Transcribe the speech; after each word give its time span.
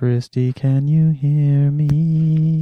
Christy, 0.00 0.54
can 0.54 0.88
you 0.88 1.10
hear 1.10 1.70
me? 1.70 1.86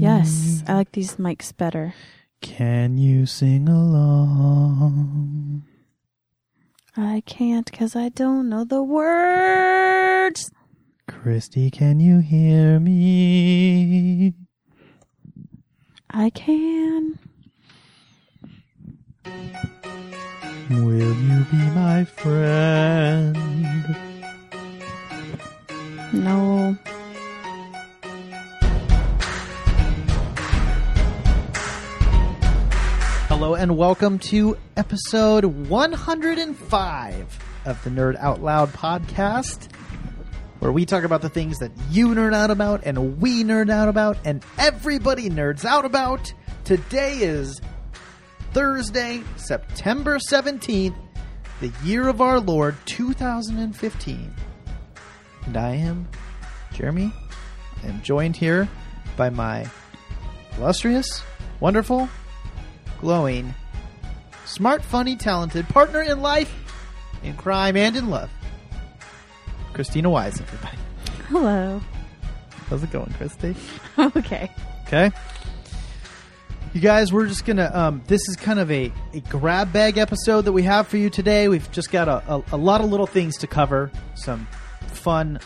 Yes, 0.03 0.65
I 0.67 0.75
like 0.75 0.91
these 0.91 1.19
mics 1.19 1.57
better. 1.57 1.95
Can 2.41 2.99
you 2.99 3.27
sing 3.27 3.69
along? 3.69 5.63
I 6.97 7.23
can't 7.27 7.71
because 7.71 7.95
I 7.95 8.09
don't 8.09 8.49
know 8.49 8.65
the 8.65 8.83
words. 8.83 10.51
Christy, 11.07 11.71
can 11.71 12.01
you 12.01 12.19
hear 12.19 12.81
me? 12.81 14.35
I 16.11 16.31
can. 16.31 17.21
Will 20.71 21.15
you 21.15 21.45
be 21.53 21.71
my 21.71 22.05
friend? 22.05 23.39
No. 26.13 26.77
Hello 33.39 33.55
and 33.55 33.77
welcome 33.77 34.19
to 34.19 34.57
episode 34.77 35.45
105 35.45 37.39
of 37.67 37.85
the 37.85 37.91
Nerd 37.91 38.17
Out 38.17 38.43
Loud 38.43 38.73
podcast, 38.73 39.71
where 40.59 40.73
we 40.73 40.85
talk 40.85 41.05
about 41.05 41.23
the 41.23 41.29
things 41.29 41.59
that 41.59 41.71
you 41.89 42.09
nerd 42.09 42.35
out 42.35 42.51
about 42.51 42.81
and 42.83 43.23
we 43.23 43.45
nerd 43.45 43.71
out 43.71 43.89
about 43.89 44.19
and 44.25 44.45
everybody 44.59 45.31
nerds 45.31 45.65
out 45.65 45.85
about. 45.85 46.35
Today 46.65 47.19
is 47.19 47.61
Thursday, 48.55 49.23
September 49.37 50.19
17th, 50.19 50.97
the 51.61 51.73
year 51.85 52.09
of 52.09 52.21
our 52.21 52.41
Lord 52.41 52.75
2015. 52.87 54.35
And 55.47 55.57
I 55.57 55.77
am 55.77 56.09
Jeremy. 56.73 57.13
I 57.85 57.87
am 57.87 58.03
joined 58.03 58.37
here 58.37 58.69
by 59.17 59.31
my 59.31 59.65
illustrious, 60.57 61.23
wonderful, 61.61 62.09
glowing, 63.01 63.55
smart, 64.45 64.83
funny, 64.83 65.17
talented 65.17 65.69
partner 65.69 66.03
in 66.03 66.21
life, 66.21 66.53
in 67.23 67.35
crime, 67.37 67.77
and 67.77 67.97
in 67.97 68.11
love. 68.11 68.31
Christina 69.73 70.11
Wise, 70.11 70.41
everybody. 70.41 70.79
Hello. 71.29 71.81
How's 72.69 72.83
it 72.83 72.91
going, 72.91 73.13
Christy? 73.17 73.55
okay. 73.99 74.51
Okay. 74.87 75.11
You 76.75 76.81
guys, 76.81 77.13
we're 77.13 77.27
just 77.27 77.47
gonna. 77.47 77.71
Um, 77.73 78.03
this 78.07 78.21
is 78.29 78.37
kind 78.37 78.59
of 78.59 78.71
a, 78.71 78.93
a 79.15 79.21
grab 79.21 79.73
bag 79.73 79.97
episode 79.97 80.43
that 80.43 80.53
we 80.53 80.63
have 80.65 80.87
for 80.87 80.97
you 80.99 81.09
today. 81.09 81.49
We've 81.49 81.71
just 81.73 81.91
got 81.91 82.09
a, 82.09 82.35
a, 82.35 82.43
a 82.53 82.57
lot 82.57 82.83
of 82.83 82.91
little 82.91 83.07
things 83.07 83.39
to 83.39 83.47
cover. 83.47 83.91
Some 84.15 84.47
fun 84.89 85.41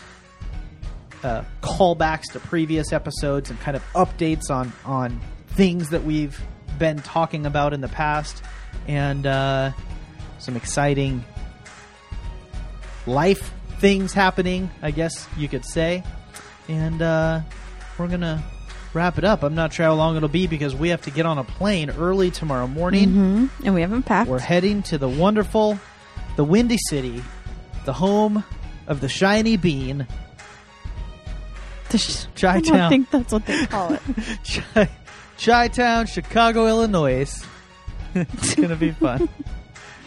uh, 1.23 1.43
callbacks 1.61 2.31
to 2.33 2.39
previous 2.39 2.91
episodes 2.91 3.49
and 3.49 3.59
kind 3.61 3.77
of 3.77 3.83
updates 3.93 4.49
on 4.49 4.73
on 4.83 5.21
things 5.47 5.89
that 5.89 6.03
we've 6.03 6.41
been 6.79 6.97
talking 6.99 7.45
about 7.45 7.73
in 7.73 7.81
the 7.81 7.87
past, 7.87 8.41
and 8.87 9.25
uh, 9.25 9.71
some 10.39 10.55
exciting 10.55 11.23
life 13.05 13.51
things 13.79 14.13
happening. 14.13 14.69
I 14.81 14.91
guess 14.91 15.27
you 15.37 15.47
could 15.47 15.65
say, 15.65 16.03
and 16.67 17.01
uh, 17.01 17.41
we're 17.97 18.07
gonna 18.07 18.43
wrap 18.93 19.17
it 19.17 19.23
up. 19.23 19.43
I'm 19.43 19.55
not 19.55 19.73
sure 19.73 19.85
how 19.85 19.93
long 19.93 20.15
it'll 20.17 20.29
be 20.29 20.47
because 20.47 20.75
we 20.75 20.89
have 20.89 21.01
to 21.03 21.11
get 21.11 21.25
on 21.25 21.37
a 21.37 21.43
plane 21.43 21.89
early 21.89 22.31
tomorrow 22.31 22.67
morning. 22.67 23.09
hmm 23.11 23.45
And 23.65 23.73
we 23.73 23.81
haven't 23.81 24.03
packed. 24.03 24.29
We're 24.29 24.39
heading 24.39 24.83
to 24.83 24.97
the 24.97 25.09
wonderful, 25.09 25.79
the 26.35 26.43
Windy 26.43 26.77
City, 26.89 27.23
the 27.85 27.93
home 27.93 28.43
of 28.87 29.01
the 29.01 29.09
shiny 29.09 29.57
bean, 29.57 30.05
The 31.89 31.97
sh- 31.97 32.43
I 32.43 32.59
don't 32.59 32.89
think 32.89 33.09
that's 33.11 33.31
what 33.31 33.45
they 33.45 33.65
call 33.65 33.93
it. 33.93 34.01
Chi- 34.73 34.89
Chi-town, 35.37 36.05
Chicago, 36.05 36.67
Illinois. 36.67 37.31
it's 38.15 38.55
gonna 38.55 38.75
be 38.75 38.91
fun. 38.91 39.27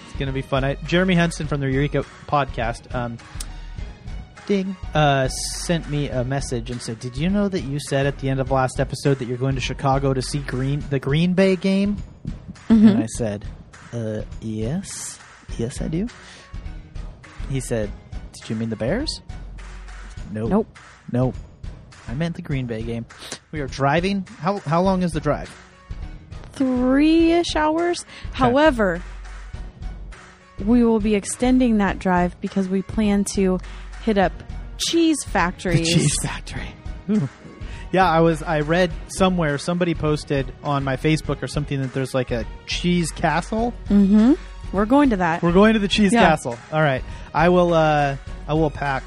it's 0.08 0.18
gonna 0.18 0.32
be 0.32 0.42
fun. 0.42 0.64
I, 0.64 0.74
Jeremy 0.86 1.14
Henson 1.14 1.46
from 1.46 1.60
the 1.60 1.70
Eureka 1.70 2.04
podcast, 2.26 2.94
um, 2.94 3.18
ding, 4.46 4.76
uh, 4.94 5.28
sent 5.28 5.88
me 5.90 6.08
a 6.08 6.24
message 6.24 6.70
and 6.70 6.80
said, 6.80 7.00
"Did 7.00 7.16
you 7.16 7.28
know 7.28 7.48
that 7.48 7.62
you 7.62 7.78
said 7.80 8.06
at 8.06 8.18
the 8.18 8.28
end 8.28 8.40
of 8.40 8.50
last 8.50 8.78
episode 8.80 9.18
that 9.18 9.26
you're 9.26 9.38
going 9.38 9.56
to 9.56 9.60
Chicago 9.60 10.14
to 10.14 10.22
see 10.22 10.38
Green 10.38 10.82
the 10.90 10.98
Green 10.98 11.34
Bay 11.34 11.56
game?" 11.56 11.96
And 12.68 12.98
I 13.02 13.06
said, 13.06 13.44
uh, 13.92 14.22
yes. 14.40 15.18
Yes, 15.58 15.80
I 15.80 15.88
do. 15.88 16.08
He 17.48 17.60
said, 17.60 17.90
Did 18.32 18.50
you 18.50 18.56
mean 18.56 18.70
the 18.70 18.76
Bears? 18.76 19.20
Nope. 20.32 20.50
Nope. 20.50 20.78
Nope. 21.12 21.34
I 22.08 22.14
meant 22.14 22.36
the 22.36 22.42
Green 22.42 22.66
Bay 22.66 22.82
game. 22.82 23.06
We 23.52 23.60
are 23.60 23.66
driving. 23.66 24.26
How, 24.38 24.58
how 24.60 24.82
long 24.82 25.02
is 25.02 25.12
the 25.12 25.20
drive? 25.20 25.50
Three 26.52 27.32
ish 27.32 27.54
hours. 27.56 28.04
However, 28.32 29.02
we 30.64 30.84
will 30.84 31.00
be 31.00 31.14
extending 31.14 31.78
that 31.78 31.98
drive 31.98 32.40
because 32.40 32.68
we 32.68 32.82
plan 32.82 33.24
to 33.34 33.58
hit 34.04 34.18
up 34.18 34.32
cheese 34.78 35.22
factories. 35.24 35.92
cheese 35.92 36.14
factory. 36.22 36.68
Ooh. 37.10 37.28
Yeah, 37.92 38.10
I 38.10 38.20
was. 38.20 38.42
I 38.42 38.60
read 38.60 38.90
somewhere 39.06 39.58
somebody 39.58 39.94
posted 39.94 40.52
on 40.64 40.82
my 40.82 40.96
Facebook 40.96 41.40
or 41.40 41.46
something 41.46 41.80
that 41.80 41.94
there's 41.94 42.14
like 42.14 42.32
a 42.32 42.44
cheese 42.66 43.12
castle. 43.12 43.72
Mm-hmm. 43.88 44.32
We're 44.76 44.84
going 44.86 45.10
to 45.10 45.16
that. 45.18 45.40
We're 45.40 45.52
going 45.52 45.74
to 45.74 45.78
the 45.78 45.86
cheese 45.88 46.12
Yeah. 46.12 46.26
castle. 46.28 46.58
All 46.72 46.80
right. 46.82 47.02
I 47.32 47.48
will. 47.48 47.72
Uh, 47.72 48.16
I 48.48 48.54
will 48.54 48.70
pack. 48.72 49.04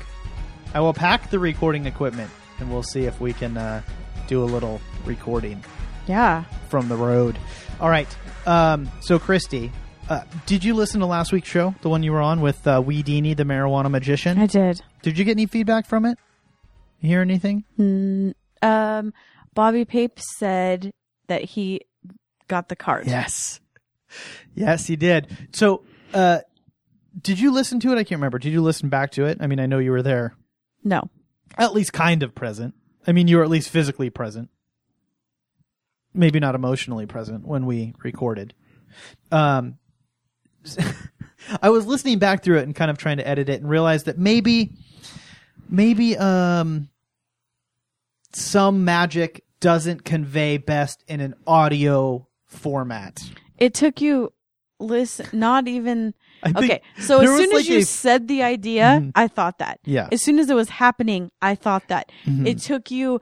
I 0.74 0.80
will 0.80 0.94
pack 0.94 1.30
the 1.30 1.40
recording 1.40 1.88
equipment, 1.88 2.32
and 2.60 2.72
we'll 2.72 2.84
see 2.84 3.06
if 3.06 3.20
we 3.20 3.34
can 3.34 3.58
uh, 3.58 3.82
do 4.28 4.44
a 4.44 4.46
little 4.46 4.82
recording 5.06 5.64
yeah. 6.08 6.44
from 6.70 6.90
the 6.90 6.96
road. 6.96 7.38
All 7.80 7.90
right. 7.90 8.08
Um, 8.46 8.90
so, 9.02 9.20
Christy, 9.20 9.72
uh, 10.10 10.24
did 10.46 10.64
you 10.64 10.74
listen 10.74 11.00
to 11.02 11.06
last 11.06 11.32
week's 11.32 11.50
show, 11.50 11.76
the 11.82 11.90
one 11.90 12.04
you 12.04 12.12
were 12.12 12.22
on 12.22 12.42
with 12.42 12.66
uh, 12.68 12.82
Wee 12.84 13.02
the 13.02 13.22
marijuana 13.44 13.90
magician? 13.90 14.40
I 14.40 14.48
did. 14.48 14.82
Did 15.02 15.18
you 15.18 15.26
get 15.26 15.32
any 15.32 15.46
feedback 15.46 15.86
from 15.86 16.06
it? 16.06 16.18
You 17.00 17.10
hear 17.10 17.22
anything? 17.22 17.64
Mm, 17.80 18.34
um, 18.62 19.14
Bobby 19.54 19.86
Pape 19.86 20.20
said 20.20 20.92
that 21.28 21.44
he 21.44 21.82
got 22.48 22.70
the 22.70 22.76
card. 22.76 23.08
Yes. 23.08 23.60
Yes, 24.56 24.88
he 24.88 24.96
did. 24.96 25.28
So, 25.54 25.84
uh, 26.14 26.40
did 27.22 27.40
you 27.40 27.52
listen 27.52 27.80
to 27.82 27.92
it? 27.92 27.94
I 27.94 28.04
can't 28.04 28.20
remember. 28.20 28.40
Did 28.40 28.52
you 28.52 28.62
listen 28.62 28.90
back 28.90 29.12
to 29.12 29.26
it? 29.26 29.38
I 29.40 29.48
mean, 29.48 29.60
I 29.60 29.66
know 29.68 29.78
you 29.80 29.92
were 29.92 30.02
there, 30.02 30.36
No. 30.84 31.10
At 31.60 31.74
least 31.74 31.94
kind 31.94 32.24
of 32.24 32.34
present. 32.34 32.74
I 33.06 33.12
mean, 33.12 33.28
you 33.28 33.38
were 33.38 33.44
at 33.44 33.50
least 33.50 33.70
physically 33.70 34.10
present. 34.10 34.50
Maybe 36.14 36.40
not 36.40 36.56
emotionally 36.56 37.06
present 37.06 37.46
when 37.46 37.66
we 37.66 37.94
recorded. 38.02 38.56
Um, 39.32 39.78
I 41.62 41.70
was 41.70 41.86
listening 41.86 42.18
back 42.18 42.44
through 42.44 42.60
it 42.60 42.64
and 42.64 42.76
kind 42.76 42.90
of 42.90 42.98
trying 42.98 43.18
to 43.18 43.28
edit 43.28 43.50
it 43.50 43.62
and 43.62 43.70
realized 43.70 44.08
that 44.08 44.18
maybe, 44.18 44.72
maybe, 45.70 46.18
um, 46.18 46.90
some 48.34 48.86
magic 48.86 49.44
doesn't 49.60 50.06
convey 50.06 50.58
best 50.58 51.04
in 51.08 51.20
an 51.20 51.34
audio 51.46 52.28
format. 52.46 53.22
It 53.58 53.74
took 53.74 54.02
you 54.02 54.34
listen 54.80 55.28
not 55.34 55.68
even 55.68 56.14
Okay. 56.46 56.82
So 57.00 57.20
as 57.22 57.30
soon 57.30 57.50
like 57.52 57.60
as 57.62 57.70
you 57.70 57.80
a- 57.80 57.84
said 57.84 58.28
the 58.28 58.44
idea, 58.44 59.00
Mhm. 59.02 59.12
I 59.16 59.28
thought 59.28 59.60
that. 59.60 59.80
Yeah. 59.86 60.08
As 60.12 60.22
soon 60.22 60.40
as 60.40 60.50
it 60.50 60.56
was 60.56 60.70
happening, 60.70 61.32
I 61.42 61.56
thought 61.56 61.88
that. 61.90 62.12
Mhm. 62.26 62.48
It 62.48 62.60
took 62.60 62.92
you 62.92 63.20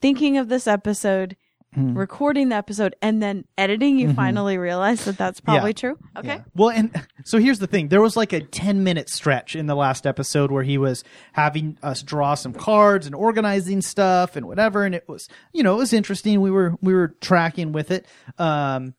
thinking 0.00 0.36
of 0.38 0.48
this 0.48 0.66
episode, 0.66 1.36
Mhm. 1.76 1.96
recording 1.96 2.48
the 2.48 2.56
episode, 2.56 2.96
and 3.00 3.22
then 3.22 3.44
editing. 3.56 3.98
You 3.98 4.08
Mhm. 4.08 4.16
finally 4.16 4.58
realized 4.58 5.04
that 5.04 5.16
that's 5.16 5.40
probably 5.40 5.70
Yeah. 5.70 5.74
true. 5.74 5.98
Okay. 6.16 6.28
Yeah. 6.36 6.42
Well, 6.56 6.70
and 6.70 6.90
so 7.24 7.38
here's 7.38 7.60
the 7.60 7.66
thing. 7.68 7.88
There 7.88 8.00
was 8.00 8.16
like 8.16 8.32
a 8.32 8.40
10 8.40 8.82
minute 8.82 9.08
stretch 9.08 9.54
in 9.54 9.66
the 9.66 9.76
last 9.76 10.06
episode 10.06 10.50
where 10.50 10.64
he 10.64 10.78
was 10.78 11.04
having 11.34 11.78
us 11.82 12.02
draw 12.02 12.34
some 12.34 12.52
cards 12.52 13.06
and 13.06 13.14
organizing 13.14 13.82
stuff 13.82 14.34
and 14.34 14.46
whatever. 14.46 14.84
And 14.84 14.94
it 14.96 15.04
was, 15.08 15.28
you 15.52 15.62
know, 15.62 15.74
it 15.74 15.78
was 15.78 15.92
interesting. 15.92 16.40
We 16.40 16.50
were, 16.50 16.74
we 16.82 16.92
were 16.94 17.14
tracking 17.20 17.70
with 17.72 17.90
it. 17.92 18.06
Um, 18.38 18.94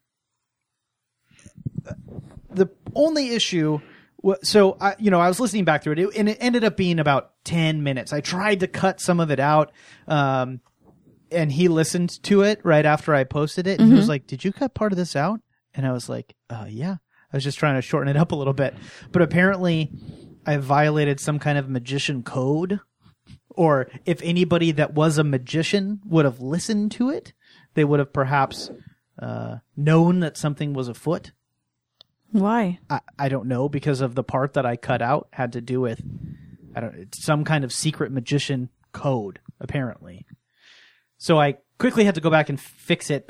the 2.54 2.70
only 2.96 3.30
issue, 3.30 3.80
so 4.44 4.78
I, 4.80 4.96
you 5.00 5.12
know, 5.12 5.20
I 5.20 5.28
was 5.28 5.40
listening 5.40 5.66
back 5.66 5.84
through 5.84 5.94
it 5.94 6.16
and 6.16 6.30
it 6.30 6.38
ended 6.40 6.64
up 6.64 6.78
being 6.78 7.00
about 7.00 7.32
10 7.46 7.84
minutes. 7.84 8.14
I 8.14 8.22
tried 8.22 8.60
to 8.62 8.68
cut 8.68 9.00
some 9.00 9.20
of 9.20 9.32
it 9.32 9.40
out. 9.40 9.72
Um, 10.08 10.62
and 11.32 11.52
he 11.52 11.68
listened 11.68 12.22
to 12.24 12.42
it 12.42 12.60
right 12.64 12.86
after 12.86 13.16
I 13.16 13.24
posted 13.24 13.66
it. 13.66 13.80
And 13.80 13.90
he 13.90 13.96
was 13.96 14.10
like, 14.10 14.28
did 14.28 14.44
you 14.44 14.52
cut 14.52 14.74
part 14.74 14.92
of 14.92 14.98
this 14.98 15.16
out? 15.16 15.40
And 15.74 15.86
I 15.86 15.94
was 15.94 16.10
like, 16.10 16.36
uh, 16.50 16.66
yeah. 16.68 16.98
I 17.34 17.38
was 17.38 17.44
just 17.44 17.58
trying 17.58 17.76
to 17.76 17.82
shorten 17.82 18.10
it 18.10 18.18
up 18.18 18.34
a 18.34 18.36
little 18.36 18.54
bit. 18.54 18.76
But 19.14 19.22
apparently, 19.22 19.90
I 20.46 20.58
violated 20.58 21.22
some 21.22 21.40
kind 21.40 21.58
of 21.58 21.70
magician 21.70 22.24
code. 22.24 22.82
Or 23.50 23.90
if 24.06 24.22
anybody 24.22 24.72
that 24.74 24.94
was 24.94 25.18
a 25.18 25.24
magician 25.24 26.02
would 26.06 26.26
have 26.26 26.42
listened 26.42 26.92
to 26.94 27.10
it, 27.10 27.34
they 27.74 27.86
would 27.86 28.00
have 28.00 28.12
perhaps 28.12 28.70
uh, 29.20 29.58
known 29.78 30.20
that 30.20 30.36
something 30.38 30.74
was 30.74 30.90
afoot. 30.90 31.32
Why? 32.32 32.80
I, 32.90 33.02
I 33.20 33.30
don't 33.30 33.48
know 33.48 33.68
because 33.68 34.02
of 34.02 34.16
the 34.16 34.24
part 34.24 34.54
that 34.54 34.66
I 34.66 34.76
cut 34.76 35.02
out 35.02 35.28
had 35.34 35.54
to 35.54 35.62
do 35.62 35.82
with 35.82 36.02
I 36.76 36.80
don't 36.80 37.14
some 37.14 37.44
kind 37.44 37.64
of 37.64 37.74
secret 37.74 38.12
magician 38.12 38.70
code 38.94 39.40
apparently. 39.60 40.26
So 41.18 41.40
I 41.40 41.58
quickly 41.78 42.06
had 42.06 42.16
to 42.16 42.22
go 42.22 42.30
back 42.30 42.50
and 42.50 42.60
fix 42.60 43.10
it 43.10 43.30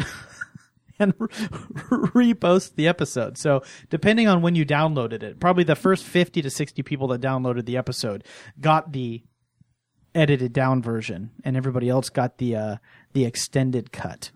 and 1.00 1.14
re- 1.18 1.30
repost 2.34 2.76
the 2.76 2.88
episode. 2.88 3.38
So 3.38 3.64
depending 3.90 4.28
on 4.28 4.42
when 4.42 4.56
you 4.56 4.66
downloaded 4.66 5.24
it, 5.24 5.40
probably 5.40 5.64
the 5.64 5.76
first 5.76 6.04
50 6.04 6.42
to 6.44 6.50
60 6.50 6.84
people 6.84 7.08
that 7.10 7.22
downloaded 7.22 7.66
the 7.66 7.78
episode 7.78 8.24
got 8.60 8.94
the 8.94 9.24
edited 10.14 10.54
down 10.54 10.82
version 10.82 11.32
and 11.44 11.56
everybody 11.56 11.88
else 11.88 12.10
got 12.10 12.38
the 12.38 12.56
uh 12.56 12.76
the 13.14 13.26
extended 13.26 13.92
cut. 13.92 14.32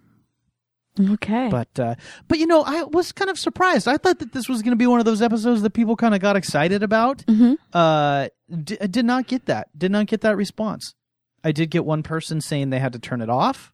Okay. 0.99 1.49
But 1.49 1.77
uh, 1.79 1.95
but 2.27 2.37
you 2.39 2.47
know, 2.47 2.63
I 2.63 2.83
was 2.83 3.11
kind 3.11 3.29
of 3.29 3.37
surprised. 3.37 3.87
I 3.87 3.97
thought 3.97 4.19
that 4.19 4.31
this 4.33 4.47
was 4.47 4.61
going 4.61 4.71
to 4.71 4.77
be 4.77 4.87
one 4.87 4.99
of 4.99 5.05
those 5.05 5.21
episodes 5.21 5.61
that 5.61 5.71
people 5.71 5.95
kind 5.95 6.15
of 6.15 6.21
got 6.21 6.35
excited 6.35 6.83
about. 6.83 7.19
Mhm. 7.25 7.57
Uh, 7.73 8.29
d- 8.63 8.77
did 8.89 9.05
not 9.05 9.27
get 9.27 9.45
that. 9.47 9.67
Did 9.77 9.91
not 9.91 10.07
get 10.07 10.21
that 10.21 10.37
response. 10.37 10.95
I 11.43 11.51
did 11.51 11.69
get 11.69 11.85
one 11.85 12.01
person 12.03 12.39
saying 12.41 12.69
they 12.69 12.79
had 12.79 12.93
to 12.93 12.99
turn 12.99 13.21
it 13.21 13.29
off 13.29 13.71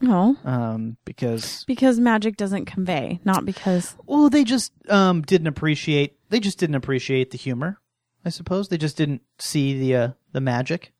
no, 0.00 0.36
um, 0.44 0.96
because 1.04 1.64
because 1.66 1.98
magic 2.00 2.36
doesn't 2.36 2.64
convey, 2.66 3.20
not 3.24 3.44
because. 3.44 3.94
well, 4.06 4.30
they 4.30 4.44
just 4.44 4.72
um, 4.88 5.22
didn't 5.22 5.48
appreciate. 5.48 6.16
They 6.30 6.40
just 6.40 6.58
didn't 6.58 6.76
appreciate 6.76 7.32
the 7.32 7.38
humor. 7.38 7.78
I 8.24 8.28
suppose 8.30 8.68
they 8.68 8.78
just 8.78 8.96
didn't 8.96 9.22
see 9.38 9.78
the 9.78 9.96
uh, 9.96 10.08
the 10.32 10.40
magic. 10.40 10.92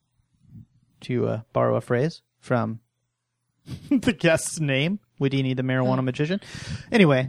To 1.03 1.29
uh, 1.29 1.41
borrow 1.55 1.77
a 1.77 1.81
phrase 1.81 2.21
from 2.41 2.81
the 3.91 4.13
guest's 4.13 4.61
name, 4.61 4.99
Houdini 5.21 5.55
the 5.55 5.63
marijuana 5.63 6.03
magician. 6.03 6.41
Anyway, 6.91 7.29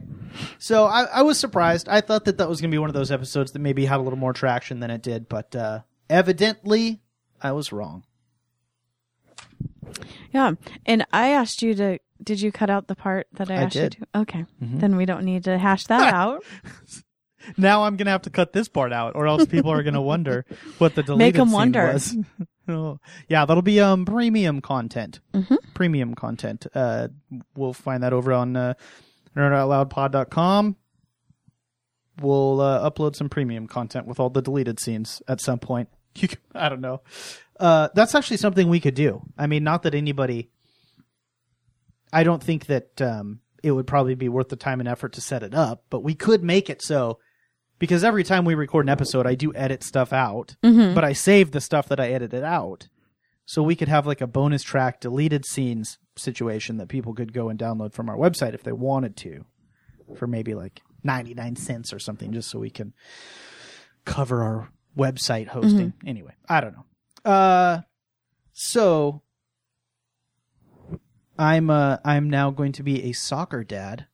so 0.58 0.86
I, 0.86 1.04
I 1.04 1.22
was 1.22 1.38
surprised. 1.38 1.88
I 1.88 2.02
thought 2.02 2.26
that 2.26 2.40
that 2.40 2.50
was 2.50 2.60
going 2.62 2.72
to 2.72 2.74
be 2.76 2.80
one 2.80 2.90
of 2.90 2.96
those 2.96 3.12
episodes 3.12 3.52
that 3.52 3.60
maybe 3.60 3.86
had 3.86 4.00
a 4.00 4.04
little 4.04 4.18
more 4.18 4.34
traction 4.34 4.80
than 4.80 4.90
it 4.90 5.04
did, 5.04 5.30
but 5.30 5.56
uh, 5.56 5.82
evidently 6.10 7.02
I 7.42 7.52
was 7.52 7.72
wrong. 7.72 8.04
Yeah, 10.32 10.54
and 10.86 11.06
I 11.12 11.30
asked 11.30 11.62
you 11.62 11.76
to. 11.76 12.00
Did 12.24 12.40
you 12.40 12.52
cut 12.52 12.70
out 12.70 12.88
the 12.88 12.96
part 12.96 13.28
that 13.34 13.50
I, 13.52 13.56
I 13.56 13.58
asked 13.64 13.74
did. 13.74 13.96
you 14.00 14.06
to? 14.14 14.20
Okay, 14.22 14.46
then 14.62 14.96
we 14.96 15.06
don't 15.06 15.26
need 15.26 15.44
to 15.46 15.58
hash 15.58 15.86
that 15.88 16.14
out. 16.14 16.44
Now 17.58 17.84
I'm 17.86 17.98
going 17.98 18.06
to 18.06 18.12
have 18.12 18.22
to 18.24 18.30
cut 18.30 18.54
this 18.54 18.68
part 18.70 18.94
out, 18.94 19.16
or 19.16 19.26
else 19.28 19.46
people 19.48 19.72
are 19.72 19.82
going 19.82 19.96
to 19.96 20.02
wonder 20.02 20.46
what 20.78 20.94
the 20.96 21.02
deleted 21.04 21.34
Make 21.34 21.40
'em 21.40 21.48
scene 21.48 21.54
wonder. 21.54 21.92
was. 21.94 22.16
Oh, 22.68 23.00
yeah, 23.28 23.44
that'll 23.46 23.64
be 23.64 23.80
um 23.82 24.06
premium 24.06 24.62
content. 24.62 25.20
Mhm. 25.34 25.58
Premium 25.74 26.14
content. 26.14 26.68
Uh, 26.76 27.08
we'll 27.56 27.74
find 27.74 28.04
that 28.04 28.14
over 28.14 28.32
on 28.34 28.56
uh, 28.56 28.76
nerdoutloudpod.com. 29.36 30.76
We'll 32.22 32.62
uh, 32.62 32.90
upload 32.90 33.16
some 33.16 33.30
premium 33.30 33.68
content 33.68 34.06
with 34.06 34.20
all 34.20 34.30
the 34.30 34.42
deleted 34.42 34.80
scenes 34.80 35.22
at 35.28 35.42
some 35.42 35.60
point. 35.60 35.90
You 36.14 36.28
can, 36.28 36.40
I 36.54 36.68
don't 36.68 36.82
know. 36.82 37.02
Uh, 37.58 37.88
that's 37.96 38.16
actually 38.16 38.36
something 38.36 38.68
we 38.68 38.82
could 38.82 38.96
do. 38.96 39.22
I 39.38 39.48
mean, 39.48 39.64
not 39.64 39.84
that 39.84 39.96
anybody. 39.96 40.50
I 42.12 42.24
don't 42.24 42.44
think 42.44 42.66
that 42.66 43.02
um, 43.02 43.40
it 43.64 43.72
would 43.72 43.88
probably 43.88 44.16
be 44.16 44.28
worth 44.28 44.50
the 44.50 44.58
time 44.58 44.82
and 44.82 44.90
effort 44.90 45.14
to 45.14 45.22
set 45.22 45.42
it 45.42 45.54
up, 45.56 45.86
but 45.90 46.04
we 46.04 46.14
could 46.14 46.44
make 46.44 46.70
it 46.70 46.82
so 46.82 47.20
because 47.82 48.04
every 48.06 48.24
time 48.24 48.46
we 48.46 48.56
record 48.56 48.86
an 48.86 48.90
episode, 48.90 49.28
I 49.28 49.36
do 49.36 49.54
edit 49.56 49.84
stuff 49.84 50.14
out, 50.14 50.56
Mhm. 50.64 50.96
but 50.96 51.04
I 51.04 51.12
save 51.12 51.52
the 51.52 51.60
stuff 51.60 51.90
that 51.90 52.00
I 52.00 52.10
edited 52.12 52.44
out. 52.44 52.88
So 53.46 53.62
we 53.62 53.76
could 53.76 53.90
have 53.90 54.08
like 54.08 54.22
a 54.22 54.28
bonus 54.28 54.64
track 54.64 55.02
deleted 55.02 55.44
scenes 55.46 55.98
situation 56.16 56.78
that 56.78 56.88
people 56.88 57.14
could 57.14 57.34
go 57.34 57.50
and 57.50 57.60
download 57.60 57.92
from 57.94 58.08
our 58.10 58.16
website 58.16 58.54
if 58.54 58.64
they 58.64 58.72
wanted 58.72 59.18
to 59.18 59.44
for 60.16 60.28
maybe 60.28 60.54
like 60.54 60.82
99 61.04 61.56
cents 61.56 61.92
or 61.92 62.00
something 62.00 62.32
just 62.32 62.50
so 62.50 62.60
we 62.60 62.70
can 62.70 62.94
cover 64.06 64.44
our 64.44 64.70
website 64.98 65.48
hosting. 65.48 65.94
Anyway, 66.06 66.36
I 66.48 66.62
don't 66.62 66.76
know. 66.76 66.86
Uh 67.30 67.82
so 68.54 69.22
I'm 71.38 71.70
uh 71.70 71.98
I'm 72.06 72.30
now 72.30 72.52
going 72.52 72.74
to 72.74 72.84
be 72.84 73.04
a 73.06 73.14
soccer 73.14 73.64
dad. 73.64 74.06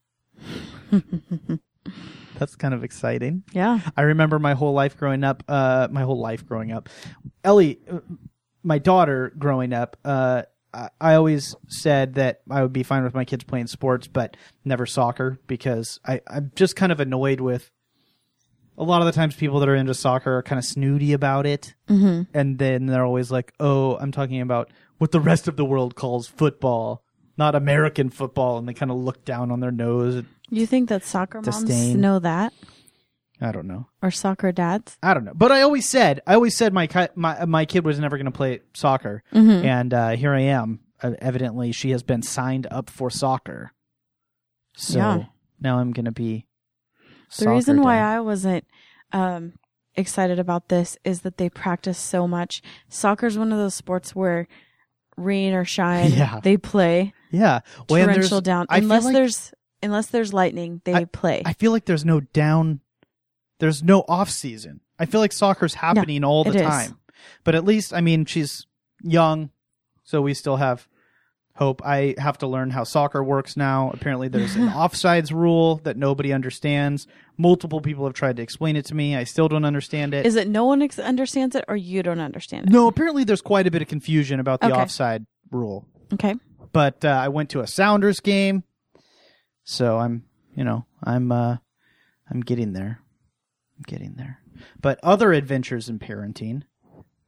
That's 2.38 2.56
kind 2.56 2.74
of 2.74 2.84
exciting. 2.84 3.44
Yeah. 3.52 3.80
I 3.96 4.04
remember 4.04 4.40
my 4.40 4.54
whole 4.54 4.74
life 4.74 4.98
growing 4.98 5.24
up, 5.24 5.44
uh, 5.48 5.88
my 5.92 6.02
whole 6.02 6.20
life 6.20 6.46
growing 6.46 6.72
up. 6.72 6.90
Ellie, 7.44 7.80
uh, 7.90 8.00
my 8.64 8.80
daughter 8.80 9.34
growing 9.38 9.74
up, 9.74 9.98
uh, 10.06 10.44
I, 10.74 10.90
I 11.00 11.14
always 11.16 11.56
said 11.68 12.16
that 12.16 12.42
I 12.50 12.62
would 12.62 12.74
be 12.74 12.84
fine 12.84 13.04
with 13.04 13.14
my 13.14 13.26
kids 13.26 13.44
playing 13.44 13.68
sports, 13.68 14.08
but 14.08 14.38
never 14.66 14.86
soccer 14.86 15.40
because 15.48 16.00
I, 16.06 16.22
I'm 16.28 16.52
just 16.56 16.76
kind 16.76 16.92
of 16.92 17.00
annoyed 17.00 17.40
with 17.40 17.72
a 18.78 18.84
lot 18.84 19.02
of 19.02 19.08
the 19.08 19.12
times 19.12 19.36
people 19.36 19.60
that 19.60 19.70
are 19.70 19.76
into 19.76 19.94
soccer 19.94 20.38
are 20.38 20.44
kind 20.44 20.60
of 20.60 20.66
snooty 20.66 21.14
about 21.14 21.46
it. 21.46 21.74
Mm-hmm. 21.90 22.24
And 22.38 22.60
then 22.60 22.86
they're 22.86 23.06
always 23.06 23.32
like, 23.32 23.54
oh, 23.60 23.98
I'm 23.98 24.12
talking 24.12 24.42
about 24.42 24.72
what 25.00 25.12
the 25.12 25.20
rest 25.20 25.48
of 25.48 25.56
the 25.56 25.66
world 25.66 25.96
calls 25.96 26.28
football, 26.28 27.04
not 27.38 27.56
American 27.56 28.10
football. 28.10 28.58
And 28.58 28.68
they 28.68 28.74
kind 28.74 28.92
of 28.92 28.98
look 28.98 29.24
down 29.26 29.52
on 29.52 29.60
their 29.60 29.72
nose. 29.72 30.24
You 30.50 30.66
think 30.66 30.90
that 30.90 31.04
soccer 31.04 31.42
moms 31.42 31.64
Disdain. 31.64 32.00
know 32.02 32.20
that, 32.20 32.54
I 33.42 33.52
don't 33.52 33.68
know. 33.68 33.88
or 34.02 34.12
soccer 34.12 34.52
dads? 34.52 34.98
I 35.04 35.14
don't 35.14 35.26
know, 35.26 35.34
but 35.36 35.52
I 35.52 35.62
always 35.62 35.88
said 35.88 36.22
I 36.26 36.34
always 36.36 36.56
said 36.56 36.74
my 36.74 36.88
ki- 36.88 37.10
my 37.16 37.46
my 37.46 37.66
kid 37.66 37.84
was 37.86 38.00
never 38.00 38.18
going 38.18 38.26
to 38.26 38.32
play 38.32 38.62
soccer, 38.74 39.24
Mhm. 39.34 39.64
and 39.66 39.94
uh, 39.94 40.10
here 40.12 40.34
I 40.34 40.42
am. 40.42 40.80
Uh, 41.04 41.12
evidently, 41.20 41.72
she 41.72 41.92
has 41.92 42.02
been 42.02 42.22
signed 42.24 42.66
up 42.72 42.90
for 42.90 43.10
soccer. 43.12 43.72
So 44.76 44.98
Yeah. 45.00 45.24
now 45.60 45.80
I'm 45.80 45.92
going 45.92 46.06
to 46.06 46.12
be. 46.12 46.48
The 47.38 47.50
reason 47.50 47.82
why 47.82 48.00
I 48.00 48.20
wasn't 48.22 48.66
um, 49.12 49.54
excited 49.96 50.40
about 50.40 50.70
this 50.70 50.98
is 51.04 51.22
that 51.22 51.38
they 51.38 51.50
practice 51.50 51.98
so 51.98 52.28
much. 52.28 52.62
Soccer 52.90 53.26
is 53.28 53.38
one 53.38 53.52
of 53.52 53.58
those 53.58 53.76
sports 53.76 54.16
where 54.16 54.48
rain 55.18 55.54
or 55.54 55.66
shine, 55.66 56.12
Yeah. 56.12 56.40
they 56.42 56.58
play 56.58 57.14
yeah, 57.32 57.60
well, 57.90 58.06
torrential 58.06 58.40
down. 58.42 58.68
I 58.70 58.78
Unless 58.78 59.06
like- 59.06 59.14
there's 59.14 59.54
unless 59.84 60.08
there's 60.08 60.34
lightning, 60.34 60.82
they 60.86 61.06
play. 61.06 61.42
I 61.46 61.54
feel 61.54 61.72
like 61.72 61.86
there's 61.86 62.06
no 62.06 62.20
down, 62.22 62.80
there's 63.60 63.84
no 63.84 64.06
off 64.08 64.30
season. 64.30 64.82
I 65.00 65.06
feel 65.06 65.20
like 65.22 65.32
soccer's 65.34 65.74
happening 65.76 66.24
all 66.24 66.44
the 66.44 66.52
it 66.52 66.56
is. 66.58 66.62
time. 66.62 66.98
But 67.44 67.56
at 67.56 67.64
least, 67.66 67.94
I 67.94 68.02
mean, 68.02 68.26
she's 68.26 68.66
young, 69.04 69.52
so 70.04 70.22
we 70.22 70.34
still 70.34 70.56
have 70.58 70.88
hope. 71.58 71.82
I 71.86 72.16
have 72.18 72.38
to 72.40 72.48
learn 72.48 72.70
how 72.70 72.84
soccer 72.84 73.24
works 73.24 73.58
now. 73.58 73.92
Apparently, 73.94 74.28
there's 74.28 74.56
an 74.56 74.68
offsides 74.70 75.32
rule 75.32 75.78
that 75.84 75.98
nobody 75.98 76.32
understands. 76.34 77.08
Multiple 77.38 77.82
people 77.82 78.06
have 78.06 78.14
tried 78.14 78.38
to 78.38 78.42
explain 78.44 78.76
it 78.76 78.86
to 78.86 78.96
me. 78.96 79.16
I 79.16 79.24
still 79.24 79.48
don't 79.48 79.66
understand 79.66 80.14
it. 80.14 80.26
Is 80.26 80.36
it 80.36 80.48
no 80.48 80.66
one 80.66 80.82
ex- 80.82 81.00
understands 81.00 81.56
it, 81.56 81.66
or 81.68 81.76
you 81.76 82.02
don't 82.04 82.20
understand 82.20 82.68
it? 82.68 82.72
no, 82.72 82.88
apparently, 82.88 83.24
there's 83.24 83.42
quite 83.42 83.68
a 83.68 83.72
bit 83.72 83.82
of 83.82 83.88
confusion 83.88 84.40
about 84.40 84.62
the 84.62 84.68
Okay. 84.72 84.80
offside 84.82 85.26
rule. 85.52 85.86
Okay. 86.14 86.36
but 86.72 87.04
uh, 87.04 87.10
I 87.10 87.28
went 87.30 87.50
to 87.52 87.60
a 87.62 87.68
Sounders 87.68 88.20
game, 88.20 88.64
so 89.64 89.98
I'm, 89.98 90.24
you 90.56 90.64
know, 90.64 90.86
I'm, 91.04 91.32
uh, 91.32 91.58
I'm 92.30 92.42
getting 92.42 92.74
there, 92.74 93.02
I'm 93.78 93.84
getting 93.88 94.14
there. 94.16 94.40
But 94.82 95.00
other 95.04 95.34
adventures 95.34 95.90
in 95.90 96.00
parenting, 96.00 96.64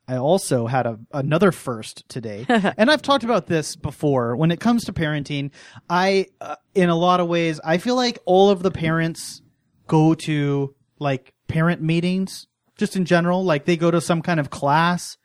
I 0.10 0.18
also 0.18 0.66
had 0.68 0.86
a 0.86 1.00
another 1.12 1.52
first 1.52 2.08
today, 2.10 2.46
and 2.78 2.90
I've 2.90 3.02
talked 3.02 3.24
about 3.24 3.48
this 3.48 3.76
before. 3.76 4.36
When 4.36 4.52
it 4.52 4.60
comes 4.60 4.86
to 4.86 4.94
parenting, 4.94 5.52
I, 5.90 6.28
uh, 6.42 6.56
in 6.74 6.90
a 6.90 6.96
lot 6.96 7.20
of 7.20 7.28
ways, 7.28 7.60
I 7.64 7.78
feel 7.78 7.96
like 7.96 8.20
all 8.26 8.50
of 8.50 8.64
the 8.64 8.72
parents 8.72 9.42
go 9.88 10.16
to 10.16 10.76
like 11.00 11.34
parent 11.48 11.82
meetings, 11.82 12.48
just 12.78 12.96
in 12.96 13.06
general, 13.06 13.44
like 13.44 13.66
they 13.66 13.78
go 13.78 13.92
to 13.92 14.02
some 14.02 14.22
kind 14.22 14.40
of 14.40 14.50
class 14.50 15.18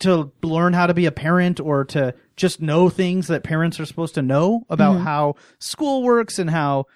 to 0.00 0.32
learn 0.42 0.72
how 0.72 0.86
to 0.86 0.94
be 0.94 1.06
a 1.06 1.12
parent 1.12 1.60
or 1.60 1.84
to 1.84 2.14
just 2.36 2.60
know 2.60 2.88
things 2.88 3.28
that 3.28 3.44
parents 3.44 3.78
are 3.78 3.86
supposed 3.86 4.14
to 4.14 4.22
know 4.22 4.64
about 4.68 4.98
how 5.00 5.34
school 5.58 6.02
works 6.02 6.38
and 6.38 6.50
how 6.50 6.86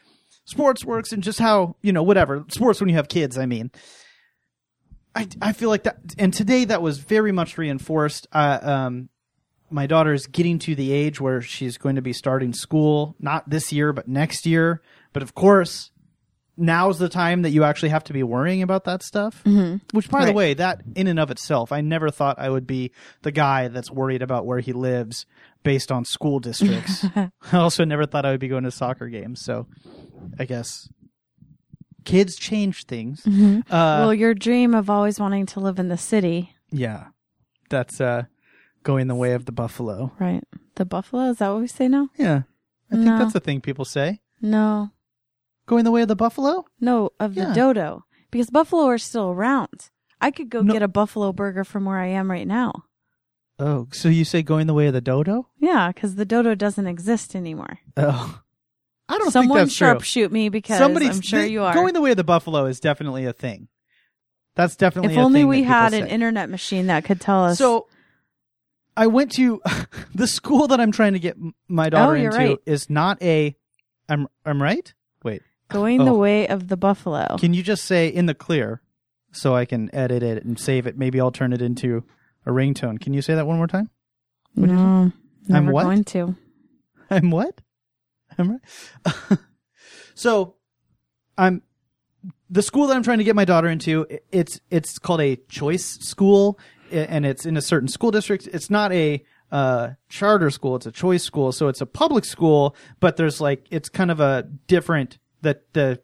sports 0.45 0.85
works 0.85 1.13
and 1.13 1.23
just 1.23 1.39
how, 1.39 1.77
you 1.83 1.93
know, 1.93 2.03
whatever. 2.03 2.45
Sports 2.49 2.81
when 2.81 2.89
you 2.89 2.97
have 2.97 3.09
kids, 3.09 3.39
I 3.39 3.47
mean. 3.47 3.71
I, 5.15 5.29
I 5.41 5.53
feel 5.53 5.69
like 5.69 5.85
that, 5.85 5.99
and 6.19 6.33
today 6.35 6.65
that 6.65 6.83
was 6.83 6.99
very 6.99 7.33
much 7.33 7.57
reinforced. 7.57 8.27
Uh, 8.33 8.59
um, 8.63 9.09
my 9.71 9.87
daughter 9.87 10.13
is 10.13 10.27
getting 10.27 10.59
to 10.61 10.75
the 10.75 10.93
age 10.93 11.21
where 11.21 11.41
she's 11.41 11.79
going 11.79 11.97
to 11.97 12.03
be 12.03 12.13
starting 12.13 12.53
school, 12.53 13.17
not 13.19 13.49
this 13.49 13.73
year, 13.73 13.93
but 13.93 14.09
next 14.09 14.47
year. 14.47 14.83
But 15.13 15.23
of 15.23 15.35
course, 15.35 15.91
now's 16.57 16.99
the 16.99 17.09
time 17.09 17.43
that 17.43 17.51
you 17.51 17.65
actually 17.65 17.89
have 17.91 18.05
to 18.05 18.13
be 18.13 18.23
worrying 18.23 18.63
about 18.63 18.85
that 18.85 19.03
stuff. 19.03 19.43
Mm-hmm. 19.45 19.77
Which, 19.97 20.11
by 20.11 20.25
the 20.25 20.33
way, 20.33 20.55
that 20.55 20.83
in 20.95 21.07
and 21.07 21.19
of 21.19 21.31
itself, 21.31 21.73
I 21.73 21.81
never 21.81 22.11
thought 22.11 22.39
I 22.39 22.51
would 22.51 22.67
be 22.67 22.93
the 23.23 23.33
guy 23.33 23.69
that's 23.69 23.91
worried 23.91 24.23
about 24.23 24.47
where 24.47 24.61
he 24.61 24.73
lives 24.73 25.27
based 25.63 25.91
on 25.91 26.05
school 26.05 26.41
districts. 26.41 27.05
I 27.17 27.31
also 27.53 27.85
never 27.85 28.07
thought 28.07 28.27
I 28.27 28.31
would 28.31 28.41
be 28.41 28.49
going 28.49 28.65
to 28.65 28.71
soccer 28.71 29.09
games. 29.09 29.41
So, 29.41 29.67
I 30.39 30.45
guess 30.45 30.89
kids 32.05 32.37
change 32.37 32.85
things. 32.87 33.27
Uh, 33.27 33.63
well, 33.71 34.15
your 34.15 34.35
dream 34.35 34.75
of 34.75 34.89
always 34.91 35.19
wanting 35.19 35.47
to 35.47 35.61
live 35.61 35.79
in 35.79 35.89
the 35.89 35.97
city, 35.99 36.55
yeah, 36.71 37.09
that's 37.71 38.01
uh, 38.01 38.25
going 38.83 39.07
the 39.09 39.15
way 39.15 39.33
of 39.33 39.45
the 39.47 39.53
buffalo. 39.53 40.13
right? 40.19 40.43
The 40.77 40.85
buffalo 40.85 41.31
is 41.31 41.39
that 41.39 41.49
what 41.51 41.61
we 41.61 41.67
say 41.69 41.89
now? 41.89 42.09
Yeah, 42.17 42.43
I 42.91 42.95
think 42.97 43.07
No. 43.07 43.19
that's 43.19 43.35
a 43.35 43.41
thing 43.41 43.61
people 43.61 43.85
say. 43.85 44.21
No, 44.41 44.91
Going 45.67 45.85
the 45.85 45.91
way 45.91 46.03
of 46.03 46.09
the 46.09 46.17
buffalo. 46.17 46.67
no, 46.81 47.11
of 47.19 47.35
Yeah. 47.35 47.47
the 47.49 47.55
dodo 47.55 48.05
because 48.31 48.51
buffalo 48.51 48.85
are 48.87 48.99
still 48.99 49.31
around. 49.31 49.91
I 50.21 50.31
could 50.31 50.51
go 50.51 50.61
No. 50.63 50.73
get 50.73 50.83
a 50.83 50.89
buffalo 50.89 51.33
burger 51.33 51.65
from 51.65 51.85
where 51.87 51.99
I 51.99 52.07
am 52.09 52.31
right 52.31 52.47
now. 52.47 52.73
Oh, 53.59 53.87
so 53.93 54.09
you 54.09 54.25
say 54.25 54.43
going 54.43 54.67
the 54.67 54.75
way 54.75 54.89
of 54.89 54.93
the 54.95 55.01
dodo? 55.01 55.49
Yeah, 55.61 55.93
because 55.93 56.17
the 56.17 56.25
dodo 56.25 56.55
doesn't 56.57 56.87
exist 56.89 57.37
anymore. 57.37 57.79
Oh, 57.97 58.41
I 59.09 59.19
don't 59.19 59.31
Someone 59.31 59.59
think 59.59 59.69
that's 59.69 59.77
true. 59.77 59.89
sharpshoot 59.89 60.31
me 60.31 60.49
because 60.49 60.79
Somebody's 60.79 61.11
I'm 61.17 61.21
sure 61.21 61.43
the- 61.43 61.51
you 61.51 61.63
are. 61.63 61.75
Going 61.75 61.93
the 61.95 62.01
way 62.01 62.11
of 62.13 62.17
the 62.17 62.25
buffalo 62.25 62.67
is 62.67 62.81
definitely 62.81 63.27
a 63.27 63.33
thing. 63.33 63.69
That's 64.57 64.77
definitely. 64.77 65.13
if 65.13 65.19
a 65.19 65.23
only 65.23 65.41
thing 65.41 65.49
we 65.49 65.63
had 65.65 65.91
say. 65.91 66.01
an 66.01 66.07
internet 66.07 66.49
machine 66.49 66.87
that 66.87 67.05
could 67.05 67.21
tell 67.21 67.45
us. 67.45 67.59
So, 67.59 67.89
I 68.97 69.09
went 69.09 69.33
to 69.33 69.61
the 70.15 70.27
school 70.27 70.69
that 70.69 70.81
I'm 70.81 70.93
trying 70.93 71.15
to 71.15 71.19
get 71.19 71.37
my 71.69 71.89
oh, 71.89 71.91
daughter 71.91 72.13
Oh, 72.13 72.25
into 72.25 72.37
right. 72.37 72.59
is 72.65 72.89
not 72.89 73.21
a. 73.23 73.57
I'm 74.09 74.29
I'm 74.47 74.63
right. 74.63 74.93
Wait, 75.25 75.43
going 75.69 76.05
the 76.05 76.13
oh. 76.13 76.19
way 76.19 76.47
of 76.47 76.69
the 76.69 76.77
buffalo. 76.77 77.37
can 77.39 77.53
you 77.55 77.63
just 77.63 77.85
say 77.85 78.07
in 78.09 78.27
the 78.27 78.35
clear, 78.35 78.81
so 79.33 79.55
I 79.57 79.65
can 79.65 79.93
edit 79.95 80.23
it 80.23 80.45
and 80.45 80.59
save 80.59 80.87
it? 80.87 80.97
Maybe 80.97 81.21
I'll 81.21 81.33
turn 81.33 81.53
it 81.53 81.61
into 81.61 82.05
a 82.47 82.51
ringtone. 82.51 83.01
Can 83.01 83.13
you 83.15 83.23
say 83.23 83.35
that 83.35 83.47
one 83.47 83.57
more 83.57 83.67
time? 83.67 83.91
What 84.55 84.71
no, 84.71 85.13
never 85.49 85.73
what? 85.73 85.83
going 85.83 86.05
to. 86.05 86.37
I'm 87.11 87.31
what? 87.31 87.61
I'm 88.39 88.51
right. 89.31 89.39
so, 90.15 90.57
I'm 91.37 91.63
the 92.51 92.63
school 92.63 92.87
that 92.87 92.97
I'm 92.97 93.03
trying 93.03 93.19
to 93.19 93.25
get 93.25 93.37
my 93.37 93.45
daughter 93.45 93.69
into. 93.69 94.07
It's 94.31 94.61
it's 94.71 94.99
called 94.99 95.21
a 95.21 95.37
choice 95.49 95.85
school, 95.85 96.59
and 96.91 97.27
it's 97.27 97.47
in 97.47 97.57
a 97.57 97.63
certain 97.63 97.89
school 97.89 98.11
district. 98.11 98.47
It's 98.47 98.71
not 98.71 98.93
a 98.93 99.25
uh, 99.51 99.91
charter 100.09 100.51
school; 100.51 100.77
it's 100.77 100.87
a 100.87 100.93
choice 100.93 101.23
school. 101.23 101.53
So 101.53 101.69
it's 101.69 101.81
a 101.81 101.87
public 101.87 102.25
school, 102.25 102.77
but 103.01 103.17
there's 103.17 103.41
like 103.41 103.67
it's 103.71 103.89
kind 103.89 104.11
of 104.11 104.21
a 104.21 104.49
different 104.67 105.19
the 105.43 105.61
the 105.73 106.01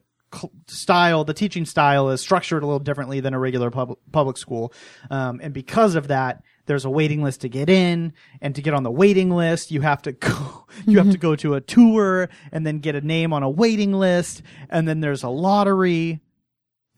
style 0.69 1.25
the 1.25 1.35
teaching 1.35 1.65
style 1.65 2.11
is 2.11 2.21
structured 2.21 2.63
a 2.63 2.67
little 2.67 2.79
differently 2.79 3.19
than 3.19 3.35
a 3.35 3.39
regular 3.39 3.69
public 3.69 3.99
public 4.13 4.37
school 4.37 4.73
um, 5.11 5.41
and 5.43 5.53
because 5.53 5.97
of 5.97 6.07
that 6.07 6.43
there's 6.71 6.85
a 6.85 6.91
waiting 6.91 7.21
list 7.23 7.41
to 7.41 7.49
get 7.49 7.69
in 7.69 8.13
and 8.41 8.55
to 8.55 8.63
get 8.63 8.73
on 8.73 8.85
the 8.85 8.91
waiting 8.91 9.31
list 9.31 9.71
you 9.71 9.81
have 9.81 10.01
to 10.01 10.13
go 10.13 10.67
you 10.87 10.99
have 10.99 11.11
to 11.11 11.19
go 11.19 11.35
to 11.35 11.55
a 11.55 11.61
tour 11.61 12.29
and 12.53 12.65
then 12.65 12.79
get 12.79 12.95
a 12.95 13.01
name 13.01 13.33
on 13.33 13.43
a 13.43 13.51
waiting 13.51 13.93
list 13.93 14.43
and 14.71 14.87
then 14.87 15.01
there's 15.01 15.23
a 15.25 15.29
lottery 15.29 16.21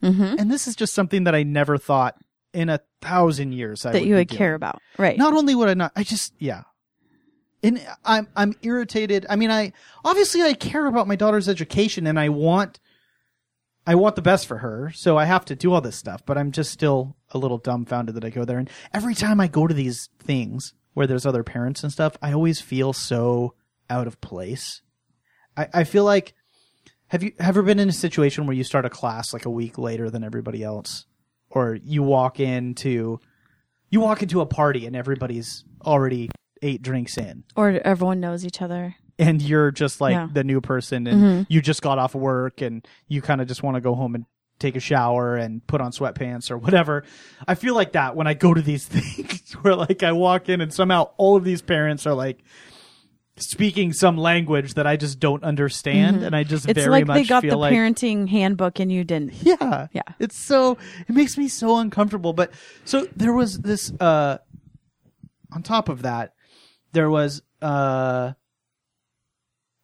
hmm 0.01 0.35
and 0.39 0.51
this 0.51 0.67
is 0.69 0.77
just 0.77 0.93
something 0.95 1.25
that 1.25 1.35
i 1.35 1.43
never 1.43 1.79
thought 1.79 2.17
in 2.53 2.69
a 2.69 2.81
thousand 3.01 3.53
years 3.53 3.87
I 3.87 3.93
That 3.93 4.01
would 4.03 4.09
you 4.09 4.15
would 4.17 4.29
doing. 4.29 4.37
care 4.39 4.55
about, 4.55 4.79
right? 4.99 5.17
Not 5.17 5.33
only 5.33 5.55
would 5.55 5.71
I 5.71 5.75
not, 5.75 5.93
I 5.97 6.03
just 6.05 6.35
yeah. 6.39 6.65
And 7.63 7.81
I'm 8.05 8.29
I'm 8.37 8.55
irritated. 8.63 9.25
I 9.31 9.37
mean, 9.37 9.51
I 9.51 9.73
obviously 10.05 10.43
I 10.43 10.53
care 10.53 10.85
about 10.87 11.09
my 11.09 11.17
daughter's 11.17 11.49
education 11.49 12.07
and 12.07 12.21
I 12.21 12.29
want 12.29 12.79
I 13.87 13.95
want 13.97 14.17
the 14.17 14.23
best 14.23 14.47
for 14.47 14.59
her, 14.59 14.93
so 14.95 15.19
I 15.19 15.25
have 15.25 15.45
to 15.47 15.57
do 15.57 15.73
all 15.73 15.81
this 15.81 15.97
stuff. 15.97 16.25
But 16.25 16.39
I'm 16.39 16.53
just 16.53 16.71
still 16.71 17.17
a 17.31 17.39
little 17.39 17.59
dumbfounded 17.59 18.15
that 18.15 18.25
I 18.25 18.31
go 18.31 18.45
there. 18.45 18.59
And 18.59 18.71
every 18.93 19.15
time 19.15 19.41
I 19.41 19.49
go 19.49 19.67
to 19.67 19.75
these 19.75 20.09
things 20.19 20.75
where 20.95 21.07
there's 21.07 21.27
other 21.27 21.43
parents 21.43 21.83
and 21.83 21.93
stuff, 21.93 22.17
I 22.23 22.33
always 22.33 22.61
feel 22.61 22.93
so 22.93 23.55
out 23.91 24.07
of 24.07 24.21
place. 24.21 24.83
I, 25.57 25.69
I 25.75 25.85
feel 25.85 26.05
like 26.05 26.35
have 27.09 27.23
you 27.23 27.33
ever 27.39 27.63
been 27.63 27.79
in 27.79 27.91
a 27.91 27.93
situation 27.93 28.47
where 28.47 28.57
you 28.57 28.65
start 28.65 28.87
a 28.87 28.91
class 28.91 29.35
like 29.35 29.45
a 29.45 29.51
week 29.51 29.77
later 29.77 30.09
than 30.09 30.25
everybody 30.25 30.63
else, 30.63 31.05
or 31.51 31.79
you 31.83 32.03
walk 32.03 32.41
into 32.41 33.21
you 33.91 34.01
walk 34.01 34.23
into 34.23 34.41
a 34.41 34.47
party 34.47 34.87
and 34.87 34.97
everybody's 34.97 35.65
already 35.85 36.31
eight 36.63 36.81
drinks 36.81 37.19
in 37.19 37.45
or 37.55 37.69
everyone 37.85 38.21
knows 38.21 38.47
each 38.47 38.63
other. 38.63 38.97
And 39.23 39.41
you're 39.41 39.71
just 39.71 40.01
like 40.01 40.13
Yeah. 40.15 40.29
the 40.33 40.45
new 40.45 40.61
person 40.61 41.07
and 41.07 41.47
you 41.49 41.61
just 41.63 41.81
got 41.83 41.99
off 41.99 42.15
work 42.15 42.61
and 42.61 42.87
you 43.09 43.23
kind 43.23 43.41
of 43.41 43.49
just 43.49 43.63
want 43.63 43.77
to 43.77 43.81
go 43.81 43.95
home 43.95 44.15
and 44.15 44.25
take 44.59 44.77
a 44.77 44.81
shower 44.81 45.35
and 45.37 45.67
put 45.67 45.81
on 45.81 45.91
sweatpants 45.93 46.51
or 46.51 46.57
whatever. 46.59 47.05
I 47.49 47.55
feel 47.55 47.75
like 47.75 47.93
that 47.93 48.15
when 48.17 48.27
I 48.27 48.35
go 48.35 48.55
to 48.55 48.61
these 48.63 48.87
things 48.95 49.53
where 49.63 49.75
like 49.75 50.03
I 50.03 50.13
walk 50.13 50.49
in 50.49 50.61
and 50.61 50.73
somehow 50.73 51.11
all 51.17 51.37
of 51.37 51.45
these 51.45 51.63
parents 51.63 52.07
are 52.07 52.15
like 52.15 52.43
speaking 53.37 53.93
some 53.95 54.19
language 54.19 54.75
that 54.75 54.87
I 54.87 54.97
just 54.97 55.19
don't 55.19 55.43
understand 55.43 56.23
and 56.23 56.37
I 56.37 56.45
just 56.45 56.69
It's 56.69 56.79
very 56.79 56.91
like 56.91 57.07
much 57.07 57.17
they 57.17 57.25
got 57.25 57.43
the 57.43 57.57
like 57.57 57.73
parenting 57.73 58.29
handbook 58.29 58.79
and 58.79 58.93
you 58.93 59.05
didn't. 59.05 59.33
yeah. 59.43 59.89
Yeah. 59.93 60.03
It's 60.21 60.37
so 60.39 60.77
it 61.09 61.15
makes 61.15 61.39
me 61.39 61.49
so 61.49 61.79
uncomfortable. 61.79 62.33
But 62.35 62.53
so 62.85 63.07
there 63.17 63.33
was 63.33 63.59
this 63.61 63.91
uh 63.99 64.39
on 65.51 65.63
top 65.63 65.89
of 65.89 66.03
that, 66.03 66.35
there 66.93 67.09
was 67.11 67.43
uh 67.63 68.33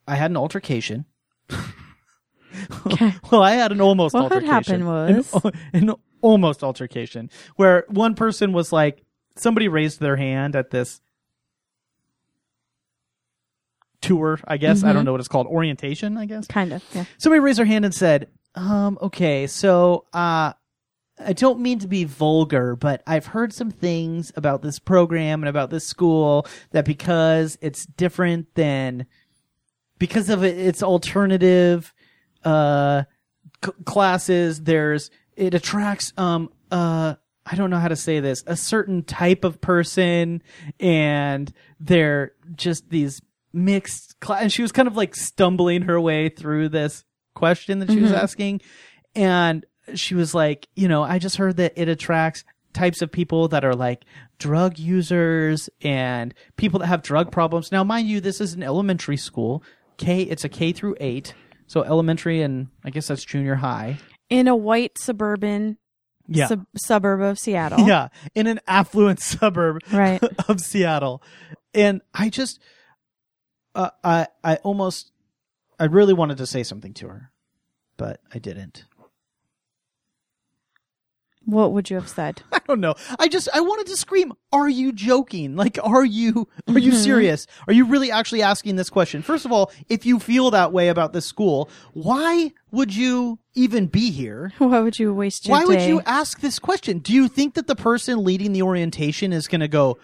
I 0.09 0.15
had 0.15 0.31
an 0.31 0.37
altercation. 0.37 1.05
Okay. 2.87 3.13
well, 3.31 3.43
I 3.43 3.51
had 3.51 3.71
an 3.71 3.79
almost 3.79 4.13
What 4.15 4.23
altercation. 4.23 4.81
happened 4.81 4.87
was- 4.87 5.53
an, 5.73 5.89
an 5.89 5.95
almost 6.21 6.63
altercation 6.63 7.29
where 7.57 7.85
one 7.89 8.15
person 8.15 8.51
was 8.53 8.73
like 8.73 9.03
somebody 9.35 9.67
raised 9.67 9.99
their 9.99 10.15
hand 10.17 10.55
at 10.55 10.71
this 10.71 10.99
tour, 14.01 14.39
I 14.47 14.57
guess. 14.57 14.83
I 14.83 14.93
don't 14.93 15.05
know 15.05 15.11
what 15.11 15.19
it's 15.21 15.27
called. 15.27 15.47
Orientation, 15.47 16.17
I 16.17 16.25
guess 16.25 16.47
Kind 16.47 16.73
of. 16.73 16.83
Yeah. 16.93 17.05
somebody 17.17 17.39
raised 17.39 17.59
their 17.59 17.65
hand 17.65 17.85
and 17.85 17.93
said, 17.93 18.27
um, 18.55 18.97
okay, 19.01 19.45
so, 19.47 20.05
uh, 20.13 20.53
I 21.21 21.33
don't 21.33 21.59
mean 21.59 21.79
to 21.79 21.87
be 21.87 22.05
vulgar, 22.05 22.75
but 22.77 23.03
I've 23.05 23.25
heard 23.27 23.51
some 23.53 23.71
things 23.71 24.31
about 24.37 24.61
this 24.61 24.79
program 24.79 25.43
and 25.43 25.49
about 25.49 25.69
this 25.69 25.85
school 25.85 26.47
that 26.71 26.85
because 26.85 27.57
it's 27.61 27.85
different 27.85 28.55
than, 28.55 29.05
because 29.99 30.29
of 30.29 30.43
it, 30.43 30.57
its 30.57 30.81
alternative, 30.81 31.93
uh, 32.43 33.03
c- 33.63 33.71
classes, 33.85 34.63
there's, 34.63 35.11
it 35.35 35.53
attracts, 35.53 36.11
um, 36.17 36.49
uh, 36.71 37.15
I 37.45 37.55
don't 37.55 37.69
know 37.69 37.79
how 37.79 37.87
to 37.87 37.95
say 37.95 38.19
this, 38.19 38.43
a 38.47 38.55
certain 38.55 39.03
type 39.03 39.43
of 39.43 39.61
person 39.61 40.41
and 40.79 41.51
they're 41.79 42.33
just 42.55 42.89
these 42.89 43.21
mixed 43.53 44.19
class. 44.19 44.41
And 44.41 44.51
she 44.51 44.61
was 44.61 44.71
kind 44.71 44.87
of 44.87 44.95
like 44.95 45.15
stumbling 45.15 45.83
her 45.83 45.99
way 45.99 46.29
through 46.29 46.69
this 46.69 47.03
question 47.35 47.79
that 47.79 47.91
she 47.91 47.99
was 47.99 48.11
asking. 48.11 48.61
And 49.15 49.65
she 49.95 50.13
was 50.15 50.35
like, 50.35 50.67
you 50.75 50.87
know, 50.87 51.03
I 51.03 51.19
just 51.19 51.37
heard 51.37 51.57
that 51.57 51.73
it 51.75 51.89
attracts 51.89 52.43
types 52.73 53.01
of 53.01 53.11
people 53.11 53.47
that 53.47 53.65
are 53.65 53.73
like 53.73 54.05
drug 54.37 54.77
users 54.77 55.69
and 55.81 56.33
people 56.55 56.79
that 56.79 56.87
have 56.87 57.01
drug 57.01 57.31
problems. 57.31 57.71
Now, 57.71 57.83
mind 57.83 58.07
you, 58.07 58.21
this 58.21 58.39
is 58.39 58.53
an 58.53 58.61
elementary 58.61 59.17
school. 59.17 59.63
K, 59.99 60.23
it's 60.23 60.43
a 60.43 60.49
K 60.49 60.71
through 60.71 60.95
eight. 60.99 61.35
So 61.67 61.83
elementary 61.83 62.41
and 62.41 62.69
I 62.83 62.89
guess 62.89 63.07
that's 63.07 63.23
junior 63.23 63.53
high. 63.55 63.99
In 64.31 64.47
a 64.47 64.55
white 64.55 64.97
suburban 64.97 65.77
Yeah. 66.27 66.47
sub- 66.47 66.65
suburb 66.75 67.21
of 67.21 67.37
Seattle. 67.37 67.79
Yeah. 67.87 68.07
In 68.33 68.47
an 68.47 68.59
affluent 68.67 69.19
suburb 69.21 69.81
Right. 69.93 70.23
of 70.49 70.59
Seattle. 70.61 71.21
And 71.75 72.01
I 72.13 72.29
just, 72.29 72.59
uh, 73.75 73.91
I, 74.03 74.27
I 74.43 74.55
almost, 74.57 75.11
I 75.79 75.85
really 75.85 76.13
wanted 76.13 76.37
to 76.39 76.47
say 76.47 76.63
something 76.63 76.93
to 76.95 77.07
her, 77.09 77.31
but 77.97 78.19
I 78.33 78.39
didn't. 78.39 78.85
What 81.51 81.73
would 81.73 81.89
you 81.89 81.95
have 81.95 82.09
said? 82.09 82.41
I 82.51 82.59
don't 82.67 82.79
know. 82.79 82.95
I 83.17 83.27
just 83.27 83.49
I 83.53 83.61
wanted 83.61 83.87
to 83.87 83.97
scream, 83.97 84.33
"Are 84.51 84.69
you 84.69 84.91
joking? 84.91 85.55
Like 85.55 85.77
are 85.81 86.05
you 86.05 86.47
are 86.67 86.79
you 86.79 86.91
mm-hmm. 86.91 87.01
serious? 87.01 87.47
Are 87.67 87.73
you 87.73 87.85
really 87.85 88.11
actually 88.11 88.41
asking 88.41 88.75
this 88.75 88.89
question?" 88.89 89.21
First 89.21 89.45
of 89.45 89.51
all, 89.51 89.71
if 89.87 90.05
you 90.05 90.19
feel 90.19 90.51
that 90.51 90.71
way 90.71 90.89
about 90.89 91.13
this 91.13 91.25
school, 91.25 91.69
why 91.93 92.51
would 92.71 92.95
you 92.95 93.39
even 93.55 93.87
be 93.87 94.11
here? 94.11 94.53
Why 94.57 94.79
would 94.79 94.99
you 94.99 95.13
waste 95.13 95.47
your 95.47 95.57
time? 95.57 95.67
Why 95.67 95.75
would 95.75 95.81
you 95.83 96.01
ask 96.05 96.39
this 96.39 96.59
question? 96.59 96.99
Do 96.99 97.13
you 97.13 97.27
think 97.27 97.55
that 97.55 97.67
the 97.67 97.75
person 97.75 98.23
leading 98.23 98.53
the 98.53 98.61
orientation 98.61 99.33
is 99.33 99.47
going 99.47 99.61
to 99.61 99.67
go, 99.67 99.97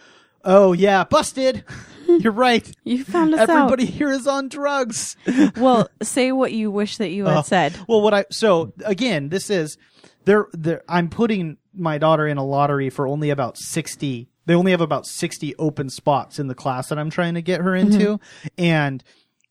"Oh 0.44 0.74
yeah, 0.74 1.04
busted. 1.04 1.64
You're 2.08 2.34
right. 2.34 2.70
You 2.84 3.04
found 3.04 3.34
us 3.34 3.50
Everybody 3.50 3.86
here 3.86 4.12
is 4.12 4.28
on 4.28 4.48
drugs." 4.50 5.16
Well, 5.58 5.90
say 6.02 6.32
what 6.32 6.54
you 6.54 6.72
wish 6.72 6.98
that 6.98 7.10
you 7.10 7.26
had 7.26 7.38
Oh. 7.38 7.42
said. 7.42 7.78
Well, 7.88 8.02
what 8.02 8.14
I 8.14 8.26
so 8.32 8.74
again, 8.84 9.30
this 9.30 9.50
is 9.50 9.78
there. 10.26 10.48
There, 10.54 10.84
I'm 10.88 11.10
putting 11.10 11.58
my 11.74 11.98
daughter 11.98 12.28
in 12.28 12.38
a 12.38 12.46
lottery 12.46 12.90
for 12.90 13.08
only 13.08 13.30
about 13.30 13.58
sixty. 13.58 14.30
They 14.46 14.54
only 14.54 14.72
have 14.72 14.82
about 14.82 15.06
sixty 15.06 15.56
open 15.56 15.90
spots 15.90 16.40
in 16.40 16.48
the 16.48 16.56
class 16.56 16.90
that 16.90 17.00
I'm 17.00 17.10
trying 17.10 17.36
to 17.36 17.42
get 17.42 17.62
her 17.62 17.76
into, 17.76 18.18
mm-hmm. 18.18 18.48
and 18.58 19.04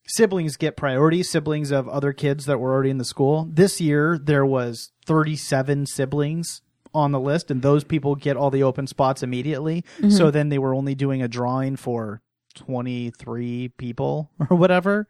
siblings 0.07 0.57
get 0.57 0.76
priority. 0.76 1.23
Siblings 1.23 1.71
of 1.71 1.88
other 1.88 2.12
kids 2.12 2.47
that 2.47 2.59
were 2.59 2.73
already 2.73 2.90
in 2.90 2.99
the 2.99 3.04
school. 3.04 3.49
This 3.50 3.81
year 3.81 4.19
there 4.23 4.47
was 4.47 4.93
37 5.07 5.87
siblings 5.87 6.62
on 6.95 7.12
the 7.12 7.21
list, 7.21 7.50
and 7.50 7.62
those 7.62 7.85
people 7.85 8.14
get 8.14 8.37
all 8.37 8.50
the 8.50 8.62
open 8.62 8.87
spots 8.87 9.23
immediately. 9.23 9.83
Mm-hmm. 9.99 10.11
So 10.11 10.31
then 10.31 10.49
they 10.49 10.59
were 10.59 10.75
only 10.75 10.95
doing 10.95 11.23
a 11.23 11.28
drawing 11.28 11.76
for 11.76 12.23
23 12.54 13.71
people 13.76 14.31
or 14.50 14.57
whatever. 14.57 15.09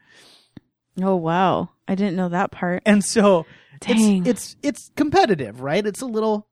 Oh 1.02 1.16
wow, 1.16 1.70
I 1.88 1.94
didn't 1.94 2.16
know 2.16 2.28
that 2.30 2.50
part. 2.50 2.82
And 2.86 3.04
so 3.04 3.46
Dang. 3.80 4.26
it's 4.26 4.28
it's 4.28 4.56
it's 4.62 4.90
competitive, 4.96 5.60
right? 5.60 5.84
It's 5.86 6.00
a 6.00 6.06
little 6.06 6.48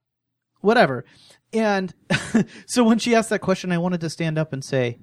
whatever. 0.61 1.05
And 1.53 1.93
so 2.67 2.85
when 2.85 2.99
she 2.99 3.15
asked 3.15 3.31
that 3.31 3.41
question, 3.41 3.73
I 3.73 3.79
wanted 3.79 4.01
to 4.03 4.11
stand 4.11 4.39
up 4.39 4.53
and 4.53 4.65
say, 4.65 4.99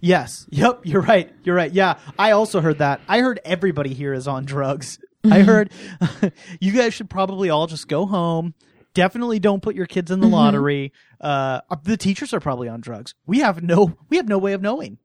"Yes, 0.00 0.46
yep, 0.50 0.80
you're 0.84 1.02
right, 1.02 1.32
you're 1.44 1.56
right. 1.56 1.72
Yeah, 1.72 1.98
I 2.18 2.30
also 2.32 2.60
heard 2.60 2.78
that. 2.78 3.00
I 3.08 3.20
heard 3.20 3.40
everybody 3.44 3.94
here 3.94 4.12
is 4.12 4.26
on 4.28 4.44
drugs. 4.44 4.98
I 5.24 5.40
heard 5.40 5.70
you 6.60 6.72
guys 6.72 6.94
should 6.94 7.10
probably 7.10 7.50
all 7.50 7.66
just 7.66 7.88
go 7.88 8.06
home, 8.06 8.54
definitely 8.94 9.38
don't 9.40 9.62
put 9.62 9.74
your 9.74 9.86
kids 9.86 10.10
in 10.12 10.20
the 10.20 10.28
Mhm. 10.28 10.32
lottery. 10.32 10.92
Uh, 11.20 11.60
the 11.82 11.96
teachers 11.96 12.32
are 12.32 12.38
probably 12.40 12.68
on 12.68 12.80
drugs. 12.80 13.14
We 13.26 13.40
have 13.40 13.60
no, 13.62 13.96
we 14.08 14.16
have 14.18 14.28
no 14.28 14.38
way 14.38 14.52
of 14.52 14.62
knowing. 14.62 14.98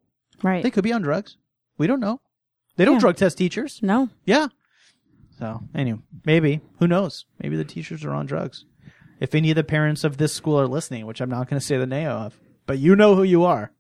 Right. 0.43 0.61
They 0.61 0.69
could 0.69 0.83
be 0.83 0.93
on 0.93 1.01
drugs. 1.01 1.37
We 1.79 1.87
don't 1.87 1.99
know. 1.99 2.21
They 2.75 2.85
don't 2.85 2.95
Yeah. 2.95 2.99
drug 2.99 3.17
test 3.17 3.37
teachers. 3.39 3.79
no. 3.81 4.09
Yeah. 4.25 4.47
So 5.43 5.59
anyway, 5.75 5.99
maybe 6.25 6.61
who 6.79 6.87
knows? 6.87 7.25
Maybe 7.41 7.57
the 7.57 7.65
teachers 7.65 8.05
are 8.05 8.13
on 8.13 8.25
drugs. 8.25 8.63
If 9.19 9.35
any 9.35 9.49
of 9.49 9.57
the 9.57 9.63
parents 9.65 10.05
of 10.05 10.15
this 10.15 10.33
school 10.33 10.57
are 10.57 10.67
listening, 10.67 11.05
which 11.05 11.19
I'm 11.19 11.29
not 11.29 11.49
going 11.49 11.59
to 11.59 11.65
say 11.65 11.75
the 11.75 11.85
name 11.85 12.07
of, 12.07 12.39
but 12.65 12.79
you 12.79 12.95
know 12.95 13.15
who 13.15 13.23
you 13.23 13.43
are. 13.43 13.73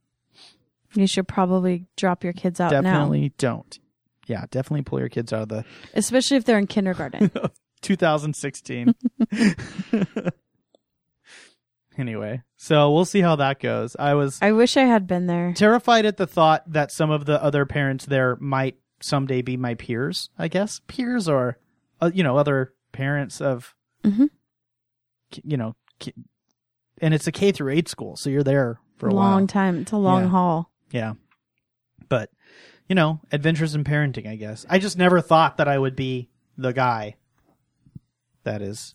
You 0.93 1.07
should 1.07 1.25
probably 1.25 1.85
drop 1.95 2.21
your 2.21 2.33
kids 2.33 2.59
out 2.59 2.71
definitely 2.71 3.31
don't. 3.37 3.79
Yeah, 4.27 4.43
definitely 4.51 4.81
pull 4.81 4.99
your 4.99 5.07
kids 5.07 5.31
out 5.31 5.43
of 5.43 5.47
the 5.47 5.63
especially 5.93 6.35
if 6.35 6.43
they're 6.43 6.57
in 6.57 6.67
kindergarten. 6.67 7.31
2016. 7.81 8.93
anyway, 11.97 12.41
so 12.57 12.91
we'll 12.91 13.05
see 13.05 13.21
how 13.21 13.37
that 13.37 13.61
goes. 13.61 13.95
I 13.97 14.15
was 14.15 14.37
I 14.41 14.51
wish 14.51 14.75
I 14.75 14.83
had 14.83 15.07
been 15.07 15.27
there. 15.27 15.53
terrified 15.53 16.05
at 16.05 16.17
the 16.17 16.27
thought 16.27 16.69
that 16.73 16.91
some 16.91 17.09
of 17.09 17.23
the 17.23 17.41
other 17.41 17.65
parents 17.65 18.05
there 18.05 18.35
might 18.41 18.75
someday 19.03 19.41
be 19.41 19.57
my 19.57 19.75
peers, 19.75 20.29
I 20.37 20.47
guess. 20.47 20.79
Peers 20.87 21.27
or, 21.27 21.57
uh, 22.01 22.11
you 22.13 22.23
know, 22.23 22.37
other 22.37 22.73
parents 22.91 23.41
of, 23.41 23.75
Mhm. 24.03 24.29
you 25.43 25.57
know, 25.57 25.75
and 26.99 27.13
it's 27.13 27.27
a 27.27 27.31
K 27.31 27.51
through 27.51 27.73
8 27.73 27.87
school, 27.89 28.15
so 28.15 28.29
you're 28.29 28.43
there 28.43 28.79
for 28.97 29.07
a 29.09 29.13
long 29.13 29.41
while. 29.41 29.47
time. 29.47 29.79
It's 29.79 29.91
a 29.91 29.97
long 29.97 30.23
Yeah. 30.23 30.29
haul. 30.29 30.71
Yeah. 30.91 31.13
But, 32.07 32.29
you 32.87 32.95
know, 32.95 33.19
adventures 33.31 33.75
in 33.75 33.83
parenting, 33.83 34.27
I 34.27 34.35
guess. 34.35 34.65
I 34.69 34.79
just 34.79 34.97
never 34.97 35.19
thought 35.21 35.57
that 35.57 35.67
I 35.67 35.77
would 35.77 35.95
be 35.95 36.29
the 36.57 36.71
guy 36.73 37.15
that 38.43 38.61
is 38.61 38.93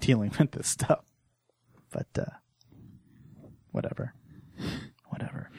dealing 0.00 0.30
with 0.38 0.52
this 0.52 0.68
stuff. 0.68 1.04
But, 1.90 2.06
uh, 2.18 2.24
whatever. 3.70 4.14
Whatever. 5.08 5.50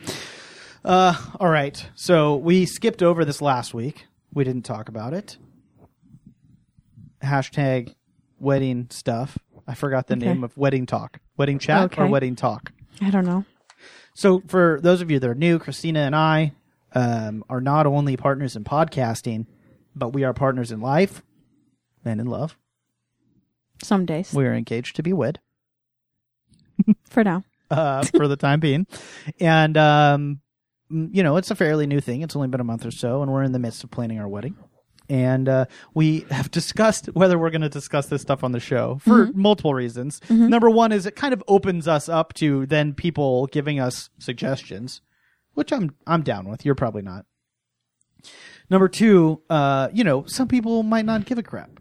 Uh, 0.83 1.15
all 1.39 1.49
right. 1.49 1.89
So 1.95 2.35
we 2.35 2.65
skipped 2.65 3.01
over 3.01 3.23
this 3.25 3.41
last 3.41 3.73
week. 3.73 4.05
We 4.33 4.43
didn't 4.43 4.63
talk 4.65 4.89
about 4.89 5.13
it. 5.13 5.37
Hashtag 7.23 7.93
wedding 8.39 8.87
stuff. 8.89 9.37
I 9.67 9.75
forgot 9.75 10.07
the 10.07 10.15
Okay. 10.15 10.25
name 10.25 10.43
of 10.43 10.57
wedding 10.57 10.85
talk. 10.85 11.19
Wedding 11.37 11.57
chat 11.59 11.97
or 11.97 12.07
wedding 12.07 12.35
talk? 12.35 12.71
I 13.01 13.09
don't 13.09 13.25
know. 13.25 13.45
So, 14.13 14.43
for 14.47 14.79
those 14.81 15.01
of 15.01 15.09
you 15.09 15.19
that 15.19 15.29
are 15.29 15.33
new, 15.35 15.57
Christina 15.57 16.01
and 16.01 16.15
I 16.15 16.53
um, 16.93 17.43
are 17.49 17.61
not 17.61 17.87
only 17.87 18.17
partners 18.17 18.55
in 18.55 18.63
podcasting, 18.63 19.47
but 19.95 20.09
we 20.09 20.23
are 20.23 20.33
partners 20.33 20.71
in 20.71 20.81
life 20.81 21.23
and 22.05 22.19
in 22.21 22.27
love. 22.27 22.57
Some 23.81 24.05
days. 24.05 24.33
We 24.33 24.45
are 24.45 24.53
engaged 24.53 24.95
to 24.97 25.03
be 25.03 25.13
wed 25.13 25.39
For 27.09 27.23
now. 27.23 27.43
uh, 27.71 28.03
for 28.03 28.27
the 28.27 28.35
time 28.35 28.59
being. 28.59 28.85
And, 29.39 29.75
um, 29.77 30.41
you 30.93 31.23
know, 31.23 31.37
it's 31.37 31.51
a 31.51 31.55
fairly 31.55 31.87
new 31.87 31.99
thing. 31.99 32.21
It's 32.21 32.35
only 32.35 32.47
been 32.47 32.61
a 32.61 32.65
month 32.65 32.85
or 32.85 32.91
so, 32.91 33.21
and 33.21 33.31
we're 33.31 33.43
in 33.43 33.51
the 33.51 33.59
midst 33.59 33.83
of 33.83 33.91
planning 33.91 34.19
our 34.19 34.27
wedding. 34.27 34.55
And 35.09 35.49
uh, 35.49 35.65
we 35.93 36.21
have 36.31 36.49
discussed 36.51 37.07
whether 37.07 37.37
we're 37.37 37.49
going 37.49 37.61
to 37.61 37.69
discuss 37.69 38.07
this 38.07 38.21
stuff 38.21 38.43
on 38.43 38.51
the 38.51 38.59
show 38.59 38.99
for 39.03 39.25
multiple 39.33 39.73
reasons. 39.73 40.21
Number 40.49 40.69
one 40.69 40.91
is 40.91 41.05
it 41.05 41.15
kind 41.15 41.33
of 41.33 41.43
opens 41.47 41.87
us 41.87 42.07
up 42.07 42.33
to 42.35 42.65
then 42.67 42.93
people 42.93 43.47
giving 43.47 43.79
us 43.79 44.09
suggestions, 44.19 45.01
which 45.55 45.73
I'm 45.73 45.95
I'm 46.07 46.21
down 46.21 46.47
with. 46.47 46.65
You're 46.65 46.75
probably 46.75 47.01
not. 47.01 47.25
Number 48.69 48.87
two, 48.87 49.41
uh, 49.49 49.89
you 49.93 50.03
know, 50.03 50.25
some 50.25 50.47
people 50.47 50.83
might 50.83 51.05
not 51.05 51.25
give 51.25 51.37
a 51.37 51.43
crap, 51.43 51.79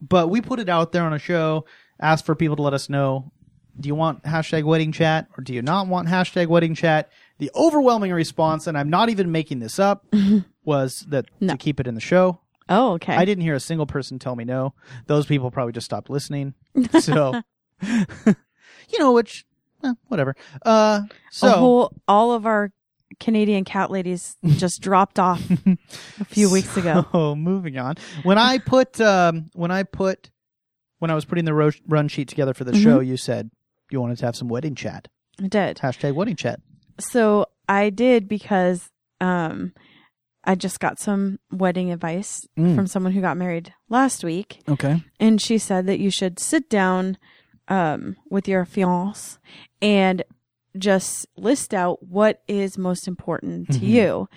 but 0.00 0.28
we 0.28 0.40
put 0.40 0.58
it 0.58 0.68
out 0.68 0.90
there 0.92 1.04
on 1.04 1.12
a 1.12 1.18
show, 1.18 1.66
asked 2.00 2.26
for 2.26 2.34
people 2.34 2.56
to 2.56 2.62
let 2.62 2.74
us 2.74 2.88
know 2.88 3.32
do 3.78 3.86
you 3.86 3.94
want 3.94 4.24
hashtag 4.24 4.64
wedding 4.64 4.92
chat 4.92 5.28
or 5.36 5.42
do 5.42 5.54
you 5.54 5.62
not 5.62 5.86
want 5.86 6.08
hashtag 6.08 6.48
wedding 6.48 6.74
chat? 6.74 7.10
The 7.40 7.50
overwhelming 7.54 8.12
response, 8.12 8.66
and 8.66 8.78
I'm 8.78 8.88
not 8.90 9.08
even 9.10 9.32
making 9.32 9.58
this 9.58 9.78
up, 9.78 10.06
was 10.64 11.00
that 11.08 11.26
No. 11.40 11.54
to 11.54 11.58
keep 11.58 11.80
it 11.80 11.86
in 11.86 11.94
the 11.94 12.00
show. 12.00 12.38
Oh, 12.68 12.92
okay. 12.92 13.16
I 13.16 13.24
didn't 13.24 13.42
hear 13.42 13.54
a 13.56 13.60
single 13.60 13.86
person 13.86 14.18
tell 14.20 14.36
me 14.36 14.44
no. 14.44 14.74
Those 15.06 15.26
people 15.26 15.50
probably 15.50 15.72
just 15.72 15.86
stopped 15.86 16.08
listening. 16.10 16.54
So, 17.00 17.40
you 17.82 18.98
know, 18.98 19.12
which, 19.12 19.44
eh, 19.82 19.94
whatever. 20.08 20.36
Uh, 20.64 21.02
so, 21.30 21.48
a 21.48 21.50
whole, 21.52 21.92
all 22.06 22.32
of 22.32 22.46
our 22.46 22.72
Canadian 23.18 23.64
cat 23.64 23.90
ladies 23.90 24.36
just 24.44 24.80
dropped 24.82 25.18
off 25.18 25.42
a 26.20 26.24
few 26.26 26.50
weeks 26.50 26.76
ago. 26.76 27.06
Oh, 27.12 27.34
moving 27.34 27.78
on. 27.78 27.96
When 28.22 28.38
I 28.38 28.58
put, 28.58 29.00
um, 29.00 29.50
when 29.54 29.70
I 29.70 29.82
put, 29.82 30.30
when 30.98 31.10
I 31.10 31.14
was 31.14 31.24
putting 31.24 31.44
the 31.46 31.54
ro- 31.54 31.70
run 31.88 32.08
sheet 32.08 32.28
together 32.28 32.54
for 32.54 32.64
the 32.64 32.72
Mm-hmm. 32.72 32.82
show, 32.84 33.00
you 33.00 33.16
said 33.16 33.50
you 33.90 34.00
wanted 34.00 34.18
to 34.18 34.26
have 34.26 34.36
some 34.36 34.48
wedding 34.48 34.74
chat. 34.74 35.08
I 35.42 35.48
did. 35.48 35.78
Hashtag 35.78 36.14
wedding 36.14 36.36
chat. 36.36 36.60
So 37.00 37.46
I 37.68 37.90
did 37.90 38.28
because 38.28 38.90
um, 39.20 39.72
I 40.44 40.54
just 40.54 40.80
got 40.80 40.98
some 40.98 41.38
wedding 41.52 41.90
advice 41.92 42.40
Mm. 42.58 42.74
from 42.74 42.86
someone 42.86 43.12
who 43.12 43.20
got 43.20 43.36
married 43.36 43.72
last 43.88 44.24
week. 44.24 44.60
Okay. 44.68 45.02
and 45.18 45.40
she 45.40 45.58
said 45.58 45.86
that 45.86 45.98
you 45.98 46.10
should 46.10 46.38
sit 46.38 46.68
down 46.70 47.16
um, 47.68 48.16
with 48.30 48.48
your 48.48 48.64
fiance 48.64 49.38
and 49.80 50.22
just 50.78 51.26
list 51.36 51.72
out 51.74 52.02
what 52.02 52.42
is 52.48 52.76
most 52.78 53.06
important 53.08 53.68
to 53.72 53.78
Mhm. 53.80 53.88
you 53.88 54.28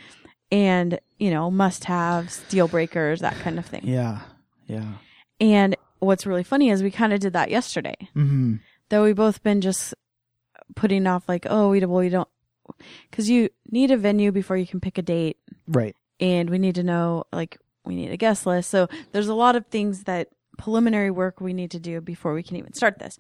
and 0.51 0.99
you 1.19 1.29
know 1.31 1.49
must 1.51 1.83
haves 1.85 2.43
deal 2.49 2.67
breakers 2.67 3.21
that 3.21 3.35
kind 3.39 3.57
of 3.59 3.65
thing 3.65 3.81
Yeah. 3.83 4.21
Yeah. 4.67 4.93
and 5.39 5.75
what's 5.99 6.25
really 6.25 6.43
funny 6.43 6.69
is 6.69 6.81
we 6.83 6.91
kind 6.91 7.13
of 7.13 7.19
did 7.19 7.33
that 7.33 7.49
yesterday 7.51 7.95
Mm-hmm. 8.15 8.55
though 8.89 9.03
we 9.03 9.13
both 9.13 9.41
been 9.43 9.61
just 9.61 9.93
putting 10.75 11.05
off 11.07 11.27
like 11.27 11.45
oh 11.49 11.69
we, 11.69 11.79
well, 11.85 11.99
we 11.99 12.09
don't 12.09 12.27
because 13.09 13.29
you 13.29 13.49
need 13.69 13.91
a 13.91 13.97
venue 13.97 14.31
before 14.31 14.57
you 14.57 14.67
can 14.67 14.79
pick 14.79 14.97
a 14.97 15.01
date 15.01 15.37
Right. 15.67 15.95
and 16.19 16.49
we 16.49 16.57
need 16.57 16.75
to 16.75 16.83
know 16.83 17.23
like 17.31 17.57
we 17.85 17.95
need 17.95 18.11
a 18.11 18.17
guest 18.17 18.45
list. 18.45 18.69
So 18.69 18.87
there's 19.11 19.27
a 19.27 19.33
lot 19.33 19.55
of 19.55 19.65
things 19.67 20.03
that 20.03 20.29
preliminary 20.57 21.11
work 21.11 21.41
we 21.41 21.53
need 21.53 21.71
to 21.71 21.79
do 21.79 21.99
before 22.01 22.33
we 22.33 22.43
can 22.43 22.55
even 22.57 22.73
start 22.73 22.99
this. 22.99 23.17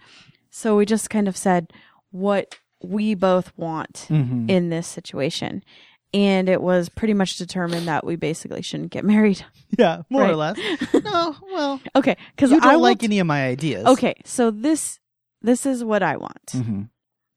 So 0.49 0.77
we 0.77 0.85
just 0.85 1.09
kind 1.09 1.27
of 1.27 1.35
said 1.35 1.71
what 2.11 2.55
we 2.83 3.15
both 3.15 3.51
want 3.57 4.05
Mm-hmm. 4.09 4.49
in 4.49 4.69
this 4.69 4.87
situation. 4.87 5.63
And 6.15 6.47
it 6.47 6.61
was 6.61 6.89
pretty 6.89 7.15
much 7.15 7.37
determined 7.37 7.87
that 7.87 8.05
we 8.05 8.15
basically 8.17 8.61
shouldn't 8.61 8.91
get 8.91 9.03
married. 9.03 9.43
Yeah, 9.75 10.03
more 10.11 10.25
or 10.29 10.35
less. 10.35 10.59
No, 10.93 11.35
well, 11.51 11.81
Okay, 11.95 12.15
because 12.35 12.51
I 12.53 12.59
don't 12.59 12.81
like 12.83 12.99
t- 12.99 13.07
any 13.07 13.17
of 13.17 13.25
my 13.25 13.47
ideas. 13.47 13.87
Okay, 13.87 14.13
so 14.23 14.51
this 14.51 14.99
this 15.41 15.65
is 15.65 15.83
what 15.83 16.03
I 16.03 16.17
want, 16.17 16.45
Mm-hmm. 16.53 16.83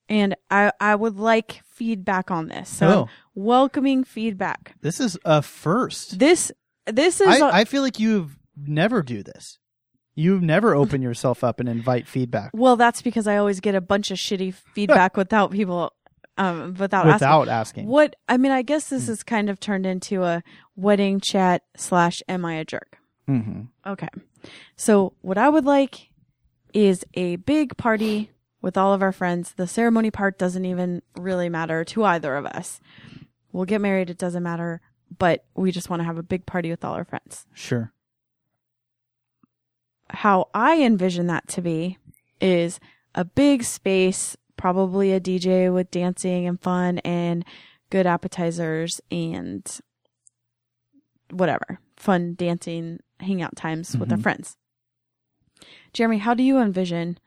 And 0.08 0.34
I 0.50 0.72
I 0.80 0.94
would 0.94 1.16
like 1.18 1.62
feedback 1.70 2.30
on 2.30 2.48
this. 2.48 2.68
So 2.68 2.88
Oh. 2.88 3.08
welcoming 3.34 4.04
feedback. 4.04 4.74
This 4.80 5.00
is 5.00 5.18
a 5.24 5.42
first. 5.42 6.18
This 6.18 6.52
this 6.86 7.20
is 7.20 7.40
a- 7.40 7.44
I, 7.46 7.60
I 7.60 7.64
feel 7.64 7.82
like 7.82 7.98
you've 7.98 8.38
never 8.56 9.02
do 9.02 9.22
this. 9.22 9.58
You've 10.14 10.42
never 10.42 10.74
open 10.74 11.02
yourself 11.02 11.44
up 11.44 11.60
and 11.60 11.68
invite 11.68 12.08
feedback 12.08 12.52
Well, 12.54 12.76
that's 12.76 13.02
because 13.02 13.26
I 13.26 13.36
always 13.36 13.60
get 13.60 13.74
a 13.74 13.82
bunch 13.82 14.10
of 14.10 14.16
shitty 14.16 14.54
feedback 14.74 15.14
without 15.16 15.50
people, 15.50 15.92
um, 16.38 16.72
without, 16.78 17.04
without 17.04 17.48
asking. 17.48 17.52
asking. 17.84 17.86
What 17.88 18.16
I 18.28 18.38
mean, 18.38 18.52
I 18.52 18.62
guess 18.62 18.88
this 18.88 19.08
is 19.10 19.22
kind 19.22 19.50
of 19.50 19.60
turned 19.60 19.84
into 19.84 20.22
a 20.24 20.42
wedding 20.74 21.20
chat 21.20 21.64
slash 21.76 22.22
am 22.28 22.44
I 22.46 22.54
a 22.54 22.64
jerk? 22.64 22.96
Mm-hmm. 23.28 23.62
Okay, 23.86 24.08
so 24.76 25.12
what 25.20 25.36
I 25.36 25.48
would 25.48 25.64
like 25.66 26.08
is 26.72 27.04
a 27.14 27.36
big 27.36 27.76
party 27.76 28.30
with 28.66 28.76
all 28.76 28.92
of 28.92 29.00
our 29.00 29.12
friends. 29.12 29.52
The 29.52 29.68
ceremony 29.68 30.10
part 30.10 30.38
doesn't 30.40 30.64
even 30.64 31.00
really 31.16 31.48
matter 31.48 31.84
to 31.84 32.02
either 32.04 32.34
of 32.34 32.44
us. 32.46 32.80
We'll 33.52 33.64
get 33.64 33.80
married; 33.80 34.10
it 34.10 34.18
doesn't 34.18 34.42
matter. 34.42 34.80
But 35.20 35.44
we 35.54 35.70
just 35.70 35.88
want 35.88 36.00
to 36.00 36.04
have 36.04 36.18
a 36.18 36.22
big 36.24 36.46
party 36.46 36.68
with 36.70 36.84
all 36.84 36.92
our 36.94 37.04
friends. 37.04 37.46
Sure. 37.54 37.92
how 40.10 40.48
I 40.54 40.82
envision 40.82 41.26
that 41.26 41.48
to 41.48 41.60
be 41.60 41.98
is 42.40 42.78
a 43.16 43.24
big 43.24 43.64
space, 43.64 44.36
probably 44.56 45.12
a 45.12 45.18
DJ 45.20 45.72
with 45.72 45.90
dancing 45.90 46.46
and 46.46 46.60
fun 46.60 46.98
and 46.98 47.44
good 47.90 48.06
appetizers 48.06 49.00
and 49.10 49.80
whatever, 51.30 51.80
fun 51.96 52.34
dancing 52.34 53.00
hangout 53.18 53.56
times 53.56 53.96
with 53.96 54.12
our 54.12 54.18
Mhm. 54.18 54.22
friends. 54.22 54.56
Jeremy, 55.92 56.18
how 56.18 56.34
do 56.34 56.44
you 56.44 56.58
envision 56.60 57.18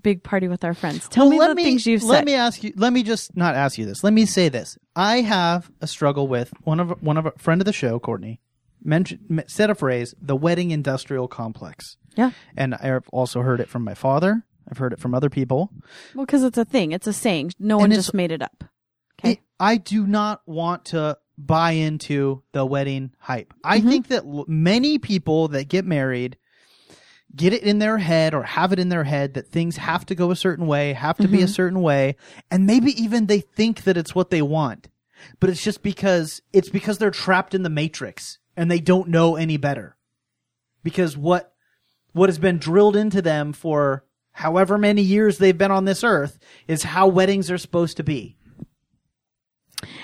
big 0.00 0.22
party 0.22 0.48
with 0.48 0.64
our 0.64 0.74
friends? 0.74 1.08
Tell 1.08 1.24
Well, 1.24 1.30
me 1.32 1.38
let 1.40 1.56
the 1.56 1.62
things 1.62 1.86
you've 1.86 2.02
let 2.02 2.18
said. 2.18 2.24
me 2.26 2.34
ask 2.34 2.62
you. 2.64 2.72
Let 2.76 2.92
me 2.92 3.02
just 3.02 3.36
not 3.36 3.54
ask 3.54 3.78
you 3.78 3.84
this. 3.86 4.02
Let 4.04 4.12
me 4.12 4.26
say 4.26 4.48
this. 4.48 4.78
I 4.96 5.22
have 5.22 5.70
a 5.80 5.86
struggle 5.86 6.28
with 6.28 6.52
one 6.64 6.80
of 6.80 6.90
one 7.02 7.16
of 7.16 7.26
a 7.26 7.32
friend 7.32 7.60
of 7.60 7.64
the 7.64 7.72
show, 7.72 7.98
Courtney, 7.98 8.40
mentioned 8.82 9.44
said 9.46 9.70
a 9.70 9.74
phrase: 9.74 10.14
the 10.20 10.36
wedding 10.36 10.70
industrial 10.70 11.28
complex. 11.28 11.96
yeah. 12.16 12.30
And 12.56 12.74
I've 12.74 13.08
also 13.10 13.42
heard 13.42 13.60
it 13.60 13.68
from 13.68 13.84
my 13.84 13.94
father. 13.94 14.44
I've 14.70 14.78
heard 14.78 14.92
it 14.92 15.00
from 15.00 15.14
other 15.14 15.28
people. 15.30 15.70
Well, 16.14 16.24
because 16.24 16.44
it's 16.44 16.58
a 16.58 16.64
thing. 16.64 16.92
It's 16.92 17.06
a 17.06 17.12
saying. 17.12 17.52
No 17.58 17.78
one 17.78 17.90
just 17.90 18.14
made 18.14 18.30
it 18.32 18.42
up. 18.42 18.64
Okay. 19.20 19.32
It- 19.32 19.38
I 19.58 19.76
do 19.76 20.06
not 20.06 20.42
want 20.46 20.86
to 20.86 21.18
buy 21.38 21.72
into 21.72 22.42
the 22.52 22.64
wedding 22.66 23.12
hype. 23.18 23.54
I 23.64 23.80
Mhm. 23.80 23.88
think 23.88 24.08
that 24.08 24.24
l- 24.24 24.44
many 24.48 24.98
people 24.98 25.48
that 25.48 25.68
get 25.68 25.84
married, 25.84 26.36
get 27.34 27.52
it 27.52 27.62
in 27.62 27.78
their 27.78 27.98
head 27.98 28.34
or 28.34 28.42
have 28.42 28.72
it 28.72 28.78
in 28.78 28.88
their 28.88 29.04
head 29.04 29.34
that 29.34 29.48
things 29.48 29.76
have 29.76 30.04
to 30.06 30.14
go 30.14 30.30
a 30.30 30.36
certain 30.36 30.66
way, 30.66 30.92
have 30.92 31.16
to 31.18 31.28
be 31.28 31.38
a 31.38 31.44
mm-hmm. 31.44 31.52
certain 31.52 31.80
way, 31.80 32.16
and 32.50 32.66
maybe 32.66 32.90
even 33.02 33.26
they 33.26 33.40
think 33.40 33.84
that 33.84 33.96
it's 33.96 34.14
what 34.14 34.30
they 34.30 34.42
want. 34.42 34.88
But 35.40 35.50
it's 35.50 35.62
just 35.62 35.82
because 35.82 36.42
it's 36.52 36.68
because 36.68 36.98
they're 36.98 37.10
trapped 37.10 37.54
in 37.54 37.62
the 37.62 37.70
matrix 37.70 38.38
and 38.56 38.70
they 38.70 38.80
don't 38.80 39.08
know 39.08 39.36
any 39.36 39.56
better. 39.56 39.96
Because 40.82 41.16
what 41.16 41.54
what 42.12 42.28
has 42.28 42.38
been 42.38 42.58
drilled 42.58 42.96
into 42.96 43.22
them 43.22 43.52
for 43.52 44.04
however 44.32 44.76
many 44.76 45.02
years 45.02 45.38
they've 45.38 45.56
been 45.56 45.70
on 45.70 45.84
this 45.84 46.04
earth 46.04 46.38
is 46.66 46.82
how 46.82 47.06
weddings 47.06 47.50
are 47.50 47.58
supposed 47.58 47.96
to 47.98 48.02
be. 48.02 48.36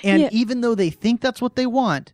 And 0.02 0.22
Yeah. 0.22 0.28
even 0.32 0.60
though 0.60 0.74
they 0.74 0.90
think 0.90 1.20
that's 1.20 1.40
what 1.40 1.56
they 1.56 1.66
want, 1.66 2.12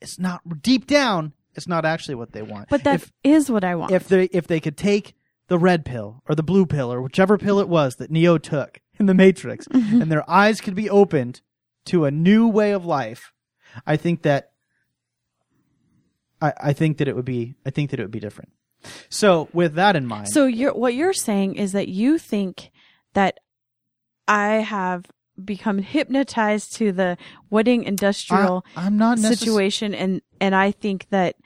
it's 0.00 0.18
not 0.18 0.62
deep 0.62 0.86
down, 0.86 1.32
it's 1.54 1.66
not 1.68 1.84
actually 1.84 2.14
what 2.14 2.32
they 2.32 2.42
want. 2.42 2.68
But 2.68 2.84
that 2.84 3.02
is 3.24 3.44
if, 3.44 3.50
what 3.50 3.64
I 3.64 3.74
want. 3.74 3.92
if 3.92 4.08
they 4.08 4.24
if 4.32 4.46
they 4.46 4.60
could 4.60 4.76
take 4.76 5.14
the 5.48 5.58
red 5.58 5.84
pill 5.84 6.22
or 6.28 6.34
the 6.34 6.42
blue 6.42 6.64
pill 6.66 6.92
or 6.92 7.02
whichever 7.02 7.36
pill 7.38 7.58
it 7.58 7.68
was 7.68 7.96
that 7.96 8.10
Neo 8.10 8.38
took 8.38 8.80
in 8.98 9.06
the 9.06 9.14
Matrix 9.14 9.66
Mm-hmm. 9.72 10.02
and 10.02 10.12
their 10.12 10.28
eyes 10.30 10.60
could 10.60 10.74
be 10.74 10.88
opened 10.88 11.40
to 11.86 12.04
a 12.04 12.10
new 12.10 12.46
way 12.46 12.70
of 12.72 12.84
life, 12.84 13.32
I 13.86 13.96
think 13.96 14.22
that 14.22 14.52
I, 16.40 16.52
I 16.60 16.72
think 16.72 16.98
that 16.98 17.08
it 17.08 17.16
would 17.16 17.24
be 17.24 17.54
I 17.66 17.70
think 17.70 17.90
that 17.90 18.00
it 18.00 18.02
would 18.02 18.10
be 18.10 18.20
different. 18.20 18.52
So 19.08 19.48
with 19.52 19.74
that 19.74 19.96
in 19.96 20.06
mind, 20.06 20.28
So 20.28 20.46
you're 20.46 20.72
what 20.72 20.94
you're 20.94 21.12
saying 21.12 21.56
is 21.56 21.72
that 21.72 21.88
you 21.88 22.18
think 22.18 22.70
that 23.14 23.40
I 24.28 24.54
have 24.56 25.06
become 25.44 25.78
hypnotized 25.78 26.74
to 26.76 26.92
the 26.92 27.16
wedding 27.50 27.84
industrial 27.84 28.64
I, 28.76 28.86
am 28.86 28.96
not 28.96 29.18
necess- 29.18 29.38
situation 29.38 29.94
and 29.94 30.22
and 30.40 30.54
I 30.54 30.70
think 30.72 31.08
that 31.10 31.36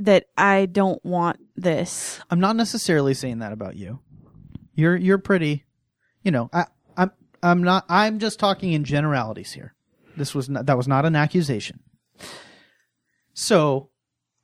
that 0.00 0.26
I 0.36 0.66
don't 0.66 1.04
want 1.04 1.40
this. 1.56 2.20
I'm 2.30 2.40
not 2.40 2.56
necessarily 2.56 3.14
saying 3.14 3.40
that 3.40 3.52
about 3.52 3.76
you. 3.76 4.00
You're 4.74 4.96
you're 4.96 5.18
pretty, 5.18 5.64
you 6.22 6.30
know. 6.30 6.48
I 6.52 6.66
I'm 6.96 7.12
I'm 7.42 7.62
not. 7.62 7.84
I'm 7.88 8.18
just 8.18 8.40
talking 8.40 8.72
in 8.72 8.84
generalities 8.84 9.52
here. 9.52 9.74
This 10.16 10.34
was 10.34 10.48
not, 10.48 10.66
that 10.66 10.76
was 10.76 10.88
not 10.88 11.04
an 11.04 11.14
accusation. 11.16 11.80
So, 13.34 13.90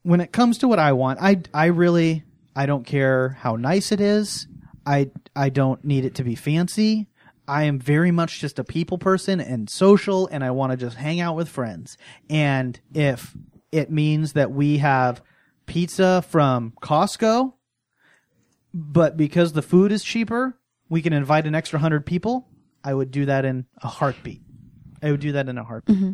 when 0.03 0.21
it 0.21 0.33
comes 0.33 0.59
to 0.59 0.69
what 0.69 0.79
I 0.79 0.93
want, 0.93 1.21
I 1.21 1.41
I 1.55 1.67
really 1.67 2.25
I 2.55 2.67
don't 2.67 2.85
care 2.85 3.31
how 3.41 3.57
nice 3.57 3.93
it 3.93 4.01
is. 4.01 4.47
I 4.85 5.11
I 5.35 5.49
don't 5.49 5.85
need 5.85 6.05
it 6.05 6.17
to 6.17 6.25
be 6.25 6.35
fancy. 6.35 7.09
I 7.49 7.65
am 7.65 7.79
very 7.79 8.11
much 8.11 8.41
just 8.41 8.59
a 8.59 8.65
people 8.65 8.99
person 8.99 9.41
and 9.41 9.71
social, 9.71 10.27
and 10.29 10.43
I 10.43 10.51
want 10.51 10.73
to 10.73 10.77
just 10.77 10.97
hang 10.97 11.21
out 11.21 11.37
with 11.37 11.49
friends. 11.49 11.97
And 12.29 12.79
if 12.93 13.37
it 13.73 13.91
means 13.91 14.33
that 14.33 14.51
we 14.51 14.79
have 14.79 15.23
pizza 15.67 16.23
from 16.29 16.73
Costco, 16.83 17.53
but 18.75 19.17
because 19.17 19.53
the 19.53 19.63
food 19.63 19.93
is 19.93 20.03
cheaper, 20.03 20.59
we 20.89 21.03
can 21.03 21.13
invite 21.13 21.47
an 21.47 21.55
extra 21.55 21.79
hundred 21.79 22.07
people. 22.07 22.49
I 22.85 22.95
would 22.95 23.11
do 23.11 23.27
that 23.27 23.45
in 23.45 23.67
a 23.83 23.89
heartbeat. 23.89 24.43
I 25.03 25.11
would 25.11 25.21
do 25.21 25.33
that 25.33 25.49
in 25.49 25.59
a 25.59 25.65
heartbeat. 25.65 25.97
Mm-hmm. 25.97 26.13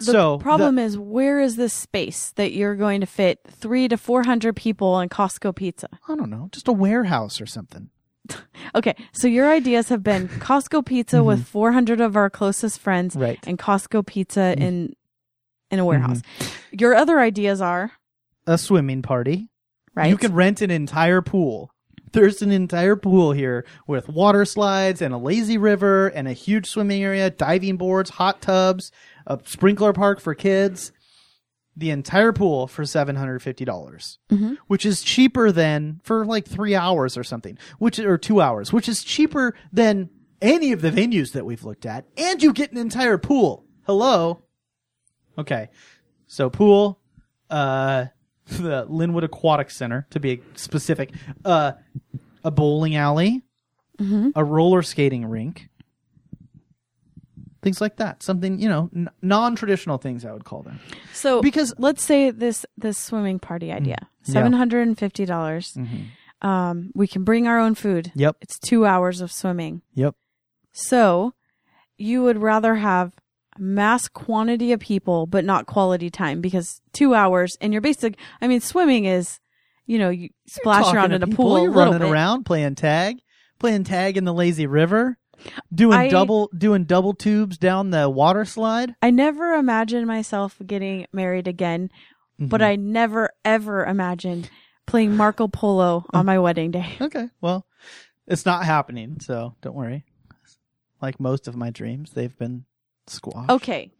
So 0.00 0.12
the 0.12 0.12
so 0.12 0.38
problem 0.38 0.76
the- 0.76 0.82
is 0.82 0.98
where 0.98 1.40
is 1.40 1.56
this 1.56 1.72
space 1.72 2.32
that 2.32 2.52
you're 2.52 2.74
going 2.74 3.00
to 3.00 3.06
fit 3.06 3.40
3 3.48 3.88
to 3.88 3.96
400 3.96 4.56
people 4.56 4.98
in 5.00 5.08
Costco 5.08 5.54
pizza? 5.54 5.88
I 6.08 6.16
don't 6.16 6.30
know, 6.30 6.48
just 6.52 6.68
a 6.68 6.72
warehouse 6.72 7.40
or 7.40 7.46
something. 7.46 7.90
Okay, 8.76 8.94
so 9.12 9.28
your 9.28 9.48
ideas 9.52 9.88
have 9.90 10.02
been 10.02 10.26
Costco 10.28 10.84
pizza 10.84 11.22
with 11.22 11.46
400 11.46 12.00
of 12.00 12.16
our 12.16 12.28
closest 12.28 12.80
friends 12.80 13.14
Mm-hmm. 13.14 13.22
Right. 13.22 13.38
and 13.46 13.56
Costco 13.58 14.04
pizza 14.04 14.54
in 14.58 14.94
in 15.70 15.78
a 15.78 15.84
warehouse. 15.84 16.22
Your 16.72 16.94
other 16.94 17.20
ideas 17.20 17.60
are, 17.60 17.92
A 18.46 18.58
swimming 18.58 19.02
party. 19.02 19.48
right? 19.94 20.08
You 20.10 20.16
can 20.16 20.32
rent 20.34 20.60
an 20.60 20.70
entire 20.70 21.20
pool. 21.22 21.70
There's 22.12 22.42
an 22.42 22.50
entire 22.52 22.96
pool 22.96 23.32
here 23.32 23.64
with 23.86 24.08
water 24.08 24.44
slides 24.44 25.02
and 25.02 25.12
a 25.14 25.18
lazy 25.18 25.58
river 25.58 26.08
and 26.08 26.26
a 26.28 26.32
huge 26.32 26.68
swimming 26.68 27.02
area, 27.02 27.30
diving 27.30 27.76
boards, 27.76 28.10
hot 28.10 28.40
tubs, 28.40 28.90
a 29.26 29.38
sprinkler 29.44 29.92
park 29.92 30.20
for 30.20 30.34
kids. 30.34 30.92
The 31.76 31.90
entire 31.90 32.32
pool 32.32 32.66
for 32.68 32.84
seven 32.86 33.16
hundred 33.16 33.40
fifty 33.40 33.64
dollars, 33.64 34.18
Mhm. 34.30 34.58
which 34.68 34.86
is 34.86 35.02
cheaper 35.02 35.50
than 35.50 36.00
for 36.04 36.24
like 36.24 36.46
three 36.46 36.74
hours 36.76 37.16
or 37.16 37.24
something, 37.24 37.58
which 37.78 37.98
or 37.98 38.16
two 38.16 38.40
hours, 38.40 38.72
which 38.72 38.88
is 38.88 39.02
cheaper 39.02 39.54
than 39.72 40.08
any 40.40 40.70
of 40.72 40.82
the 40.82 40.90
venues 40.92 41.32
that 41.32 41.44
we've 41.44 41.64
looked 41.64 41.84
at, 41.86 42.04
and 42.16 42.42
you 42.42 42.52
get 42.52 42.70
an 42.70 42.78
entire 42.78 43.18
pool. 43.18 43.64
Hello. 43.86 44.42
Okay, 45.36 45.68
so 46.28 46.48
pool, 46.48 47.00
uh, 47.50 48.06
the 48.46 48.86
Lynnwood 48.86 49.24
Aquatic 49.24 49.70
Center 49.70 50.06
to 50.10 50.20
be 50.20 50.42
specific, 50.54 51.12
uh, 51.44 51.72
a 52.44 52.50
bowling 52.52 52.94
alley, 52.94 53.42
a 54.34 54.44
roller 54.44 54.82
skating 54.82 55.24
rink, 55.26 55.68
things 57.64 57.80
like 57.80 57.96
that. 57.96 58.22
Something 58.22 58.60
you 58.60 58.68
know, 58.68 58.88
n- 58.94 59.10
non-traditional 59.22 59.98
things 59.98 60.24
I 60.24 60.32
would 60.32 60.44
call 60.44 60.62
them. 60.62 60.78
So 61.12 61.40
Because- 61.42 61.74
let's 61.78 62.04
say 62.04 62.30
this 62.30 62.64
this 62.76 62.96
swimming 62.98 63.40
party 63.40 63.72
idea, 63.72 63.96
Yeah. 64.24 64.32
seven 64.32 64.52
hundred 64.52 64.86
and 64.86 64.96
fifty 64.96 65.24
dollars. 65.24 65.76
Um, 66.42 66.90
we 66.94 67.06
can 67.08 67.24
bring 67.24 67.48
our 67.48 67.58
own 67.58 67.74
food. 67.74 68.12
Yep. 68.14 68.36
It's 68.42 68.58
two 68.58 68.84
hours 68.86 69.20
of 69.20 69.32
swimming. 69.32 69.80
Yep. 69.94 70.14
So 70.72 71.32
you 71.96 72.22
would 72.22 72.42
rather 72.42 72.74
have 72.76 73.12
mass 73.58 74.08
quantity 74.08 74.72
of 74.72 74.80
people, 74.80 75.26
but 75.26 75.44
not 75.44 75.66
quality 75.66 76.10
time 76.10 76.40
because 76.40 76.80
two 76.92 77.14
hours 77.14 77.56
and 77.60 77.72
you're 77.72 77.80
basic. 77.80 78.18
I 78.42 78.48
mean, 78.48 78.60
swimming 78.60 79.04
is, 79.04 79.38
you 79.86 79.96
know, 79.98 80.10
you 80.10 80.30
splash 80.46 80.92
around 80.92 81.12
in 81.12 81.22
a 81.22 81.26
people, 81.26 81.44
pool 81.44 81.62
you're 81.62 81.70
running 81.70 82.00
bit. 82.00 82.10
around 82.10 82.44
playing 82.44 82.74
tag, 82.74 83.20
playing 83.58 83.84
tag 83.84 84.16
in 84.16 84.24
the 84.24 84.34
lazy 84.34 84.66
river, 84.66 85.16
doing 85.74 85.98
I- 85.98 86.08
double 86.08 86.50
doing 86.56 86.84
double 86.84 87.14
tubes 87.14 87.58
down 87.58 87.90
the 87.90 88.08
water 88.08 88.44
slide. 88.44 88.94
I 89.02 89.10
never 89.10 89.54
imagined 89.54 90.06
myself 90.06 90.56
getting 90.66 91.06
married 91.12 91.48
again, 91.48 91.90
but 92.38 92.60
Mm-hmm. 92.60 92.70
I 92.70 92.76
never 92.76 93.30
ever 93.44 93.84
imagined 93.84 94.50
playing 94.86 95.16
Marco 95.16 95.48
Polo 95.48 96.04
on 96.12 96.26
my 96.26 96.38
wedding 96.38 96.70
day. 96.70 96.92
Okay, 97.00 97.28
well, 97.40 97.66
it's 98.26 98.44
not 98.46 98.64
happening, 98.64 99.18
so 99.20 99.54
don't 99.62 99.74
worry. 99.76 100.04
Like 101.00 101.20
most 101.20 101.48
of 101.48 101.54
my 101.56 101.70
dreams, 101.70 102.10
they've 102.12 102.36
been 102.38 102.64
squashed. 103.06 103.50
Okay. 103.50 103.92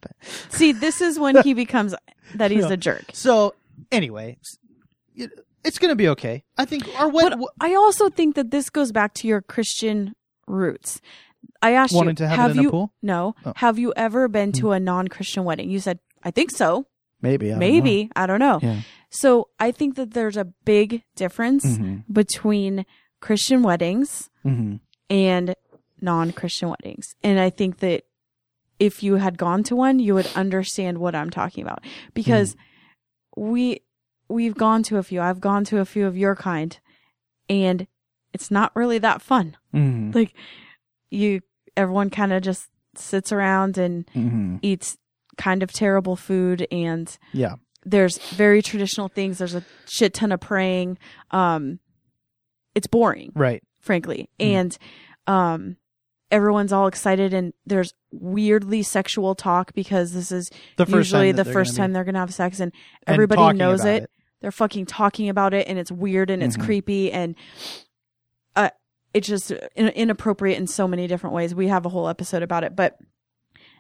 See, 0.49 0.73
this 0.73 1.01
is 1.01 1.19
when 1.19 1.43
he 1.43 1.53
becomes 1.65 1.95
that 2.35 2.51
he's 2.51 2.65
Yeah. 2.65 2.73
a 2.73 2.77
jerk. 2.77 3.05
So 3.13 3.55
anyway, 3.93 4.39
it's 5.65 5.79
gonna 5.79 5.97
be 5.97 6.09
okay. 6.11 6.45
I 6.59 6.65
think 6.65 6.89
our 6.99 7.09
wed- 7.09 7.35
But 7.39 7.49
I 7.61 7.75
also 7.75 8.09
think 8.09 8.35
that 8.37 8.51
this 8.51 8.71
goes 8.71 8.93
back 8.93 9.15
to 9.15 9.29
your 9.29 9.41
Christian 9.43 10.15
roots. 10.47 11.01
I 11.63 11.73
asked 11.73 11.95
Wanting 11.95 12.11
you, 12.11 12.15
to 12.17 12.29
have 12.29 12.51
it 12.51 12.53
in 12.55 12.59
a 12.59 12.63
you 12.63 12.71
pool? 12.71 12.93
no? 13.03 13.35
Oh. 13.45 13.53
Have 13.57 13.79
you 13.79 13.93
ever 13.97 14.29
been 14.29 14.53
to 14.53 14.73
a 14.73 14.81
non-Christian 14.81 15.45
wedding? 15.45 15.71
You 15.71 15.81
said, 15.81 15.99
I 16.23 16.31
think 16.31 16.51
so. 16.51 16.87
maybe, 17.23 17.47
I 17.49 17.51
don't 17.53 17.59
Maybe 17.61 18.11
I 18.15 18.27
don't 18.27 18.39
know. 18.41 18.59
Yeah. 18.63 18.81
So 19.11 19.49
I 19.59 19.71
think 19.71 19.97
that 19.97 20.13
there's 20.13 20.37
a 20.37 20.45
big 20.67 21.03
difference 21.17 21.65
Mhm. 21.65 22.05
between 22.13 22.85
Christian 23.21 23.63
weddings 23.63 24.29
Mhm. 24.45 24.81
and 25.09 25.55
non-Christian 26.03 26.69
weddings, 26.69 27.15
and 27.23 27.41
I 27.41 27.49
think 27.51 27.79
that 27.79 28.03
if 28.79 29.03
you 29.03 29.15
had 29.17 29.39
gone 29.39 29.63
to 29.65 29.77
one, 29.77 30.01
you 30.01 30.15
would 30.15 30.29
understand 30.35 30.99
what 30.99 31.15
I'm 31.15 31.31
talking 31.31 31.63
about 31.65 31.83
because 32.13 32.57
we 33.37 33.81
we've 34.29 34.57
gone 34.57 34.83
to 34.85 34.97
a 34.99 35.03
few. 35.03 35.21
I've 35.21 35.41
gone 35.41 35.65
to 35.65 35.79
a 35.81 35.85
few 35.85 36.07
of 36.07 36.17
your 36.17 36.35
kind, 36.37 36.79
and 37.49 37.87
it's 38.33 38.51
not 38.51 38.75
really 38.75 38.99
that 38.99 39.23
fun. 39.23 39.57
Mhm. 39.73 40.15
Like 40.15 40.35
you, 41.11 41.41
everyone 41.77 42.11
kind 42.11 42.33
of 42.33 42.43
just 42.43 42.69
sits 42.97 43.33
around 43.33 43.77
and 43.79 44.07
Mhm. 44.15 44.59
eats 44.63 44.97
kind 45.37 45.63
of 45.63 45.73
terrible 45.73 46.15
food, 46.17 46.67
and 46.71 47.17
Yeah. 47.33 47.57
there's 47.85 48.19
very 48.31 48.63
traditional 48.63 49.09
things. 49.09 49.39
There's 49.39 49.55
a 49.55 49.65
shit 49.87 50.15
ton 50.15 50.31
of 50.33 50.41
praying. 50.41 50.99
Um, 51.31 51.81
it's 52.75 52.87
boring 52.87 53.33
Right. 53.35 53.63
frankly. 53.81 54.29
Mm. 54.41 54.45
And 54.47 54.79
um 55.27 55.77
everyone's 56.31 56.73
all 56.73 56.87
excited 56.89 57.33
and 57.33 57.53
there's 57.65 57.95
weirdly 58.11 58.83
sexual 58.83 59.35
talk 59.37 59.73
because 59.75 60.13
this 60.13 60.33
is 60.33 60.51
The 60.77 60.85
first 60.85 60.95
usually 60.97 61.29
time 61.33 61.37
the 61.37 61.45
first 61.45 61.71
gonna 61.73 61.77
time 61.85 61.91
be- 61.91 61.95
they're 61.95 62.05
going 62.05 62.15
to 62.15 62.21
have 62.21 62.35
sex 62.35 62.59
and 62.61 62.73
and 63.07 63.15
everybody 63.15 63.39
talking 63.39 63.59
knows 63.59 63.83
about 63.83 64.03
it. 64.03 64.11
They're 64.41 64.51
fucking 64.51 64.87
talking 64.87 65.29
about 65.29 65.55
it 65.55 65.69
and 65.69 65.79
it's 65.79 65.93
weird 65.93 66.31
and 66.31 66.43
it's 66.43 66.57
Mhm. 66.57 66.65
creepy 66.65 67.13
and 67.13 67.37
it's 69.15 69.29
just 69.29 69.51
in- 69.51 69.89
inappropriate 69.89 70.59
in 70.59 70.67
so 70.67 70.87
many 70.89 71.07
different 71.07 71.35
ways. 71.35 71.55
We 71.55 71.69
have 71.69 71.87
a 71.87 71.89
whole 71.89 72.09
episode 72.09 72.43
about 72.43 72.65
it, 72.65 72.75
but 72.77 72.99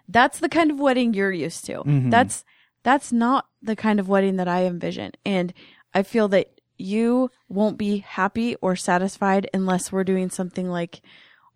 that's 0.08 0.38
the 0.38 0.48
kind 0.48 0.70
of 0.70 0.78
wedding 0.80 1.12
you're 1.14 1.32
used 1.32 1.64
to. 1.66 1.82
Mhm. 1.84 2.10
That's 2.10 2.44
that's 2.84 3.12
not 3.12 3.46
the 3.62 3.74
kind 3.76 3.98
of 3.98 4.08
wedding 4.08 4.36
that 4.36 4.46
I 4.48 4.64
envision. 4.66 5.12
And 5.24 5.52
I 5.94 6.02
feel 6.02 6.28
that 6.28 6.48
you 6.76 7.30
won't 7.48 7.78
be 7.78 7.98
happy 7.98 8.56
or 8.56 8.76
satisfied 8.76 9.48
unless 9.54 9.90
we're 9.90 10.04
doing 10.04 10.28
something 10.28 10.68
like 10.70 11.00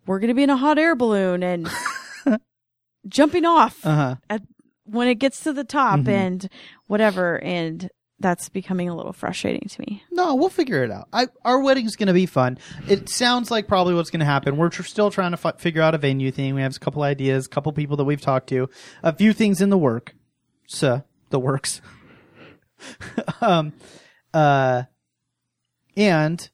we're 0.07 0.19
going 0.19 0.29
to 0.29 0.33
be 0.33 0.43
in 0.43 0.49
a 0.49 0.57
hot 0.57 0.79
air 0.79 0.95
balloon 0.95 1.43
and 1.43 1.69
jumping 3.07 3.45
off 3.45 3.85
Uh 3.85 3.95
huh. 3.95 4.15
at 4.29 4.41
when 4.85 5.07
it 5.07 5.15
gets 5.15 5.41
to 5.43 5.53
the 5.53 5.63
top 5.63 5.99
Mhm. 6.01 6.07
and 6.09 6.49
whatever 6.87 7.41
and 7.43 7.89
that's 8.19 8.49
becoming 8.49 8.89
a 8.89 8.95
little 8.95 9.13
frustrating 9.13 9.67
to 9.69 9.81
me. 9.81 10.03
No, 10.11 10.35
we'll 10.35 10.49
figure 10.49 10.83
it 10.83 10.91
out. 10.91 11.07
I, 11.13 11.27
our 11.45 11.61
wedding's 11.61 11.95
going 11.95 12.07
to 12.07 12.13
be 12.13 12.25
fun. 12.25 12.57
It 12.87 13.09
sounds 13.09 13.49
like 13.49 13.67
probably 13.67 13.93
what's 13.93 14.09
going 14.09 14.19
to 14.19 14.25
happen. 14.25 14.57
We're 14.57 14.69
tr- 14.69 14.83
still 14.83 15.09
trying 15.09 15.31
to 15.31 15.39
f- 15.43 15.59
figure 15.59 15.81
out 15.81 15.95
a 15.95 15.97
venue 15.97 16.31
thing. 16.31 16.53
We 16.53 16.61
have 16.61 16.75
a 16.75 16.79
couple 16.79 17.01
ideas, 17.03 17.45
a 17.45 17.49
couple 17.49 17.71
people 17.71 17.97
that 17.97 18.03
we've 18.03 18.21
talked 18.21 18.49
to, 18.49 18.69
a 19.03 19.13
few 19.13 19.33
things 19.33 19.61
in 19.61 19.69
the 19.69 19.77
work. 19.77 20.15
So, 20.67 21.03
the 21.29 21.39
works. 21.39 21.81
um, 23.41 23.73
uh, 24.33 24.83
and 25.95 26.49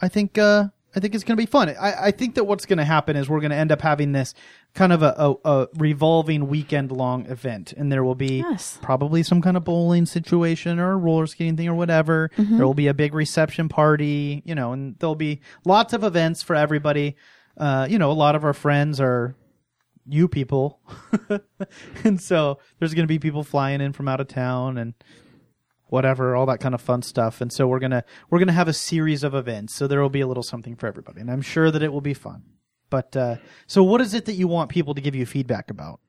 I 0.00 0.08
think, 0.08 0.36
uh, 0.38 0.68
I 0.96 1.00
think 1.00 1.14
it's 1.14 1.24
going 1.24 1.36
to 1.36 1.40
be 1.42 1.46
fun. 1.46 1.68
I, 1.68 2.06
I 2.06 2.10
think 2.10 2.36
that 2.36 2.44
what's 2.44 2.64
going 2.64 2.78
to 2.78 2.84
happen 2.84 3.16
is 3.16 3.28
we're 3.28 3.40
going 3.40 3.50
to 3.50 3.56
end 3.56 3.70
up 3.70 3.82
having 3.82 4.12
this 4.12 4.32
kind 4.74 4.92
of 4.94 5.02
a, 5.02 5.14
a, 5.18 5.34
a 5.44 5.68
revolving 5.76 6.48
weekend 6.48 6.90
long 6.90 7.26
event, 7.26 7.74
and 7.74 7.92
there 7.92 8.02
will 8.02 8.14
be 8.14 8.38
Yes. 8.38 8.78
probably 8.80 9.22
some 9.22 9.42
kind 9.42 9.56
of 9.58 9.64
bowling 9.64 10.06
situation 10.06 10.78
or 10.78 10.92
a 10.92 10.96
roller 10.96 11.26
skating 11.26 11.56
thing 11.56 11.68
or 11.68 11.74
whatever. 11.74 12.30
There 12.38 12.66
will 12.66 12.72
be 12.74 12.86
a 12.86 12.94
big 12.94 13.12
reception 13.14 13.68
party, 13.68 14.42
you 14.46 14.54
know, 14.54 14.72
and 14.72 14.96
there'll 14.98 15.14
be 15.14 15.40
lots 15.66 15.92
of 15.92 16.02
events 16.02 16.42
for 16.42 16.56
everybody. 16.56 17.16
Uh, 17.58 17.86
you 17.90 17.98
know, 17.98 18.10
a 18.10 18.14
lot 18.14 18.34
of 18.34 18.44
our 18.44 18.54
friends 18.54 18.98
are 19.00 19.34
you 20.08 20.28
people, 20.28 20.80
and 22.04 22.20
so 22.20 22.58
there's 22.78 22.94
going 22.94 23.04
to 23.04 23.08
be 23.08 23.18
people 23.18 23.42
flying 23.42 23.80
in 23.80 23.92
from 23.92 24.08
out 24.08 24.20
of 24.20 24.28
town 24.28 24.78
and 24.78 24.94
whatever, 25.88 26.34
all 26.36 26.46
that 26.46 26.60
kind 26.60 26.74
of 26.74 26.80
fun 26.80 27.02
stuff. 27.02 27.40
And 27.40 27.52
so 27.52 27.66
we're 27.66 27.78
gonna 27.78 28.04
we're 28.30 28.38
gonna 28.38 28.52
have 28.52 28.68
a 28.68 28.72
series 28.72 29.22
of 29.24 29.34
events. 29.34 29.74
So 29.74 29.86
there 29.86 30.00
will 30.00 30.08
be 30.10 30.20
a 30.20 30.26
little 30.26 30.42
something 30.42 30.76
for 30.76 30.86
everybody, 30.86 31.20
and 31.20 31.30
I'm 31.30 31.42
sure 31.42 31.70
that 31.70 31.82
it 31.82 31.92
will 31.92 32.00
be 32.00 32.14
fun. 32.14 32.42
But 32.90 33.16
uh, 33.16 33.36
so, 33.66 33.82
what 33.82 34.00
is 34.00 34.14
it 34.14 34.26
that 34.26 34.34
you 34.34 34.46
want 34.48 34.70
people 34.70 34.94
to 34.94 35.00
give 35.00 35.14
you 35.14 35.26
feedback 35.26 35.70
about? 35.70 36.00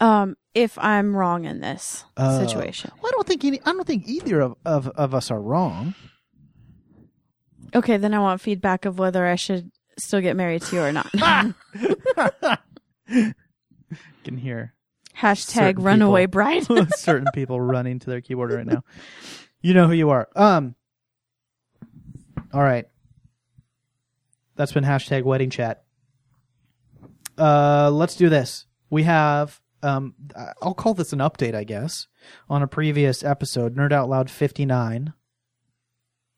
Um, 0.00 0.36
if 0.54 0.78
I'm 0.78 1.16
wrong 1.16 1.44
in 1.44 1.58
this 1.60 2.04
Oh. 2.16 2.38
situation. 2.46 2.92
Well, 3.02 3.10
I 3.10 3.14
don't 3.16 3.26
think 3.26 3.44
any, 3.44 3.60
I 3.62 3.72
don't 3.72 3.84
think 3.86 4.06
either 4.06 4.40
of, 4.40 4.54
of, 4.64 4.86
of 4.90 5.12
us 5.14 5.30
are 5.32 5.40
wrong. 5.40 5.94
Okay, 7.74 7.96
then 7.96 8.14
I 8.14 8.20
want 8.20 8.40
feedback 8.40 8.84
of 8.84 9.00
whether 9.00 9.26
I 9.26 9.34
should 9.34 9.72
still 9.98 10.20
get 10.20 10.36
married 10.36 10.62
to 10.62 10.76
you 10.76 10.82
or 10.82 10.92
not. 10.92 11.10
Can 14.24 14.36
hear 14.36 14.74
Hashtag 15.20 15.52
Certain 15.52 15.82
runaway 15.82 16.22
people. 16.26 16.32
bride. 16.32 16.66
certain 16.96 17.28
people 17.34 17.60
running 17.60 17.98
to 17.98 18.10
their 18.10 18.20
keyboard 18.20 18.52
right 18.52 18.66
now. 18.66 18.84
You 19.60 19.74
know 19.74 19.86
who 19.86 19.94
you 19.94 20.10
are. 20.10 20.28
Um. 20.36 20.74
All 22.52 22.62
right. 22.62 22.86
That's 24.56 24.72
been 24.72 24.84
hashtag 24.84 25.24
wedding 25.24 25.50
chat. 25.50 25.84
Uh, 27.36 27.90
let's 27.92 28.16
do 28.16 28.28
this. 28.28 28.66
We 28.90 29.02
have 29.04 29.60
um, 29.82 30.14
I'll 30.62 30.74
call 30.74 30.94
this 30.94 31.12
an 31.12 31.20
update, 31.20 31.54
I 31.54 31.64
guess, 31.64 32.06
on 32.48 32.62
a 32.62 32.66
previous 32.66 33.22
episode, 33.22 33.76
Nerd 33.76 33.92
Out 33.92 34.08
Loud 34.08 34.30
fifty 34.30 34.64
nine. 34.64 35.12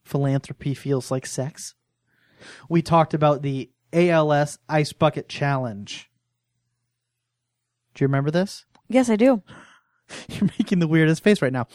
Philanthropy 0.05 0.75
feels 0.75 1.11
like 1.11 1.27
sex. 1.27 1.75
We 2.69 2.83
talked 2.83 3.15
about 3.15 3.43
the 3.43 3.71
ALS 3.93 4.59
Ice 4.69 4.93
Bucket 4.93 5.29
Challenge. 5.29 6.11
Do 7.95 8.03
you 8.05 8.09
remember 8.09 8.31
this? 8.31 8.65
Yes, 8.91 9.09
I 9.09 9.17
do. 9.17 9.43
You're 10.29 10.51
making 10.59 10.81
the 10.81 10.89
weirdest 10.89 11.23
face 11.23 11.41
right 11.41 11.53
now. 11.53 11.69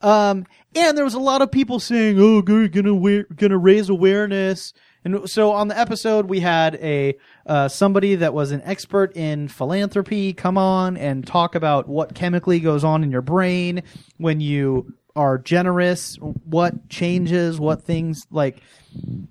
Um, 0.00 0.46
and 0.74 0.96
there 0.96 1.04
was 1.04 1.14
a 1.14 1.20
lot 1.20 1.42
of 1.42 1.50
people 1.50 1.80
saying, 1.80 2.18
"Oh, 2.20 2.42
we're 2.46 2.68
gonna 2.68 2.94
we're 2.94 3.26
gonna 3.34 3.58
raise 3.58 3.88
awareness." 3.88 4.72
And 5.04 5.28
so 5.28 5.52
on 5.52 5.68
the 5.68 5.78
episode, 5.78 6.26
we 6.26 6.40
had 6.40 6.76
a 6.76 7.16
uh, 7.46 7.68
somebody 7.68 8.16
that 8.16 8.34
was 8.34 8.52
an 8.52 8.62
expert 8.64 9.16
in 9.16 9.48
philanthropy 9.48 10.32
come 10.32 10.58
on 10.58 10.96
and 10.96 11.26
talk 11.26 11.54
about 11.54 11.88
what 11.88 12.14
chemically 12.14 12.60
goes 12.60 12.84
on 12.84 13.02
in 13.02 13.10
your 13.10 13.22
brain 13.22 13.82
when 14.18 14.40
you 14.40 14.92
are 15.16 15.38
generous, 15.38 16.16
what 16.20 16.88
changes, 16.88 17.58
what 17.58 17.82
things 17.82 18.26
like 18.30 18.60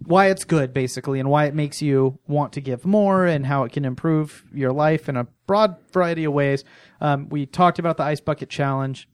why 0.05 0.27
it's 0.27 0.45
good 0.45 0.73
basically 0.73 1.19
and 1.19 1.29
why 1.29 1.45
it 1.45 1.53
makes 1.53 1.81
you 1.81 2.17
want 2.27 2.53
to 2.53 2.61
give 2.61 2.85
more 2.85 3.25
and 3.25 3.45
how 3.45 3.63
it 3.63 3.71
can 3.71 3.85
improve 3.85 4.45
your 4.53 4.71
life 4.71 5.09
in 5.09 5.17
a 5.17 5.27
broad 5.47 5.75
variety 5.91 6.23
of 6.23 6.33
ways. 6.33 6.63
Um, 7.01 7.29
we 7.29 7.45
talked 7.45 7.79
about 7.79 7.97
the 7.97 8.03
ice 8.03 8.21
bucket 8.21 8.49
challenge 8.49 9.07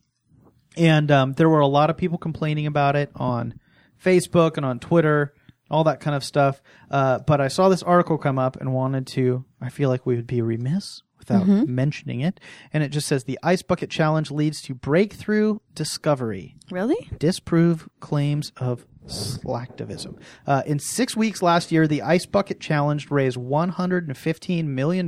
and 0.77 1.09
um, 1.11 1.33
there 1.33 1.49
were 1.49 1.61
a 1.61 1.67
lot 1.67 1.89
of 1.89 1.97
people 1.97 2.17
complaining 2.17 2.67
about 2.67 2.95
it 2.95 3.09
on 3.15 3.59
Facebook 4.03 4.57
and 4.57 4.65
on 4.65 4.79
Twitter, 4.79 5.33
all 5.71 5.85
that 5.85 5.99
kind 5.99 6.15
of 6.15 6.23
stuff. 6.23 6.61
Uh, 6.91 7.19
but 7.19 7.41
I 7.41 7.47
saw 7.47 7.69
this 7.69 7.83
article 7.83 8.17
come 8.17 8.37
up 8.37 8.57
and 8.57 8.73
wanted 8.73 9.07
to. 9.07 9.45
I 9.61 9.69
feel 9.69 9.89
like 9.89 10.05
we 10.05 10.15
would 10.15 10.27
be 10.27 10.41
remiss 10.41 11.01
without 11.27 11.47
mentioning 11.67 12.21
it. 12.21 12.39
And 12.73 12.83
it 12.83 12.89
just 12.89 13.07
says 13.07 13.23
the 13.23 13.39
ice 13.43 13.61
bucket 13.61 13.89
challenge 13.89 14.31
leads 14.31 14.61
to 14.63 14.75
breakthrough 14.75 15.59
discovery 15.73 16.55
Really? 16.71 17.09
disprove 17.19 17.87
claims 17.99 18.51
of 18.57 18.85
slacktivism. 19.07 20.17
Uh, 20.47 20.63
in 20.65 20.79
six 20.79 21.15
weeks 21.15 21.41
last 21.43 21.71
year, 21.71 21.87
the 21.87 22.01
Ice 22.01 22.25
Bucket 22.25 22.59
Challenge 22.59 23.11
raised 23.11 23.37
$115 23.37 24.65
million. 24.65 25.07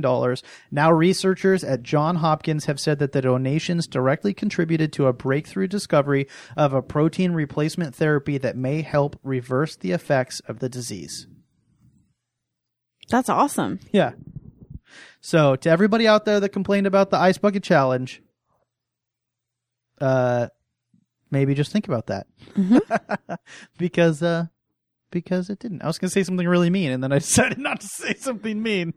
Now, 0.70 0.92
researchers 0.92 1.64
at 1.64 1.82
Johns 1.82 2.20
Hopkins 2.20 2.66
have 2.66 2.78
said 2.78 3.00
that 3.00 3.10
the 3.10 3.22
donations 3.22 3.88
directly 3.88 4.32
contributed 4.32 4.92
to 4.92 5.06
a 5.08 5.12
breakthrough 5.12 5.66
discovery 5.66 6.28
of 6.56 6.72
a 6.72 6.80
protein 6.82 7.32
replacement 7.32 7.92
therapy 7.92 8.38
that 8.38 8.56
may 8.56 8.82
help 8.82 9.18
reverse 9.24 9.74
the 9.74 9.90
effects 9.90 10.38
of 10.46 10.60
the 10.60 10.68
disease. 10.68 11.26
That's 13.08 13.28
awesome. 13.28 13.80
Yeah. 13.90 14.12
So, 15.20 15.56
to 15.56 15.70
everybody 15.70 16.06
out 16.06 16.24
there 16.24 16.40
that 16.40 16.50
complained 16.50 16.86
about 16.86 17.10
the 17.10 17.18
Ice 17.18 17.38
Bucket 17.38 17.62
Challenge, 17.62 18.22
uh, 20.00 20.48
maybe 21.30 21.54
just 21.54 21.72
think 21.72 21.88
about 21.88 22.06
that. 22.06 22.26
because, 23.78 24.22
uh, 24.22 24.46
because 25.10 25.50
it 25.50 25.58
didn't. 25.58 25.82
I 25.82 25.86
was 25.86 25.98
going 25.98 26.08
to 26.08 26.12
say 26.12 26.22
something 26.22 26.46
really 26.46 26.70
mean 26.70 26.90
and 26.90 27.02
then 27.02 27.12
I 27.12 27.18
decided 27.20 27.58
not 27.58 27.80
to 27.80 27.86
say 27.86 28.14
something 28.14 28.62
mean. 28.62 28.94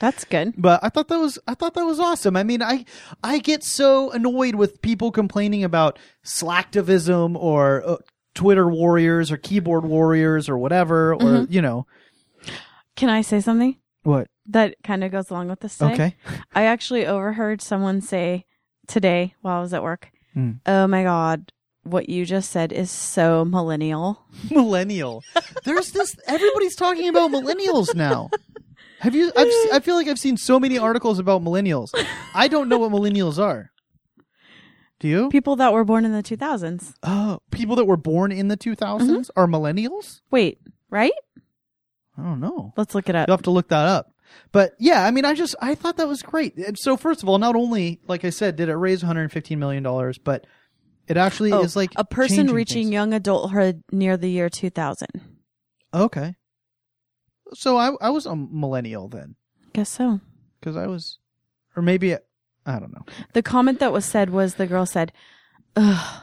That's 0.00 0.24
good. 0.24 0.54
But 0.56 0.80
I 0.82 0.88
thought 0.88 1.08
that 1.08 1.18
was 1.18 1.38
I 1.46 1.52
thought 1.52 1.74
that 1.74 1.84
was 1.84 2.00
awesome. 2.00 2.34
I 2.34 2.42
mean, 2.42 2.62
I 2.62 2.86
I 3.22 3.38
get 3.38 3.62
so 3.62 4.10
annoyed 4.10 4.54
with 4.54 4.80
people 4.80 5.10
complaining 5.12 5.62
about 5.62 5.98
slacktivism 6.24 7.36
or 7.36 7.82
uh, 7.86 7.96
Twitter 8.34 8.66
warriors 8.66 9.30
or 9.30 9.36
keyboard 9.36 9.84
warriors 9.84 10.48
or 10.48 10.56
whatever 10.56 11.14
or 11.14 11.44
you 11.50 11.60
know 11.60 11.86
Can 12.96 13.10
I 13.10 13.20
say 13.20 13.40
something 13.40 13.76
what? 14.02 14.28
That 14.52 14.76
kind 14.84 15.02
of 15.04 15.10
goes 15.12 15.30
along 15.30 15.48
with 15.48 15.60
this? 15.60 15.76
Today? 15.78 15.92
Okay. 15.92 16.16
I 16.54 16.64
actually 16.64 17.06
overheard 17.06 17.60
someone 17.62 18.00
say 18.00 18.44
today 18.86 19.34
while 19.42 19.58
I 19.58 19.60
was 19.60 19.72
at 19.74 19.82
work, 19.82 20.10
Hmm. 20.34 20.52
"Oh 20.66 20.86
my 20.86 21.02
god, 21.02 21.52
what 21.82 22.08
you 22.08 22.24
just 22.24 22.50
said 22.50 22.72
is 22.72 22.90
so 22.90 23.44
millennial." 23.44 24.24
millennial. 24.50 25.22
There's 25.64 25.92
this. 25.92 26.14
Everybody's 26.26 26.76
talking 26.76 27.08
about 27.08 27.30
millennials 27.30 27.94
now. 27.94 28.30
Have 29.00 29.14
you? 29.14 29.32
I've, 29.34 29.48
I 29.72 29.80
feel 29.80 29.94
like 29.96 30.08
I've 30.08 30.18
seen 30.18 30.36
so 30.36 30.60
many 30.60 30.76
articles 30.78 31.18
about 31.18 31.42
millennials. 31.42 31.88
I 32.34 32.48
don't 32.48 32.68
know 32.68 32.78
what 32.78 32.92
millennials 32.92 33.38
are. 33.42 33.70
Do 34.98 35.08
you? 35.08 35.28
People 35.30 35.56
that 35.56 35.72
were 35.72 35.84
born 35.84 36.04
in 36.04 36.12
the 36.12 36.22
2000s. 36.22 36.92
Oh, 37.02 37.40
people 37.50 37.74
that 37.76 37.86
were 37.86 37.96
born 37.96 38.30
in 38.30 38.48
the 38.48 38.56
2000s 38.58 39.30
are 39.34 39.46
millennials. 39.46 40.20
Wait, 40.30 40.60
right? 40.90 41.12
I 42.18 42.22
don't 42.22 42.38
know. 42.40 42.74
Let's 42.76 42.94
look 42.94 43.08
it 43.08 43.14
up. 43.14 43.26
You'll 43.26 43.38
have 43.38 43.44
to 43.44 43.50
look 43.50 43.68
that 43.68 43.86
up. 43.86 44.09
But 44.52 44.72
yeah, 44.78 45.04
I 45.04 45.10
mean, 45.10 45.24
I 45.24 45.34
just 45.34 45.54
I 45.60 45.74
thought 45.74 45.96
that 45.98 46.08
was 46.08 46.22
great. 46.22 46.56
And 46.56 46.76
so 46.78 46.96
first 46.96 47.22
of 47.22 47.28
all, 47.28 47.38
not 47.38 47.56
only 47.56 48.00
like 48.08 48.24
I 48.24 48.30
said, 48.30 48.56
did 48.56 48.68
it 48.68 48.74
raise 48.76 49.02
115 49.02 49.58
million 49.58 49.82
dollars, 49.82 50.18
but 50.18 50.46
it 51.08 51.16
actually 51.16 51.52
Oh, 51.52 51.62
is 51.62 51.74
like 51.76 51.90
a 51.96 52.04
person 52.04 52.48
reaching 52.52 52.84
things. 52.84 52.92
young 52.92 53.12
adulthood 53.14 53.82
near 53.92 54.16
the 54.16 54.28
year 54.30 54.48
2000. 54.48 55.08
Okay. 55.92 56.34
So 57.54 57.76
I 57.76 57.92
I 58.00 58.10
was 58.10 58.26
a 58.26 58.36
millennial 58.36 59.08
then. 59.08 59.34
Guess 59.72 59.88
so. 59.90 60.20
because 60.60 60.76
I 60.76 60.86
was, 60.86 61.18
or 61.76 61.82
maybe 61.82 62.14
I 62.14 62.78
don't 62.78 62.92
know. 62.92 63.04
The 63.32 63.42
comment 63.42 63.78
that 63.80 63.92
was 63.92 64.04
said 64.04 64.30
was 64.30 64.54
the 64.54 64.66
girl 64.66 64.84
said, 64.86 65.12
Ugh, 65.76 66.22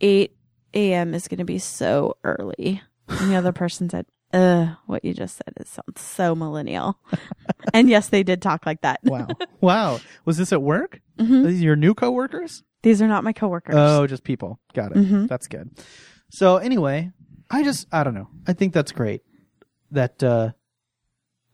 8 0.00 0.34
a.m. 0.74 1.14
is 1.14 1.28
going 1.28 1.38
to 1.38 1.44
be 1.44 1.58
so 1.58 2.16
early. 2.24 2.82
And 3.08 3.30
the 3.30 3.36
other 3.36 3.52
person 3.52 3.88
said, 3.90 4.06
What 4.32 5.04
you 5.04 5.14
just 5.14 5.36
said 5.36 5.52
is 5.60 5.68
sounds 5.68 6.00
so 6.00 6.34
millennial. 6.34 6.98
and 7.74 7.88
yes, 7.88 8.08
they 8.08 8.22
did 8.22 8.40
talk 8.42 8.66
like 8.66 8.80
that. 8.82 9.00
Wow, 9.04 9.28
wow. 9.60 10.00
Was 10.24 10.38
this 10.38 10.52
at 10.52 10.62
work? 10.62 11.00
Mhm. 11.18 11.46
These 11.46 11.62
your 11.62 11.76
new 11.76 11.94
coworkers? 11.94 12.62
These 12.82 13.00
are 13.02 13.08
not 13.08 13.24
my 13.24 13.32
coworkers. 13.32 13.74
Oh, 13.76 14.06
just 14.06 14.24
people. 14.24 14.58
Got 14.74 14.92
it. 14.92 14.98
Mhm. 14.98 15.28
That's 15.28 15.46
good. 15.48 15.70
So 16.30 16.56
anyway, 16.56 17.12
I 17.50 17.62
just 17.62 17.86
I 17.92 18.02
don't 18.04 18.14
know. 18.14 18.28
I 18.46 18.54
think 18.54 18.72
that's 18.72 18.92
great. 18.92 19.22
That 19.90 20.22
uh 20.22 20.52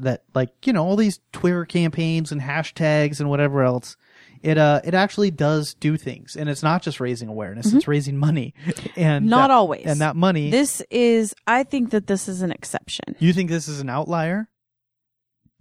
that 0.00 0.22
like 0.34 0.50
you 0.66 0.72
know 0.72 0.84
all 0.86 0.96
these 0.96 1.20
Twitter 1.32 1.64
campaigns 1.64 2.30
and 2.32 2.40
hashtags 2.40 3.20
and 3.20 3.28
whatever 3.28 3.62
else. 3.62 3.96
It 4.42 4.58
uh 4.58 4.80
it 4.84 4.94
actually 4.94 5.30
does 5.30 5.74
do 5.74 5.96
things, 5.96 6.36
and 6.36 6.48
it's 6.48 6.62
not 6.62 6.82
just 6.82 7.00
raising 7.00 7.28
awareness; 7.28 7.72
it's 7.72 7.88
raising 7.88 8.16
money, 8.16 8.54
and 8.96 9.24
Mm-hmm. 9.24 9.28
Not 9.28 9.48
that- 9.48 9.54
always. 9.54 9.86
And 9.86 10.00
that 10.00 10.16
money. 10.16 10.50
This 10.50 10.82
is, 10.90 11.34
I 11.46 11.62
think 11.64 11.90
that 11.90 12.06
this 12.06 12.28
is 12.28 12.42
an 12.42 12.52
exception. 12.52 13.16
you 13.18 13.32
think 13.32 13.50
this 13.50 13.68
is 13.68 13.80
an 13.80 13.88
outlier? 13.88 14.48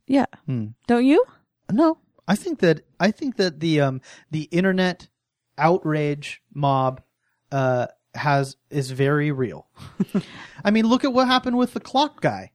Yeah. 0.08 0.26
Hmm. 0.46 0.68
Don't 0.88 1.06
you? 1.06 1.24
No, 1.72 1.98
I 2.28 2.36
think 2.36 2.60
that 2.60 2.82
I 3.00 3.12
think 3.12 3.36
that 3.38 3.60
the 3.60 3.82
um 3.82 4.02
the 4.32 4.44
internet 4.44 5.08
outrage 5.58 6.42
mob 6.54 7.02
uh, 7.52 7.88
has 8.14 8.56
is 8.70 8.92
very 8.92 9.32
real. 9.32 9.68
I 10.64 10.72
mean, 10.72 10.86
look 10.88 11.04
at 11.04 11.14
what 11.14 11.28
happened 11.28 11.58
with 11.58 11.74
the 11.74 11.80
clock 11.80 12.22
guy. 12.22 12.52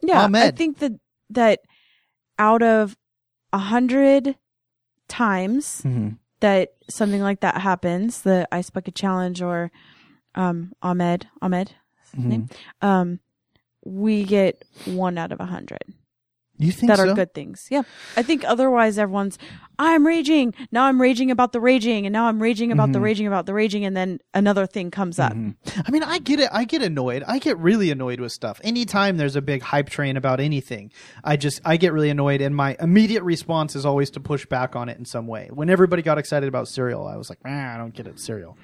Yeah, 0.00 0.28
I 0.32 0.50
think 0.50 0.78
that 0.78 0.92
that 1.30 1.60
out 2.38 2.62
of 2.62 2.96
a 3.52 3.58
hundred 3.58 4.36
times 5.12 5.82
that 6.40 6.72
something 6.88 7.20
like 7.22 7.40
that 7.40 7.60
happens, 7.60 8.22
the 8.22 8.48
ice 8.50 8.70
bucket 8.70 8.94
challenge 8.94 9.42
or 9.42 9.70
um 10.34 10.72
Ahmed 10.82 11.28
Ahmed 11.40 11.68
Mm-hmm. 12.16 12.28
name, 12.28 12.48
um, 12.82 13.20
we 13.84 14.24
get 14.24 14.64
one 14.84 15.16
out 15.18 15.32
of 15.32 15.40
a 15.40 15.46
hundred 15.46 15.82
You 16.62 16.72
think 16.72 16.88
that 16.88 16.98
so? 16.98 17.10
are 17.10 17.14
good 17.14 17.34
things. 17.34 17.66
Yeah, 17.70 17.82
I 18.16 18.22
think 18.22 18.44
otherwise 18.44 18.98
everyone's 18.98 19.38
I'm 19.78 20.06
raging 20.06 20.54
now. 20.70 20.84
I'm 20.84 21.00
raging 21.00 21.30
about 21.30 21.52
the 21.52 21.60
raging, 21.60 22.06
and 22.06 22.12
now 22.12 22.26
I'm 22.26 22.40
raging 22.40 22.70
about 22.72 22.92
the 22.92 22.98
Mm-hmm. 22.98 23.04
raging 23.04 23.26
about 23.26 23.46
the 23.46 23.54
raging, 23.54 23.84
and 23.84 23.96
then 23.96 24.20
another 24.34 24.66
thing 24.66 24.90
comes 24.90 25.18
up. 25.18 25.32
I 25.32 25.90
mean, 25.90 26.02
I 26.04 26.18
get 26.18 26.38
it. 26.40 26.48
I 26.52 26.64
get 26.64 26.82
annoyed. 26.82 27.24
I 27.26 27.38
get 27.38 27.58
really 27.58 27.90
annoyed 27.90 28.20
with 28.20 28.32
stuff. 28.32 28.60
Anytime 28.62 29.16
there's 29.16 29.34
a 29.34 29.42
big 29.42 29.62
hype 29.62 29.88
train 29.90 30.16
about 30.16 30.38
anything, 30.40 30.92
I 31.24 31.36
just 31.36 31.60
I 31.64 31.76
get 31.78 31.92
really 31.92 32.10
annoyed, 32.10 32.40
and 32.40 32.54
my 32.54 32.76
immediate 32.80 33.22
response 33.24 33.74
is 33.74 33.84
always 33.84 34.10
to 34.10 34.20
push 34.20 34.46
back 34.46 34.76
on 34.76 34.88
it 34.88 34.98
in 34.98 35.04
some 35.04 35.26
way. 35.26 35.48
When 35.52 35.68
everybody 35.70 36.02
got 36.02 36.18
excited 36.18 36.48
about 36.48 36.68
Serial, 36.68 37.06
I 37.06 37.16
was 37.16 37.28
like, 37.28 37.38
ah, 37.44 37.74
I 37.74 37.76
don't 37.78 37.94
get 37.94 38.06
it, 38.06 38.20
Serial. 38.20 38.56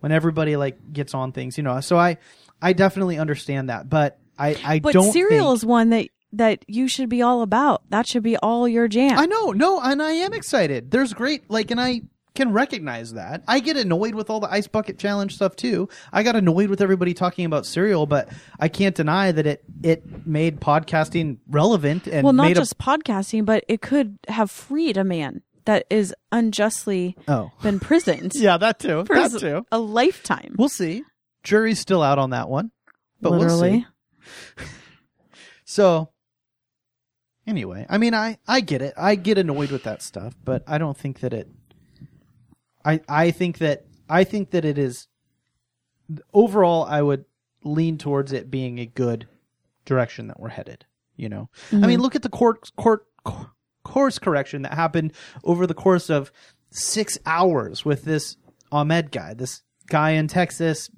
When 0.00 0.10
everybody 0.12 0.56
like 0.56 0.92
gets 0.92 1.14
on 1.14 1.32
things, 1.32 1.56
you 1.56 1.62
know. 1.62 1.78
So 1.80 1.96
I 1.96 2.18
I 2.60 2.72
definitely 2.72 3.18
understand 3.18 3.68
that, 3.70 3.88
but 3.88 4.18
I 4.38 4.56
I 4.64 4.78
But 4.80 4.92
don't 4.94 5.12
Serial 5.12 5.50
think- 5.50 5.56
is 5.58 5.66
one 5.66 5.90
that 5.90 6.08
that 6.36 6.64
you 6.68 6.88
should 6.88 7.08
be 7.08 7.22
all 7.22 7.42
about. 7.42 7.82
That 7.90 8.06
should 8.06 8.22
be 8.22 8.36
all 8.36 8.68
your 8.68 8.88
jam. 8.88 9.18
I 9.18 9.26
know, 9.26 9.52
no, 9.52 9.80
and 9.80 10.02
I 10.02 10.12
am 10.12 10.32
excited. 10.32 10.90
There's 10.90 11.12
great, 11.12 11.48
like, 11.50 11.70
and 11.70 11.80
I 11.80 12.02
can 12.34 12.52
recognize 12.52 13.12
that. 13.14 13.42
I 13.46 13.60
get 13.60 13.76
annoyed 13.76 14.14
with 14.14 14.28
all 14.28 14.40
the 14.40 14.50
ice 14.52 14.66
bucket 14.66 14.98
challenge 14.98 15.36
stuff 15.36 15.54
too. 15.54 15.88
I 16.12 16.22
got 16.22 16.34
annoyed 16.36 16.68
with 16.68 16.80
everybody 16.80 17.14
talking 17.14 17.44
about 17.44 17.64
Serial, 17.64 18.06
but 18.06 18.28
I 18.58 18.68
can't 18.68 18.94
deny 18.94 19.30
that 19.32 19.46
it 19.46 19.64
it 19.82 20.26
made 20.26 20.60
podcasting 20.60 21.38
relevant 21.48 22.06
and 22.06 22.24
well, 22.24 22.32
not 22.32 22.54
just 22.54 22.76
podcasting, 22.78 23.44
but 23.44 23.64
it 23.68 23.80
could 23.80 24.18
have 24.28 24.50
freed 24.50 24.96
a 24.96 25.04
man 25.04 25.42
that 25.64 25.86
is 25.88 26.14
unjustly 26.30 27.16
oh 27.26 27.50
been 27.62 27.80
prisoned 27.80 28.32
yeah 28.34 28.58
that 28.58 28.78
too 28.78 29.02
for 29.06 29.16
that 29.16 29.38
too. 29.38 29.64
a 29.70 29.78
lifetime. 29.78 30.56
We'll 30.58 30.68
see. 30.68 31.04
Jury's 31.44 31.78
still 31.78 32.02
out 32.02 32.18
on 32.18 32.30
that 32.30 32.48
one, 32.48 32.72
but 33.20 33.32
literally. 33.32 33.70
we'll 33.70 34.66
see. 34.66 34.72
So 35.66 36.10
anyway, 37.46 37.86
I 37.88 37.98
mean, 37.98 38.14
I 38.14 38.38
I 38.46 38.60
get 38.60 38.82
it. 38.82 38.94
I 38.96 39.14
get 39.14 39.38
annoyed 39.38 39.70
with 39.70 39.84
that 39.84 40.02
stuff, 40.02 40.34
but 40.44 40.62
I 40.66 40.78
don't 40.78 40.96
think 40.96 41.20
that 41.20 41.32
it. 41.32 41.48
I 42.84 43.00
I 43.08 43.30
think 43.30 43.58
that 43.58 43.86
I 44.08 44.24
think 44.24 44.50
that 44.50 44.64
it 44.64 44.78
is. 44.78 45.08
Overall, 46.34 46.84
I 46.84 47.00
would 47.00 47.24
lean 47.62 47.96
towards 47.96 48.32
it 48.32 48.50
being 48.50 48.78
a 48.78 48.86
good 48.86 49.26
direction 49.86 50.28
that 50.28 50.38
we're 50.38 50.50
headed. 50.50 50.84
You 51.16 51.28
know, 51.28 51.48
I 51.70 51.76
mean, 51.76 51.82
mm-hmm. 51.82 52.02
look 52.02 52.16
at 52.16 52.22
the 52.22 52.28
court 52.28 52.70
court 52.76 53.06
course 53.84 54.18
correction 54.18 54.62
that 54.62 54.74
happened 54.74 55.12
over 55.44 55.66
the 55.66 55.74
course 55.74 56.10
of 56.10 56.32
six 56.70 57.18
hours 57.24 57.84
with 57.84 58.04
this 58.04 58.36
Ahmed 58.72 59.12
guy. 59.12 59.34
This 59.34 59.62
guy 59.86 60.10
in 60.10 60.26
Texas 60.26 60.90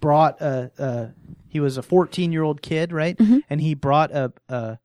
brought 0.00 0.40
a, 0.40 0.70
a 0.78 1.08
he 1.48 1.60
was 1.60 1.76
a 1.76 1.82
14 1.82 2.30
year 2.32 2.42
old 2.42 2.62
kid, 2.62 2.92
right? 2.92 3.16
Mm-hmm. 3.16 3.38
And 3.50 3.60
he 3.60 3.74
brought 3.74 4.12
a, 4.12 4.32
a 4.48 4.78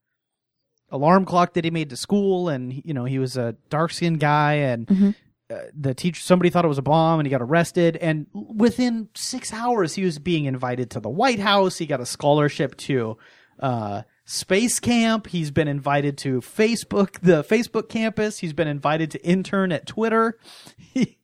alarm 0.93 1.25
clock 1.25 1.53
that 1.53 1.65
he 1.65 1.71
made 1.71 1.89
to 1.89 1.97
school, 1.97 2.47
and 2.47 2.73
you 2.85 2.93
know 2.93 3.03
he 3.03 3.19
was 3.19 3.35
a 3.35 3.57
dark 3.69 3.91
skinned 3.91 4.21
guy, 4.21 4.53
and 4.53 5.15
uh, 5.49 5.57
the 5.77 5.93
teacher 5.93 6.21
somebody 6.21 6.49
thought 6.49 6.63
it 6.63 6.69
was 6.69 6.77
a 6.77 6.83
bomb, 6.83 7.19
and 7.19 7.27
he 7.27 7.31
got 7.31 7.41
arrested. 7.41 7.97
And 7.97 8.27
within 8.33 9.09
six 9.15 9.51
hours, 9.51 9.95
he 9.95 10.05
was 10.05 10.19
being 10.19 10.45
invited 10.45 10.91
to 10.91 11.01
the 11.01 11.09
White 11.09 11.39
House. 11.39 11.77
He 11.77 11.85
got 11.85 11.99
a 11.99 12.05
scholarship 12.05 12.77
to. 12.77 13.17
Uh, 13.59 14.03
Space 14.25 14.79
Camp. 14.79 15.27
He's 15.27 15.51
been 15.51 15.67
invited 15.67 16.17
to 16.19 16.39
Facebook, 16.39 17.19
the 17.21 17.43
Facebook 17.43 17.89
campus. 17.89 18.39
He's 18.39 18.53
been 18.53 18.69
invited 18.69 19.11
to 19.11 19.25
intern 19.25 19.71
at 19.71 19.85
Twitter. 19.85 20.37
He 20.93 21.17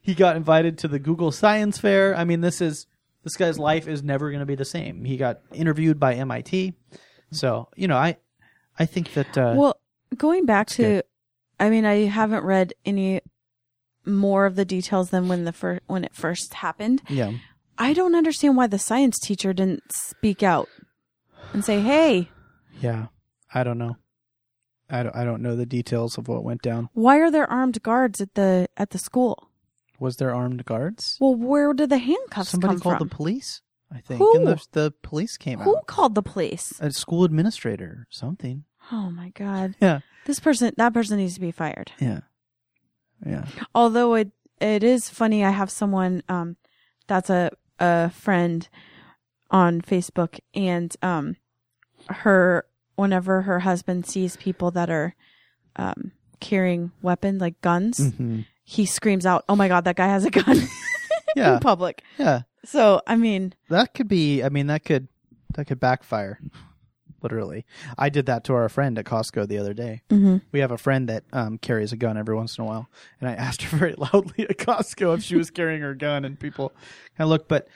he 0.00 0.14
got 0.14 0.36
invited 0.36 0.78
to 0.78 0.88
the 0.88 1.00
Google 1.00 1.32
Science 1.32 1.78
Fair. 1.78 2.16
I 2.16 2.24
mean, 2.24 2.40
this 2.40 2.60
is 2.60 2.86
this 3.24 3.36
guy's 3.36 3.58
life 3.58 3.88
is 3.88 4.02
never 4.02 4.30
going 4.30 4.40
to 4.40 4.46
be 4.46 4.54
the 4.54 4.64
same. 4.64 5.04
He 5.04 5.16
got 5.16 5.40
interviewed 5.52 5.98
by 5.98 6.14
MIT. 6.14 6.74
So, 7.32 7.68
you 7.74 7.88
know, 7.88 7.96
I 7.96 8.18
I 8.78 8.86
think 8.86 9.12
that 9.14 9.36
uh 9.38 9.54
Well, 9.56 9.76
going 10.16 10.46
back 10.46 10.66
to, 10.68 10.82
good. 10.82 11.04
I 11.60 11.70
mean, 11.70 11.84
I 11.84 12.06
haven't 12.06 12.44
read 12.44 12.72
any 12.84 13.20
more 14.04 14.44
of 14.46 14.56
the 14.56 14.64
details 14.64 15.10
than 15.10 15.28
when 15.28 15.44
the 15.44 15.52
first 15.52 15.82
when 15.86 16.04
it 16.04 16.14
first 16.14 16.54
happened. 16.54 17.02
yeah. 17.08 17.32
I 17.76 17.92
don't 17.92 18.14
understand 18.14 18.56
why 18.56 18.68
the 18.68 18.78
science 18.78 19.18
teacher 19.18 19.52
didn't 19.52 19.82
speak 19.92 20.42
out 20.44 20.68
and 21.52 21.64
say, 21.64 21.80
"Hey, 21.80 22.28
Yeah. 22.80 23.06
I 23.52 23.64
don't 23.64 23.78
know. 23.78 23.96
I 24.90 25.02
don't, 25.02 25.16
I 25.16 25.24
don't 25.24 25.42
know 25.42 25.56
the 25.56 25.66
details 25.66 26.18
of 26.18 26.28
what 26.28 26.44
went 26.44 26.62
down. 26.62 26.88
why 26.92 27.18
are 27.18 27.30
there 27.30 27.50
armed 27.50 27.82
guards 27.82 28.20
at 28.20 28.34
the 28.34 28.68
at 28.76 28.90
the 28.90 28.98
school?" 28.98 29.50
Was 29.98 30.16
there 30.16 30.34
armed 30.34 30.64
guards? 30.64 31.16
Well, 31.20 31.34
where 31.34 31.72
did 31.72 31.88
the 31.90 31.98
handcuffs 31.98 32.50
Somebody 32.50 32.74
come 32.74 32.80
called 32.80 32.98
the 32.98 33.06
police, 33.14 33.62
I 33.94 34.00
think. 34.00 34.18
Who? 34.18 34.36
And 34.36 34.46
the, 34.46 34.66
the 34.72 34.94
police 35.02 35.36
came 35.36 35.60
out. 35.60 35.64
Who 35.64 35.76
out. 35.76 35.86
called 35.86 36.14
the 36.14 36.22
police? 36.22 36.74
A 36.80 36.90
school 36.90 37.24
administrator 37.24 38.06
something. 38.10 38.64
Oh 38.92 39.10
my 39.10 39.30
god. 39.30 39.74
Yeah. 39.80 40.00
This 40.26 40.40
person 40.40 40.72
that 40.76 40.92
person 40.94 41.18
needs 41.18 41.34
to 41.34 41.40
be 41.40 41.50
fired. 41.52 41.92
Yeah. 42.00 42.20
Yeah. 43.24 43.46
Although 43.74 44.14
it 44.14 44.30
it 44.60 44.82
is 44.82 45.08
funny 45.10 45.44
I 45.44 45.50
have 45.50 45.70
someone 45.70 46.22
um 46.28 46.56
that's 47.06 47.30
a 47.30 47.50
a 47.78 48.10
friend 48.10 48.68
on 49.50 49.80
Facebook 49.82 50.40
and 50.54 50.94
um 51.02 51.36
her 52.08 52.64
whenever 52.96 53.42
her 53.42 53.60
husband 53.60 54.06
sees 54.06 54.36
people 54.36 54.70
that 54.72 54.88
are 54.90 55.14
um 55.76 56.12
carrying 56.40 56.90
weapons 57.02 57.40
like 57.40 57.60
guns, 57.60 57.98
hmm 58.16 58.40
he 58.66 58.86
screams 58.86 59.26
out, 59.26 59.44
"Oh 59.46 59.56
my 59.56 59.68
god, 59.68 59.84
that 59.84 59.94
guy 59.96 60.06
has 60.06 60.24
a 60.24 60.30
gun." 60.30 60.56
Yeah. 61.36 61.54
in 61.54 61.60
public. 61.60 62.02
Yeah. 62.16 62.42
So, 62.64 63.00
I 63.06 63.16
mean, 63.16 63.54
That 63.68 63.94
could 63.94 64.08
be. 64.08 64.42
I 64.42 64.48
mean, 64.48 64.66
that 64.68 64.84
could 64.84 65.08
that 65.54 65.66
could 65.66 65.80
backfire. 65.80 66.40
Literally, 67.22 67.64
I 67.96 68.10
did 68.10 68.26
that 68.26 68.44
to 68.44 68.54
our 68.54 68.68
friend 68.68 68.98
at 68.98 69.06
Costco 69.06 69.48
the 69.48 69.56
other 69.56 69.72
day. 69.72 70.02
mhm. 70.10 70.42
We 70.52 70.60
have 70.60 70.70
a 70.70 70.76
friend 70.76 71.08
that 71.08 71.24
um, 71.32 71.56
carries 71.56 71.90
a 71.90 71.96
gun 71.96 72.18
every 72.18 72.34
once 72.34 72.58
in 72.58 72.64
a 72.64 72.66
while, 72.66 72.88
and 73.18 73.30
I 73.30 73.32
asked 73.46 73.62
her 73.62 73.76
very 73.76 73.94
loudly 73.96 74.46
at 74.48 74.58
Costco 74.58 75.16
if 75.16 75.22
she 75.22 75.36
was 75.36 75.50
carrying 75.50 75.80
her 75.80 75.94
gun, 75.94 76.26
and 76.26 76.38
people 76.38 76.70
kind 77.16 77.24
of 77.24 77.28
looked. 77.30 77.48
But 77.48 77.68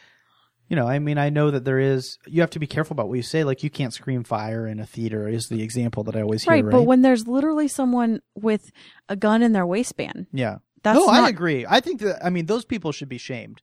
you 0.68 0.76
know, 0.76 0.86
I 0.86 0.98
mean, 0.98 1.16
I 1.16 1.30
know 1.30 1.50
that 1.50 1.64
there 1.64 1.78
is. 1.78 2.18
You 2.26 2.42
have 2.42 2.50
to 2.50 2.58
be 2.58 2.66
careful 2.66 2.94
about 2.94 3.08
what 3.08 3.14
you 3.14 3.22
say. 3.22 3.42
Like, 3.42 3.62
you 3.62 3.70
can't 3.70 3.94
scream 3.94 4.22
fire 4.22 4.66
in 4.66 4.80
a 4.80 4.86
theater. 4.86 5.26
Is 5.26 5.48
the 5.48 5.62
example 5.62 6.04
that 6.04 6.16
I 6.16 6.20
always 6.20 6.44
hear. 6.44 6.52
right, 6.52 6.64
Right, 6.64 6.72
but 6.72 6.82
when 6.82 7.00
there's 7.00 7.26
literally 7.26 7.68
someone 7.68 8.20
with 8.34 8.70
a 9.08 9.16
gun 9.16 9.42
in 9.42 9.52
their 9.52 9.66
waistband, 9.66 10.26
yeah. 10.30 10.58
that's 10.82 10.98
no, 10.98 11.06
not 11.06 11.24
I 11.24 11.28
agree. 11.30 11.64
I 11.66 11.80
think 11.80 12.00
that. 12.00 12.22
I 12.24 12.28
mean, 12.28 12.46
those 12.46 12.66
people 12.66 12.92
should 12.92 13.08
be 13.08 13.16
shamed 13.16 13.62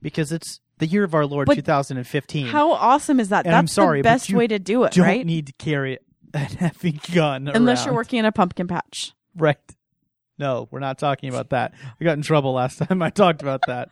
because 0.00 0.32
it's 0.32 0.60
the 0.78 0.86
year 0.86 1.04
of 1.04 1.14
our 1.14 1.26
Lord, 1.26 1.46
But 1.46 1.54
2015. 1.54 2.46
How 2.46 2.72
awesome 2.72 3.20
is 3.20 3.30
that? 3.30 3.46
And 3.46 3.52
That's 3.52 3.58
I'm 3.58 3.66
sorry, 3.68 4.00
the 4.00 4.04
best 4.04 4.32
way 4.32 4.46
to 4.46 4.58
do 4.58 4.84
it, 4.84 4.92
don't 4.92 5.04
right? 5.06 5.24
need 5.24 5.46
to 5.48 5.52
carry 5.54 5.98
a 6.34 6.38
heavy 6.38 7.00
gun 7.12 7.48
Unless 7.48 7.86
you're 7.86 7.94
working 7.94 8.18
in 8.18 8.24
a 8.24 8.32
pumpkin 8.32 8.66
patch. 8.68 9.12
Right. 9.34 9.58
No, 10.38 10.68
we're 10.70 10.80
not 10.80 10.98
talking 10.98 11.30
about 11.30 11.50
that. 11.50 11.72
I 12.00 12.04
got 12.04 12.12
in 12.16 12.22
trouble 12.22 12.52
last 12.52 12.78
time 12.88 13.00
I 13.02 13.10
talked 13.10 13.42
about 13.42 13.60
that. 13.66 13.90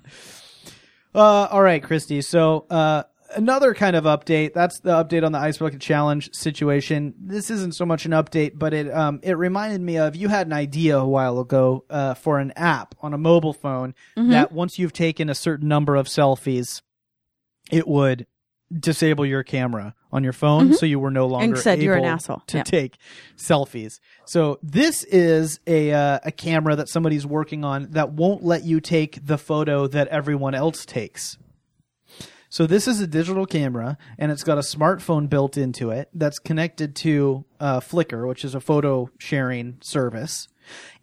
Uh, 1.15 1.47
all 1.51 1.63
right, 1.63 1.83
Christy. 1.83 2.21
So, 2.23 2.67
uh, 2.69 3.05
another 3.37 3.75
kind 3.75 3.97
of 3.97 4.05
update. 4.05 4.53
That's 4.55 4.81
the 4.81 4.91
update 4.91 5.25
on 5.25 5.33
the 5.33 5.39
Ice 5.39 5.59
Bucket 5.59 5.81
Challenge 5.81 6.31
situation. 6.33 7.15
This 7.21 7.51
isn't 7.51 7.75
so 7.75 7.85
much 7.87 8.05
an 8.07 8.13
update, 8.13 8.53
but 8.59 8.73
it, 8.75 8.93
um, 8.93 9.21
it 9.23 9.37
reminded 9.37 9.81
me 9.81 9.99
of 9.99 10.17
you 10.17 10.29
had 10.29 10.47
an 10.47 10.53
idea 10.53 10.99
a 10.99 11.07
while 11.07 11.39
ago, 11.41 11.85
uh, 11.91 12.15
for 12.15 12.39
an 12.39 12.53
app 12.57 12.95
on 13.01 13.15
a 13.15 13.19
mobile 13.19 13.53
phone 13.53 13.95
Mm-hmm. 14.17 14.31
that 14.31 14.53
once 14.53 14.79
you've 14.79 14.93
taken 14.93 15.29
a 15.29 15.35
certain 15.35 15.69
number 15.69 15.97
of 15.97 16.07
selfies, 16.07 16.83
it 17.71 17.87
would 17.89 18.27
disable 18.73 19.25
your 19.27 19.43
camera 19.43 19.95
on 20.11 20.25
your 20.25 20.33
phone 20.33 20.73
so 20.75 20.87
you 20.87 20.99
were 20.99 21.11
no 21.11 21.27
longer 21.27 21.55
Mm-hmm. 21.55 21.63
said 21.63 21.73
able 21.79 21.85
you're 21.85 21.97
an 21.97 22.05
asshole. 22.05 22.43
to 22.49 22.59
Yeah. 22.59 22.63
take 22.63 22.97
selfies. 23.37 24.01
So 24.25 24.59
this 24.63 25.05
is 25.05 25.61
a 25.67 25.93
uh, 25.93 26.19
a 26.25 26.33
camera 26.33 26.75
that 26.77 26.89
somebody's 26.89 27.27
working 27.27 27.65
on 27.65 27.89
that 27.91 28.13
won't 28.13 28.43
let 28.43 28.65
you 28.65 28.81
take 28.81 29.25
the 29.25 29.39
photo 29.39 29.87
that 29.89 30.09
everyone 30.09 30.55
else 30.55 30.85
takes. 30.87 31.37
So 32.55 32.69
this 32.69 32.87
is 32.87 33.01
a 33.01 33.09
digital 33.09 33.47
camera, 33.47 33.99
and 34.17 34.31
it's 34.31 34.45
got 34.45 34.59
a 34.59 34.61
smartphone 34.61 35.29
built 35.29 35.57
into 35.57 35.91
it 35.91 36.09
that's 36.15 36.39
connected 36.39 36.95
to 36.95 37.45
uh, 37.59 37.81
Flickr, 37.81 38.29
which 38.29 38.45
is 38.45 38.55
a 38.55 38.61
photo 38.61 39.11
sharing 39.19 39.79
service, 39.81 40.47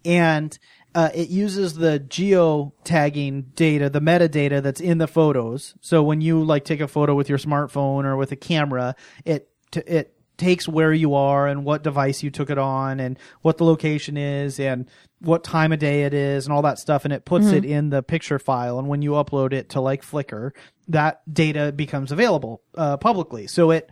and 0.05 0.57
uh, 0.95 1.09
it 1.13 1.27
uses 1.27 1.73
the 1.73 1.99
geo 1.99 2.73
tagging 2.85 3.51
data, 3.53 3.89
the 3.89 3.99
metadata 3.99 4.63
that's 4.63 4.79
in 4.79 4.97
the 4.97 5.09
photos. 5.09 5.75
So 5.81 6.01
when 6.03 6.21
you 6.21 6.41
like 6.41 6.63
take 6.63 6.79
a 6.79 6.87
photo 6.87 7.15
with 7.15 7.27
your 7.27 7.37
smartphone 7.37 8.05
or 8.05 8.15
with 8.15 8.31
a 8.31 8.37
camera, 8.37 8.95
it 9.25 9.49
t- 9.71 9.83
it 9.85 10.15
takes 10.37 10.67
where 10.67 10.91
you 10.91 11.13
are 11.13 11.47
and 11.47 11.63
what 11.63 11.83
device 11.83 12.23
you 12.23 12.31
took 12.31 12.49
it 12.49 12.57
on 12.57 12.99
and 12.99 13.19
what 13.41 13.57
the 13.59 13.63
location 13.63 14.17
is 14.17 14.59
and 14.59 14.89
what 15.19 15.43
time 15.43 15.71
of 15.71 15.77
day 15.77 16.03
it 16.03 16.15
is 16.15 16.47
and 16.47 16.53
all 16.53 16.63
that 16.63 16.79
stuff 16.79 17.05
and 17.05 17.13
it 17.13 17.25
puts 17.25 17.51
it 17.51 17.63
in 17.63 17.91
the 17.91 18.01
picture 18.01 18.39
file. 18.39 18.79
And 18.79 18.87
when 18.87 19.03
you 19.03 19.11
upload 19.11 19.53
it 19.53 19.69
to 19.69 19.81
like 19.81 20.01
Flickr 20.01 20.51
that 20.91 21.21
data 21.31 21.71
becomes 21.71 22.11
available 22.11 22.61
uh, 22.75 22.97
publicly. 22.97 23.47
So 23.47 23.71
it 23.71 23.89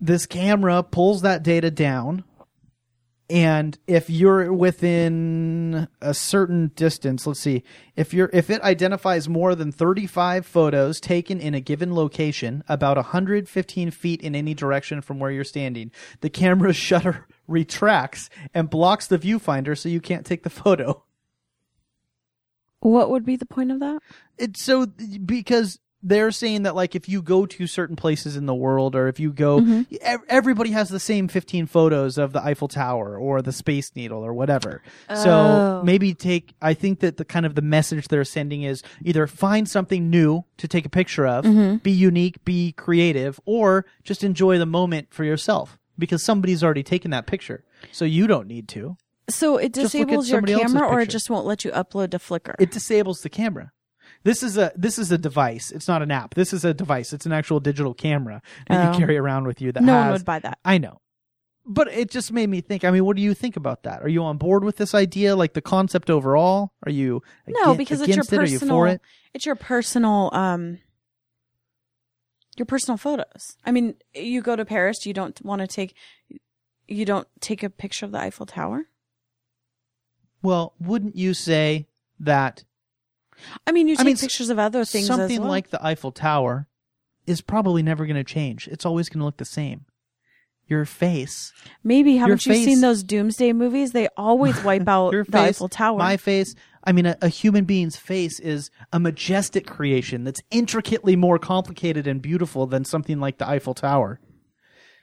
this 0.00 0.26
camera 0.26 0.82
pulls 0.82 1.22
that 1.22 1.42
data 1.42 1.70
down 1.70 2.24
and 3.28 3.78
if 3.86 4.10
you're 4.10 4.52
within 4.52 5.86
a 6.00 6.12
certain 6.12 6.72
distance 6.74 7.26
let's 7.26 7.38
see 7.38 7.62
if 7.96 8.12
you're 8.12 8.30
if 8.32 8.50
it 8.50 8.60
identifies 8.62 9.28
more 9.28 9.54
than 9.54 9.70
35 9.70 10.44
photos 10.44 11.00
taken 11.00 11.38
in 11.38 11.54
a 11.54 11.60
given 11.60 11.94
location 11.94 12.64
about 12.68 12.96
115 12.96 13.90
feet 13.90 14.22
in 14.22 14.34
any 14.34 14.54
direction 14.54 15.00
from 15.00 15.18
where 15.18 15.30
you're 15.30 15.44
standing 15.44 15.92
the 16.22 16.30
camera's 16.30 16.76
shutter 16.88 17.26
retracts 17.46 18.30
and 18.52 18.70
blocks 18.70 19.06
the 19.06 19.18
viewfinder 19.18 19.78
so 19.78 19.88
you 19.88 20.00
can't 20.00 20.26
take 20.26 20.42
the 20.42 20.50
photo 20.50 21.04
What 22.80 23.10
would 23.10 23.24
be 23.24 23.36
the 23.36 23.46
point 23.46 23.70
of 23.70 23.80
that? 23.80 24.02
it's 24.38 24.62
so 24.62 24.86
because 24.86 25.78
they're 26.02 26.30
saying 26.30 26.62
that 26.62 26.74
like 26.74 26.94
if 26.94 27.10
you 27.10 27.20
go 27.20 27.44
to 27.44 27.66
certain 27.66 27.94
places 27.94 28.34
in 28.34 28.46
the 28.46 28.54
world 28.54 28.96
or 28.96 29.06
if 29.06 29.20
you 29.20 29.30
go 29.32 29.60
mm-hmm. 29.60 29.82
ev- 30.00 30.22
everybody 30.28 30.70
has 30.70 30.88
the 30.88 30.98
same 30.98 31.28
15 31.28 31.66
photos 31.66 32.16
of 32.16 32.32
the 32.32 32.42
Eiffel 32.42 32.68
Tower 32.68 33.18
or 33.18 33.42
the 33.42 33.52
Space 33.52 33.92
Needle 33.94 34.24
or 34.24 34.32
whatever. 34.32 34.82
So 35.14 35.30
Oh. 35.30 35.82
maybe 35.84 36.14
take 36.14 36.54
I 36.62 36.72
think 36.72 37.00
that 37.00 37.18
the 37.18 37.24
kind 37.26 37.44
of 37.44 37.54
the 37.54 37.60
message 37.60 38.08
they're 38.08 38.24
sending 38.24 38.62
is 38.62 38.82
either 39.04 39.26
find 39.26 39.68
something 39.68 40.08
new 40.08 40.44
to 40.56 40.66
take 40.66 40.86
a 40.86 40.90
picture 40.90 41.26
of, 41.26 41.44
mm-hmm. 41.44 41.76
be 41.76 41.92
unique, 41.92 42.42
be 42.46 42.72
creative 42.72 43.38
or 43.44 43.84
just 44.02 44.24
enjoy 44.24 44.56
the 44.56 44.64
moment 44.64 45.08
for 45.12 45.24
yourself 45.24 45.78
because 45.98 46.22
somebody's 46.24 46.64
already 46.64 46.82
taken 46.82 47.10
that 47.10 47.26
picture. 47.26 47.62
So 47.92 48.06
you 48.06 48.26
don't 48.26 48.46
need 48.46 48.68
to. 48.68 48.96
So 49.30 49.56
it 49.56 49.72
Just 49.74 49.94
look 49.94 50.02
at 50.02 50.06
disables 50.08 50.30
your 50.30 50.42
camera, 50.42 50.86
or 50.88 51.00
it 51.00 51.10
just 51.10 51.30
won't 51.30 51.46
let 51.46 51.64
you 51.64 51.70
upload 51.72 52.10
to 52.12 52.18
Flickr. 52.18 52.54
it 52.58 52.70
disables 52.70 53.20
the 53.22 53.28
camera. 53.30 53.72
This 54.22 54.42
is 54.42 54.58
a 54.58 54.72
this 54.76 54.98
is 54.98 55.10
a 55.10 55.16
device. 55.18 55.70
It's 55.70 55.88
not 55.88 56.02
an 56.02 56.10
app. 56.10 56.34
This 56.34 56.52
is 56.52 56.64
a 56.64 56.74
device. 56.74 57.12
It's 57.12 57.24
an 57.26 57.32
actual 57.32 57.58
digital 57.60 57.94
camera 57.94 58.42
that 58.68 58.88
Oh. 58.88 58.92
you 58.92 58.98
carry 58.98 59.16
around 59.16 59.46
with 59.46 59.62
you. 59.62 59.72
That 59.72 59.82
no 59.82 59.94
has, 59.94 60.02
one 60.04 60.12
would 60.12 60.24
buy 60.26 60.38
that. 60.40 60.58
I 60.64 60.76
know, 60.78 61.00
but 61.64 61.88
it 61.88 62.10
just 62.10 62.30
made 62.32 62.50
me 62.50 62.60
think. 62.60 62.84
I 62.84 62.90
mean, 62.90 63.04
what 63.06 63.16
do 63.16 63.22
you 63.22 63.32
think 63.32 63.56
about 63.56 63.84
that? 63.84 64.02
Are 64.02 64.08
you 64.08 64.22
on 64.24 64.36
board 64.36 64.62
with 64.64 64.76
this 64.76 64.94
idea, 64.94 65.36
like 65.36 65.54
the 65.54 65.62
concept 65.62 66.10
overall? 66.10 66.72
Are 66.84 66.90
you 66.92 67.22
No, 67.46 67.74
because 67.74 68.00
it's 68.00 68.08
your 68.08 68.14
against 68.16 68.32
it? 68.32 68.38
Are 68.40 68.44
you 68.44 68.58
personal. 68.58 68.76
for 68.76 68.88
it? 68.88 69.00
It's 69.32 69.46
your 69.46 69.54
personal. 69.56 70.28
Um, 70.34 70.78
your 72.56 72.66
personal 72.66 72.98
photos. 72.98 73.56
I 73.64 73.70
mean, 73.70 73.94
you 74.12 74.42
go 74.42 74.54
to 74.56 74.64
Paris. 74.66 75.06
You 75.06 75.14
don't 75.14 75.40
want 75.42 75.60
to 75.60 75.66
take. 75.66 75.94
You 76.88 77.04
don't 77.06 77.28
take 77.40 77.62
a 77.62 77.70
picture 77.70 78.04
of 78.04 78.12
the 78.12 78.18
Eiffel 78.20 78.44
Tower. 78.44 78.86
Well, 80.42 80.74
wouldn't 80.80 81.16
you 81.16 81.34
say 81.34 81.86
that 82.18 82.64
I 83.66 83.72
mean, 83.72 83.88
you 83.88 83.94
I 83.94 83.96
take 83.98 84.06
mean, 84.06 84.16
pictures 84.16 84.50
of 84.50 84.58
other 84.58 84.84
things 84.84 85.06
something 85.06 85.32
as 85.36 85.40
well. 85.40 85.48
like 85.48 85.70
the 85.70 85.84
Eiffel 85.84 86.12
Tower 86.12 86.66
is 87.26 87.40
probably 87.40 87.82
never 87.82 88.04
going 88.06 88.16
to 88.16 88.24
change? 88.24 88.68
It's 88.68 88.84
always 88.86 89.08
going 89.08 89.20
to 89.20 89.24
look 89.24 89.36
the 89.38 89.44
same. 89.44 89.86
Your 90.66 90.84
face, 90.84 91.52
Maybe 91.82 92.16
haven't 92.16 92.46
you 92.46 92.52
face- 92.52 92.64
seen 92.64 92.80
those 92.80 93.02
doomsday 93.02 93.52
movies? 93.52 93.90
They 93.90 94.06
always 94.16 94.62
wipe 94.64 94.86
out 94.86 95.12
your 95.12 95.24
the 95.24 95.32
face, 95.32 95.48
Eiffel 95.56 95.68
Tower. 95.68 95.98
my 95.98 96.16
face. 96.16 96.54
I 96.84 96.92
mean, 96.92 97.06
a, 97.06 97.16
a 97.20 97.28
human 97.28 97.64
being's 97.64 97.96
face 97.96 98.38
is 98.38 98.70
a 98.92 99.00
majestic 99.00 99.66
creation 99.66 100.22
that's 100.22 100.40
intricately 100.52 101.16
more 101.16 101.40
complicated 101.40 102.06
and 102.06 102.22
beautiful 102.22 102.66
than 102.66 102.84
something 102.84 103.18
like 103.18 103.38
the 103.38 103.48
Eiffel 103.48 103.74
Tower. 103.74 104.20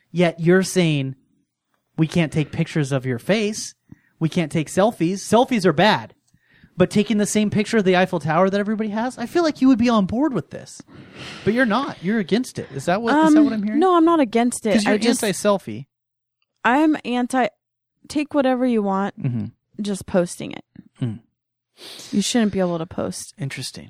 Yet 0.09 0.39
you're 0.39 0.63
saying 0.63 1.15
we 1.97 2.07
can't 2.07 2.31
take 2.31 2.53
pictures 2.53 2.93
of 2.93 3.05
your 3.05 3.19
face. 3.19 3.75
We 4.19 4.29
can't 4.29 4.51
take 4.51 4.67
selfies. 4.67 5.15
Selfies 5.17 5.65
are 5.65 5.73
bad. 5.73 6.13
But 6.75 6.91
taking 6.91 7.17
the 7.17 7.25
same 7.25 7.49
picture 7.49 7.77
of 7.77 7.85
the 7.85 7.97
Eiffel 7.97 8.19
Tower 8.19 8.51
that 8.51 8.59
everybody 8.59 8.89
has, 8.89 9.17
I 9.17 9.25
feel 9.25 9.41
like 9.41 9.61
you 9.61 9.67
would 9.67 9.79
be 9.79 9.89
on 9.89 10.05
board 10.05 10.33
with 10.33 10.51
this. 10.51 10.79
But 11.43 11.55
you're 11.55 11.65
not. 11.65 12.03
You're 12.03 12.19
against 12.19 12.59
it. 12.59 12.67
Is 12.71 12.85
that 12.85 13.01
what, 13.01 13.15
is 13.15 13.33
that 13.33 13.39
Um, 13.39 13.45
what 13.45 13.53
I'm 13.53 13.63
hearing? 13.63 13.79
No, 13.79 13.95
I'm 13.97 14.05
not 14.05 14.19
against 14.19 14.65
it. 14.65 14.69
Because 14.69 14.85
you're 14.85 14.93
I 14.93 14.97
just 14.99 15.23
anti-selfie. 15.23 15.87
I'm 16.63 16.95
anti. 17.03 17.47
Take 18.07 18.35
whatever 18.35 18.65
you 18.65 18.83
want. 18.83 19.19
Mm-hmm. 19.21 19.45
Just 19.81 20.05
posting 20.05 20.51
it. 20.51 20.63
Mm. 21.01 21.19
You 22.11 22.21
shouldn't 22.21 22.53
be 22.53 22.59
able 22.59 22.77
to 22.77 22.85
post 22.85 23.33
Interesting. 23.39 23.89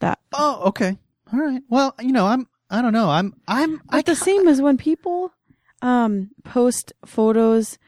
that. 0.00 0.18
Oh, 0.32 0.62
okay. 0.66 0.98
All 1.32 1.38
right. 1.40 1.62
Well, 1.68 1.94
you 2.00 2.12
know, 2.12 2.26
I'm. 2.26 2.46
I 2.70 2.82
don't 2.82 2.92
know. 2.92 3.08
I'm. 3.08 3.34
I'm. 3.46 3.80
I 3.88 4.02
the 4.02 4.14
same 4.14 4.48
as 4.48 4.60
when 4.60 4.76
people 4.76 5.32
um 5.80 6.30
post 6.44 6.92
photos 7.06 7.78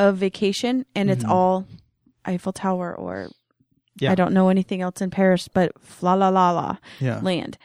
of 0.00 0.16
vacation 0.16 0.84
and 0.96 1.10
it's 1.10 1.22
Mhm. 1.24 1.28
all 1.30 1.66
Eiffel 2.26 2.52
Tower 2.52 2.96
or 2.96 3.28
Yeah. 4.00 4.10
I 4.12 4.14
don't 4.14 4.32
know 4.32 4.48
anything 4.48 4.80
else 4.80 5.00
in 5.00 5.10
Paris 5.10 5.46
but 5.48 5.72
la 6.00 6.14
la 6.14 6.28
la 6.30 6.50
la 6.52 6.76
Yeah. 7.00 7.20
land. 7.20 7.58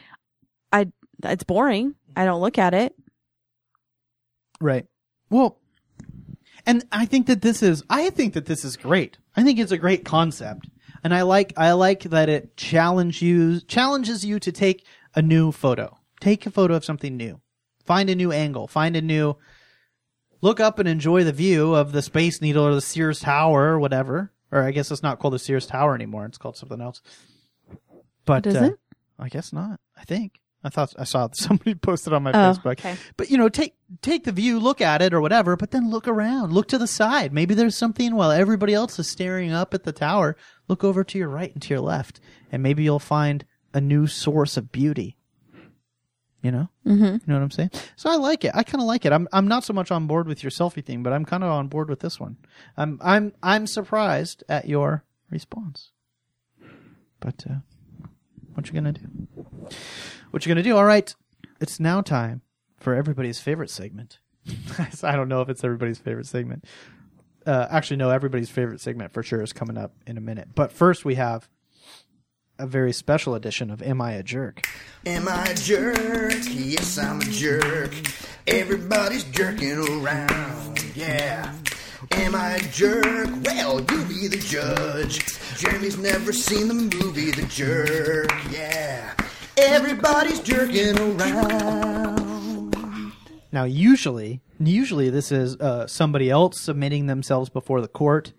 I 0.72 0.92
it's 1.24 1.44
boring. 1.44 1.94
I 2.14 2.24
don't 2.26 2.40
look 2.42 2.58
at 2.58 2.74
it. 2.74 2.94
Right. 4.60 4.86
Well, 5.30 5.58
and 6.66 6.84
I 6.92 7.06
think 7.06 7.26
that 7.26 7.42
this 7.42 7.62
is 7.62 7.82
I 7.90 8.10
think 8.10 8.34
that 8.34 8.46
this 8.46 8.64
is 8.64 8.76
great. 8.76 9.18
I 9.36 9.42
think 9.42 9.58
it's 9.58 9.72
a 9.72 9.78
great 9.78 10.04
concept. 10.04 10.68
And 11.04 11.14
I 11.14 11.22
like 11.22 11.52
I 11.56 11.72
like 11.72 12.02
that 12.04 12.28
it 12.28 12.56
challenge 12.56 13.22
you 13.22 13.60
challenges 13.60 14.24
you 14.24 14.38
to 14.40 14.52
take 14.52 14.84
a 15.14 15.22
new 15.22 15.52
photo. 15.52 15.98
Take 16.20 16.46
a 16.46 16.50
photo 16.50 16.74
of 16.74 16.84
something 16.84 17.16
new. 17.16 17.40
Find 17.84 18.10
a 18.10 18.14
new 18.14 18.32
angle, 18.32 18.66
find 18.66 18.96
a 18.96 19.02
new 19.02 19.36
look 20.40 20.60
up 20.60 20.78
and 20.78 20.88
enjoy 20.88 21.24
the 21.24 21.32
view 21.32 21.74
of 21.74 21.92
the 21.92 22.02
Space 22.02 22.40
Needle 22.40 22.64
or 22.66 22.74
the 22.74 22.80
Sears 22.80 23.20
Tower 23.20 23.64
or 23.72 23.78
whatever. 23.78 24.32
Or 24.52 24.62
I 24.62 24.70
guess 24.70 24.90
it's 24.90 25.02
not 25.02 25.18
called 25.18 25.34
the 25.34 25.38
Sears 25.38 25.66
Tower 25.66 25.94
anymore. 25.94 26.24
It's 26.26 26.38
called 26.38 26.56
something 26.56 26.80
else. 26.80 27.02
But 28.24 28.44
Does 28.44 28.56
uh, 28.56 28.64
it? 28.64 28.78
I 29.18 29.28
guess 29.28 29.52
not. 29.52 29.80
I 29.96 30.04
think. 30.04 30.40
I 30.64 30.68
thought 30.68 30.94
I 30.98 31.04
saw 31.04 31.28
somebody 31.32 31.74
posted 31.74 32.12
on 32.12 32.22
my 32.24 32.30
Oh, 32.30 32.34
Facebook. 32.34 32.72
okay. 32.72 32.96
But 33.16 33.30
you 33.30 33.38
know, 33.38 33.48
take 33.48 33.74
take 34.02 34.24
the 34.24 34.32
view, 34.32 34.58
look 34.58 34.80
at 34.80 35.02
it 35.02 35.14
or 35.14 35.20
whatever, 35.20 35.56
but 35.56 35.70
then 35.70 35.90
look 35.90 36.08
around, 36.08 36.52
look 36.52 36.68
to 36.68 36.78
the 36.78 36.86
side. 36.86 37.32
Maybe 37.32 37.54
there's 37.54 37.76
something 37.76 38.14
while 38.14 38.30
everybody 38.32 38.74
else 38.74 38.98
is 38.98 39.08
staring 39.08 39.52
up 39.52 39.74
at 39.74 39.84
the 39.84 39.92
tower. 39.92 40.36
Look 40.68 40.82
over 40.82 41.04
to 41.04 41.18
your 41.18 41.28
right 41.28 41.52
and 41.52 41.62
to 41.62 41.68
your 41.74 41.80
left, 41.80 42.20
and 42.50 42.62
maybe 42.62 42.82
you'll 42.82 42.98
find 42.98 43.44
a 43.72 43.80
new 43.80 44.06
source 44.06 44.56
of 44.56 44.72
beauty. 44.72 45.16
You 46.42 46.52
know, 46.52 46.68
Mm-hmm. 46.86 47.04
you 47.04 47.20
know 47.26 47.34
what 47.34 47.42
I'm 47.42 47.50
saying. 47.50 47.70
So 47.96 48.08
I 48.10 48.16
like 48.16 48.44
it. 48.44 48.52
I 48.54 48.62
kind 48.62 48.80
of 48.80 48.86
like 48.86 49.04
it. 49.04 49.12
I'm 49.12 49.26
I'm 49.32 49.48
not 49.48 49.64
so 49.64 49.72
much 49.72 49.90
on 49.90 50.06
board 50.06 50.28
with 50.28 50.42
your 50.44 50.50
selfie 50.50 50.84
thing, 50.84 51.02
but 51.02 51.12
I'm 51.12 51.24
kind 51.24 51.42
of 51.42 51.50
on 51.50 51.66
board 51.66 51.88
with 51.88 52.00
this 52.00 52.20
one. 52.20 52.36
I'm 52.76 53.00
I'm 53.02 53.32
I'm 53.42 53.66
surprised 53.66 54.44
at 54.48 54.68
your 54.68 55.04
response. 55.30 55.90
But 57.20 57.44
uh, 57.50 57.54
what 58.54 58.68
you 58.68 58.74
gonna 58.74 58.92
do? 58.92 59.08
What 60.30 60.44
you 60.46 60.50
gonna 60.50 60.62
do? 60.62 60.76
All 60.76 60.84
right, 60.84 61.12
it's 61.60 61.80
now 61.80 62.00
time 62.00 62.42
for 62.78 62.94
everybody's 62.94 63.40
favorite 63.40 63.70
segment. 63.70 64.18
I 65.02 65.16
don't 65.16 65.28
know 65.28 65.40
if 65.40 65.48
it's 65.48 65.64
everybody's 65.64 65.98
favorite 65.98 66.26
segment. 66.26 66.64
Uh, 67.44 67.66
actually, 67.70 67.96
no, 67.96 68.10
everybody's 68.10 68.50
favorite 68.50 68.80
segment 68.80 69.12
for 69.12 69.22
sure 69.22 69.42
is 69.42 69.52
coming 69.52 69.78
up 69.78 69.94
in 70.06 70.16
a 70.16 70.20
minute. 70.20 70.48
But 70.54 70.70
first, 70.72 71.04
we 71.04 71.14
have 71.16 71.48
a 72.58 72.66
very 72.66 72.92
special 72.92 73.34
edition 73.34 73.70
of 73.70 73.82
"Am 73.82 74.00
I 74.00 74.12
a 74.12 74.22
Jerk?" 74.22 74.66
Am 75.04 75.28
I 75.28 75.44
a 75.46 75.54
jerk? 75.54 76.34
Yes, 76.50 76.98
I'm 76.98 77.20
a 77.20 77.24
jerk. 77.24 77.92
Everybody's 78.46 79.24
jerking 79.24 79.78
around, 79.78 80.84
yeah. 80.94 81.54
Am 82.12 82.34
I 82.34 82.54
a 82.54 82.60
jerk? 82.68 83.28
Well, 83.44 83.80
you 83.80 84.04
be 84.04 84.28
the 84.28 84.38
judge. 84.38 85.20
Jeremy's 85.56 85.96
never 85.96 86.32
seen 86.32 86.68
the 86.68 86.74
movie 86.74 87.30
The 87.30 87.46
Jerk, 87.46 88.30
yeah. 88.52 89.14
Everybody's 89.56 90.40
jerking 90.40 90.98
around. 90.98 92.74
Now, 93.52 93.64
usually, 93.64 94.42
usually 94.60 95.08
this 95.08 95.32
is 95.32 95.56
uh, 95.56 95.86
somebody 95.86 96.28
else 96.30 96.60
submitting 96.60 97.06
themselves 97.06 97.48
before 97.48 97.80
the 97.80 97.88
court. 97.88 98.32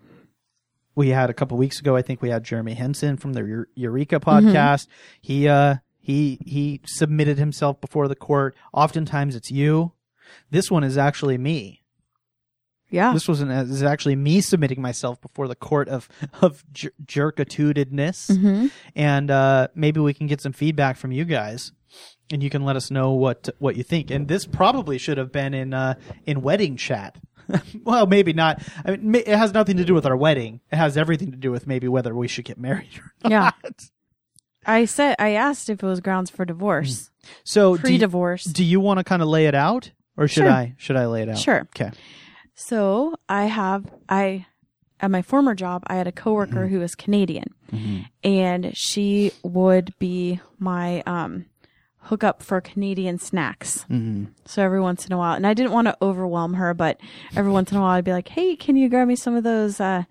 We 0.97 1.09
had 1.09 1.29
a 1.29 1.33
couple 1.33 1.59
weeks 1.59 1.79
ago. 1.79 1.95
I 1.95 2.01
think 2.01 2.23
we 2.23 2.31
had 2.31 2.43
Jeremy 2.43 2.73
Henson 2.73 3.17
from 3.17 3.33
the 3.33 3.67
Eureka 3.75 4.19
podcast. 4.19 4.87
He 5.21 5.47
uh, 5.47 5.75
he 5.99 6.39
he 6.43 6.81
submitted 6.87 7.37
himself 7.37 7.79
before 7.79 8.07
the 8.07 8.15
court. 8.15 8.55
Oftentimes, 8.73 9.35
it's 9.35 9.51
you. 9.51 9.91
This 10.49 10.71
one 10.71 10.83
is 10.83 10.97
actually 10.97 11.37
me. 11.37 11.83
Yeah. 12.89 13.13
This 13.13 13.27
wasn't. 13.27 13.51
This 13.51 13.75
is 13.75 13.83
actually 13.83 14.15
me 14.15 14.41
submitting 14.41 14.81
myself 14.81 15.21
before 15.21 15.47
the 15.47 15.55
court 15.55 15.87
of 15.87 16.09
of 16.41 16.63
jer- 16.73 16.93
jerkatudedness, 17.05 18.31
mm-hmm. 18.31 18.67
and 18.95 19.29
uh, 19.29 19.67
maybe 19.75 19.99
we 19.99 20.15
can 20.15 20.25
get 20.25 20.41
some 20.41 20.51
feedback 20.51 20.97
from 20.97 21.11
you 21.11 21.25
guys, 21.25 21.73
and 22.31 22.41
you 22.41 22.49
can 22.49 22.65
let 22.65 22.75
us 22.75 22.89
know 22.89 23.11
what 23.11 23.49
what 23.59 23.75
you 23.75 23.83
think. 23.83 24.09
And 24.09 24.27
this 24.27 24.47
probably 24.47 24.97
should 24.97 25.19
have 25.19 25.31
been 25.31 25.53
in 25.53 25.75
uh, 25.75 25.93
in 26.25 26.41
wedding 26.41 26.75
chat. 26.75 27.17
well, 27.83 28.05
maybe 28.07 28.33
not. 28.33 28.61
I 28.85 28.95
mean, 28.97 29.15
it 29.25 29.27
has 29.37 29.53
nothing 29.53 29.77
to 29.77 29.85
do 29.85 29.93
with 29.93 30.05
our 30.05 30.15
wedding. 30.17 30.61
It 30.71 30.75
has 30.77 30.97
everything 30.97 31.31
to 31.31 31.37
do 31.37 31.51
with 31.51 31.67
maybe 31.67 31.87
whether 31.87 32.13
we 32.15 32.27
should 32.27 32.45
get 32.45 32.57
married 32.57 32.89
or 32.99 33.11
Yeah. 33.29 33.51
not. 33.63 33.81
I 34.65 34.85
said 34.85 35.15
I 35.19 35.29
asked 35.31 35.69
if 35.69 35.81
it 35.81 35.85
was 35.85 36.01
grounds 36.01 36.29
for 36.29 36.43
divorce. 36.43 37.09
So, 37.43 37.75
do 37.75 37.81
you, 37.81 37.97
Pre-divorce. 37.99 38.43
do 38.43 38.63
you 38.63 38.79
want 38.79 38.97
to 38.99 39.03
kind 39.03 39.21
of 39.21 39.27
lay 39.29 39.45
it 39.45 39.55
out? 39.55 39.91
or 40.17 40.27
should 40.27 40.43
Sure. 40.43 40.49
I 40.51 40.73
should 40.77 40.95
I 40.95 41.05
lay 41.05 41.21
it 41.21 41.29
out? 41.29 41.37
Sure. 41.37 41.59
Okay. 41.75 41.91
So 42.55 43.15
I 43.29 43.45
have 43.45 43.85
I 44.09 44.45
at 44.99 45.11
my 45.11 45.21
former 45.21 45.53
job 45.55 45.83
I 45.87 45.95
had 45.95 46.07
a 46.07 46.11
coworker 46.11 46.61
Mm-hmm. 46.65 46.73
who 46.73 46.79
was 46.79 46.95
Canadian, 46.95 47.53
and 48.23 48.75
she 48.75 49.31
would 49.43 49.93
be 49.99 50.39
my 50.59 51.01
um 51.05 51.45
hookup 52.07 52.41
for 52.41 52.59
Canadian 52.61 53.19
snacks. 53.19 53.85
Mm-hmm. 53.89 54.25
So 54.45 54.63
every 54.63 54.81
once 54.81 55.05
in 55.05 55.13
a 55.13 55.17
while, 55.17 55.35
and 55.35 55.45
I 55.45 55.53
didn't 55.53 55.71
want 55.71 55.87
to 55.87 55.97
overwhelm 56.01 56.55
her, 56.55 56.73
but 56.73 56.99
every 57.35 57.51
once 57.51 57.71
in 57.71 57.77
a 57.77 57.81
while 57.81 57.91
I'd 57.91 58.03
be 58.03 58.11
like, 58.11 58.29
"Hey, 58.29 58.55
can 58.55 58.75
you 58.75 58.89
grab 58.89 59.07
me 59.07 59.15
some 59.15 59.35
of 59.35 59.43
those 59.43 59.79
uh, 59.79 60.03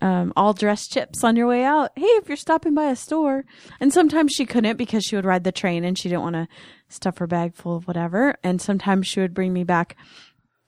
um, 0.00 0.32
all 0.36 0.52
dressed 0.52 0.92
chips 0.92 1.22
on 1.24 1.36
your 1.36 1.46
way 1.46 1.64
out? 1.64 1.92
Hey, 1.96 2.06
if 2.06 2.28
you're 2.28 2.36
stopping 2.36 2.74
by 2.74 2.90
a 2.90 2.96
store." 2.96 3.44
And 3.80 3.92
sometimes 3.92 4.32
she 4.32 4.46
couldn't 4.46 4.76
because 4.76 5.04
she 5.04 5.16
would 5.16 5.24
ride 5.24 5.44
the 5.44 5.52
train 5.52 5.84
and 5.84 5.98
she 5.98 6.08
didn't 6.08 6.22
want 6.22 6.36
to 6.36 6.48
stuff 6.88 7.18
her 7.18 7.26
bag 7.26 7.54
full 7.54 7.76
of 7.76 7.86
whatever. 7.86 8.36
And 8.42 8.60
sometimes 8.60 9.06
she 9.06 9.20
would 9.20 9.34
bring 9.34 9.52
me 9.52 9.64
back 9.64 9.96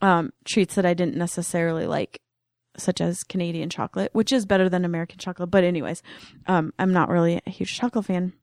um, 0.01 0.33
treats 0.45 0.75
that 0.75 0.87
I 0.87 0.95
didn't 0.95 1.17
necessarily 1.17 1.87
like, 1.87 2.21
such 2.77 3.01
as 3.01 3.25
Canadian 3.25 3.71
chocolate, 3.71 4.11
which 4.13 4.33
is 4.33 4.47
better 4.47 4.69
than 4.69 4.85
American 4.85 5.19
chocolate. 5.19 5.51
But 5.51 5.65
anyways, 5.65 6.03
um, 6.47 6.73
I'm 6.79 6.93
not 6.93 7.09
really 7.09 7.41
a 7.47 7.51
huge 7.51 7.77
chocolate 7.77 8.07
fan. 8.07 8.35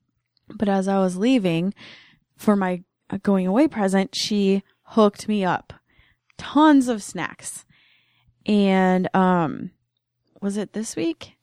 But 0.56 0.68
as 0.68 0.88
I 0.88 0.98
was 0.98 1.16
leaving 1.16 1.74
for 2.36 2.56
my 2.56 2.82
uh, 3.10 3.18
going 3.22 3.46
away 3.46 3.68
present, 3.68 4.14
she 4.14 4.62
hooked 4.82 5.28
me 5.28 5.44
up 5.44 5.72
tons 6.38 6.88
of 6.88 7.02
snacks. 7.02 7.64
And 8.46 9.08
um 9.14 9.70
was 10.40 10.56
it 10.56 10.72
this 10.72 10.96
week? 10.96 11.36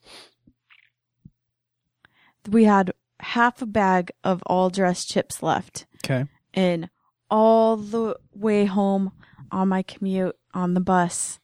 We 2.48 2.64
had 2.64 2.92
half 3.20 3.62
a 3.62 3.66
bag 3.66 4.12
of 4.22 4.42
all 4.46 4.70
dressed 4.70 5.08
chips 5.08 5.42
left. 5.42 5.86
Okay. 6.04 6.26
And 6.52 6.90
all 7.30 7.76
the 7.76 8.16
way 8.34 8.66
home 8.66 9.12
on 9.50 9.68
my 9.68 9.82
commute 9.82 10.36
on 10.52 10.74
the 10.74 10.80
bus, 10.80 11.38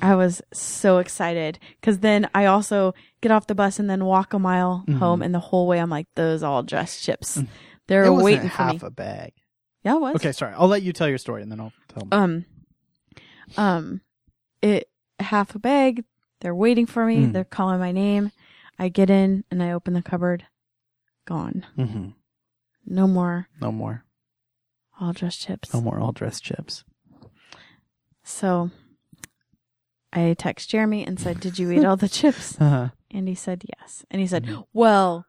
I 0.00 0.16
was 0.16 0.42
so 0.52 0.98
excited 0.98 1.58
because 1.80 2.00
then 2.00 2.28
I 2.34 2.46
also 2.46 2.94
get 3.22 3.30
off 3.32 3.46
the 3.46 3.54
bus 3.54 3.78
and 3.78 3.88
then 3.88 4.04
walk 4.04 4.34
a 4.34 4.38
mile 4.38 4.84
home, 4.98 5.22
and 5.22 5.34
the 5.34 5.38
whole 5.40 5.66
way 5.66 5.78
I'm 5.78 5.88
like, 5.90 6.06
those 6.16 6.42
all 6.42 6.62
dressed 6.62 7.02
chips. 7.02 7.40
They're 7.88 8.04
It 8.04 8.10
wasn't 8.10 8.24
waiting 8.24 8.48
for 8.50 8.56
half 8.56 8.82
me. 8.82 8.86
a 8.88 8.90
bag. 8.90 9.32
yeah, 9.84 9.94
it 9.96 10.00
was. 10.00 10.14
Okay, 10.16 10.32
sorry. 10.32 10.52
I'll 10.56 10.68
let 10.68 10.82
you 10.82 10.92
tell 10.92 11.08
your 11.08 11.18
story 11.18 11.42
and 11.42 11.50
then 11.50 11.58
I'll 11.60 11.72
tell. 11.88 12.06
Mine. 12.10 12.44
Um, 13.56 13.64
um, 13.64 14.00
it 14.60 14.88
half 15.18 15.54
a 15.54 15.58
bag. 15.58 16.04
They're 16.40 16.54
waiting 16.54 16.86
for 16.86 17.06
me. 17.06 17.18
Mm. 17.26 17.32
They're 17.32 17.44
calling 17.44 17.78
my 17.80 17.92
name. 17.92 18.30
I 18.78 18.88
get 18.88 19.10
in 19.10 19.44
and 19.50 19.62
I 19.62 19.72
open 19.72 19.94
the 19.94 20.02
cupboard. 20.02 20.46
Gone. 21.24 21.64
mm-hmm. 21.78 22.08
No 22.84 23.06
more 23.06 23.46
No 23.60 23.70
more. 23.70 24.04
all 25.00 25.12
dressed 25.12 25.40
chips. 25.42 25.72
No 25.72 25.80
more 25.80 26.00
all 26.00 26.10
dressed 26.12 26.42
chips. 26.42 26.82
So 28.24 28.70
I 30.12 30.34
text 30.38 30.68
Jeremy 30.70 31.06
and 31.06 31.18
said, 31.18 31.40
"Did 31.40 31.58
you 31.58 31.70
eat 31.70 31.84
all 31.84 31.96
the 31.96 32.08
chips?" 32.20 32.60
Uh-huh. 32.60 32.88
And 33.12 33.28
he 33.28 33.34
said 33.34 33.64
yes. 33.78 34.04
And 34.10 34.20
he 34.20 34.26
said, 34.26 34.44
Mm-hmm. 34.44 34.62
"Well, 34.72 35.26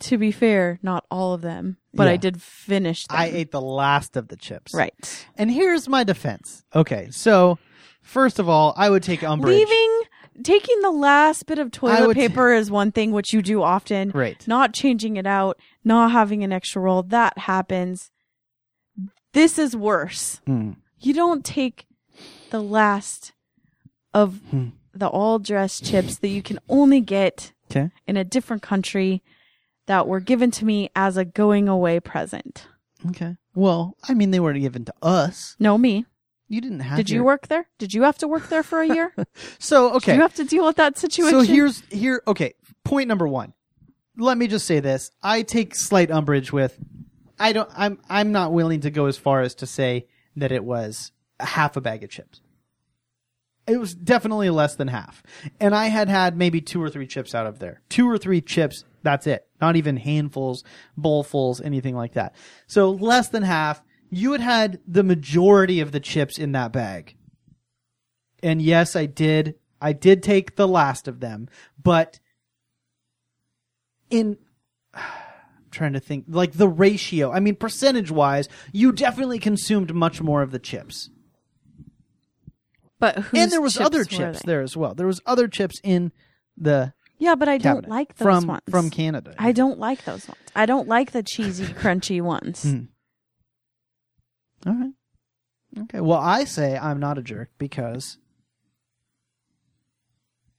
to 0.00 0.18
be 0.18 0.32
fair, 0.32 0.78
not 0.82 1.04
all 1.10 1.32
of 1.34 1.42
them, 1.42 1.76
but 1.94 2.08
I 2.08 2.16
did 2.16 2.40
finish 2.42 3.06
them." 3.06 3.16
I 3.18 3.26
ate 3.26 3.50
the 3.50 3.60
last 3.60 4.16
of 4.16 4.28
the 4.28 4.36
chips. 4.36 4.72
right. 4.74 5.26
And 5.36 5.50
here's 5.50 5.88
my 5.88 6.04
defense. 6.04 6.64
Okay, 6.74 7.08
so 7.10 7.58
first 8.02 8.38
of 8.38 8.48
all, 8.48 8.72
I 8.76 8.88
would 8.90 9.02
take 9.02 9.22
umbrage. 9.22 9.56
Leaving, 9.56 10.00
taking 10.42 10.80
the 10.80 10.90
last 10.90 11.46
bit 11.46 11.58
of 11.58 11.70
toilet 11.70 12.14
paper 12.14 12.52
is 12.52 12.70
one 12.70 12.92
thing, 12.92 13.12
which 13.12 13.32
you 13.32 13.42
do 13.42 13.62
often. 13.62 14.10
Right. 14.10 14.46
Not 14.48 14.72
changing 14.74 15.16
it 15.16 15.26
out, 15.26 15.58
not 15.84 16.10
having 16.12 16.42
an 16.44 16.52
extra 16.52 16.80
roll, 16.82 17.02
that 17.04 17.36
happens. 17.38 18.10
This 19.32 19.58
is 19.58 19.74
worse. 19.76 20.40
Hmm. 20.46 20.72
You 21.00 21.14
don't 21.14 21.44
take 21.44 21.86
the 22.50 22.62
last 22.62 23.32
of 24.14 24.40
Hmm. 24.50 24.68
The 24.94 25.08
all 25.08 25.38
dressed 25.38 25.84
chips 25.84 26.16
that 26.18 26.28
you 26.28 26.42
can 26.42 26.58
only 26.68 27.00
get 27.00 27.52
Okay. 27.70 27.90
in 28.06 28.16
a 28.16 28.24
different 28.24 28.62
country 28.62 29.22
that 29.86 30.06
were 30.06 30.20
given 30.20 30.50
to 30.52 30.64
me 30.64 30.90
as 30.94 31.16
a 31.16 31.24
going 31.24 31.68
away 31.68 31.98
present. 32.00 32.66
Okay. 33.08 33.36
Well, 33.54 33.96
I 34.08 34.14
mean, 34.14 34.30
they 34.30 34.40
were 34.40 34.52
given 34.52 34.84
to 34.84 34.94
us. 35.02 35.56
No, 35.58 35.76
me. 35.78 36.04
You 36.48 36.60
didn't 36.60 36.80
have. 36.80 36.98
Did 36.98 37.08
you 37.08 37.24
work 37.24 37.48
there? 37.48 37.66
Did 37.78 37.94
you 37.94 38.02
have 38.02 38.18
to 38.18 38.28
work 38.28 38.48
there 38.50 38.62
for 38.62 38.82
a 38.82 38.86
year? 38.86 39.14
So 39.58 39.88
Did 39.88 39.96
okay. 39.96 40.14
you 40.16 40.20
have 40.20 40.34
to 40.34 40.44
deal 40.44 40.66
with 40.66 40.76
that 40.76 40.98
situation? 40.98 41.30
So 41.32 41.40
here's 41.40 41.80
here. 41.90 42.22
Okay. 42.26 42.52
Point 42.84 43.08
number 43.08 43.26
one. 43.26 43.54
Let 44.18 44.36
me 44.36 44.46
just 44.48 44.66
say 44.66 44.80
this. 44.80 45.10
I 45.22 45.42
take 45.42 45.74
slight 45.74 46.10
umbrage 46.10 46.52
with. 46.52 46.78
I 47.38 47.54
don't. 47.54 47.70
I'm. 47.74 47.98
I'm 48.10 48.32
not 48.32 48.52
willing 48.52 48.82
to 48.82 48.90
go 48.90 49.06
as 49.06 49.16
far 49.16 49.40
as 49.40 49.54
to 49.56 49.66
say 49.66 50.06
that 50.36 50.52
it 50.52 50.62
was 50.62 51.10
half 51.40 51.78
a 51.78 51.80
bag 51.80 52.04
of 52.04 52.10
chips. 52.10 52.41
It 53.66 53.78
was 53.78 53.94
definitely 53.94 54.50
less 54.50 54.74
than 54.74 54.88
half, 54.88 55.22
and 55.60 55.74
I 55.74 55.86
had 55.86 56.08
had 56.08 56.36
maybe 56.36 56.60
two 56.60 56.82
or 56.82 56.90
three 56.90 57.06
chips 57.06 57.34
out 57.34 57.46
of 57.46 57.60
there. 57.60 57.80
Two 57.88 58.08
or 58.08 58.18
three 58.18 58.40
chips. 58.40 58.84
That's 59.04 59.26
it. 59.26 59.46
Not 59.60 59.76
even 59.76 59.96
handfuls, 59.96 60.64
bowlfuls, 60.98 61.64
anything 61.64 61.94
like 61.94 62.14
that. 62.14 62.34
So 62.66 62.90
less 62.90 63.28
than 63.28 63.42
half. 63.42 63.82
You 64.14 64.32
had 64.32 64.42
had 64.42 64.80
the 64.86 65.02
majority 65.02 65.80
of 65.80 65.90
the 65.90 66.00
chips 66.00 66.38
in 66.38 66.52
that 66.52 66.70
bag 66.70 67.16
and 68.42 68.60
yes, 68.60 68.96
I 68.96 69.06
did. 69.06 69.54
I 69.80 69.92
did 69.92 70.22
take 70.22 70.56
the 70.56 70.68
last 70.68 71.08
of 71.08 71.20
them, 71.20 71.48
but 71.80 72.18
in 74.10 74.38
I'm 74.94 75.70
trying 75.70 75.92
to 75.94 76.00
think 76.00 76.26
like 76.28 76.52
the 76.52 76.68
ratio. 76.68 77.32
I 77.32 77.40
mean, 77.40 77.56
percentage 77.56 78.10
wise, 78.10 78.48
you 78.72 78.92
definitely 78.92 79.38
consumed 79.38 79.94
much 79.94 80.20
more 80.20 80.42
of 80.42 80.50
the 80.50 80.58
chips, 80.58 81.08
but 83.02 83.16
and 83.34 83.50
there 83.50 83.60
was 83.60 83.74
chips 83.74 83.84
other 83.84 84.04
chips 84.04 84.42
there 84.44 84.62
as 84.62 84.76
well. 84.76 84.94
There 84.94 85.06
was 85.08 85.20
other 85.26 85.48
chips 85.48 85.80
in 85.82 86.12
the 86.56 86.94
Yeah, 87.18 87.34
but 87.34 87.48
I 87.48 87.58
don't 87.58 87.88
like 87.88 88.16
those 88.16 88.24
from 88.24 88.46
ones. 88.46 88.62
from 88.70 88.90
Canada. 88.90 89.34
I 89.38 89.50
don't 89.52 89.78
like 89.78 90.04
those 90.04 90.26
ones. 90.28 90.38
I 90.54 90.66
don't 90.66 90.86
like 90.86 91.10
the 91.10 91.22
cheesy, 91.24 91.64
crunchy 91.82 92.22
ones. 92.22 92.62
Hmm. 92.62 92.80
All 94.66 94.74
right. 94.74 94.92
Okay. 95.80 96.00
Well, 96.00 96.20
I 96.20 96.44
say 96.44 96.78
I'm 96.78 97.00
not 97.00 97.18
a 97.18 97.22
jerk 97.22 97.50
because 97.58 98.18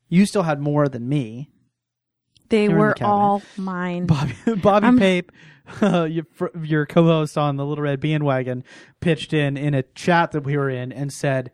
you 0.09 0.25
still 0.25 0.43
had 0.43 0.59
more 0.59 0.87
than 0.89 1.07
me. 1.07 1.49
They 2.49 2.65
in 2.65 2.71
the 2.73 2.77
were 2.77 2.95
all 3.01 3.41
mine. 3.57 4.05
Bobby, 4.05 4.35
Bobby 4.61 4.85
I'm- 4.85 4.99
Pape, 4.99 5.31
uh, 5.81 6.03
your, 6.09 6.25
your 6.61 6.85
co-host 6.85 7.37
on 7.37 7.55
the 7.55 7.65
Little 7.65 7.83
Red 7.83 7.99
Bandwagon, 7.99 8.63
pitched 8.99 9.33
in 9.33 9.55
in 9.57 9.73
a 9.73 9.83
chat 9.83 10.31
that 10.33 10.43
we 10.43 10.57
were 10.57 10.69
in 10.69 10.91
and 10.91 11.11
said 11.11 11.51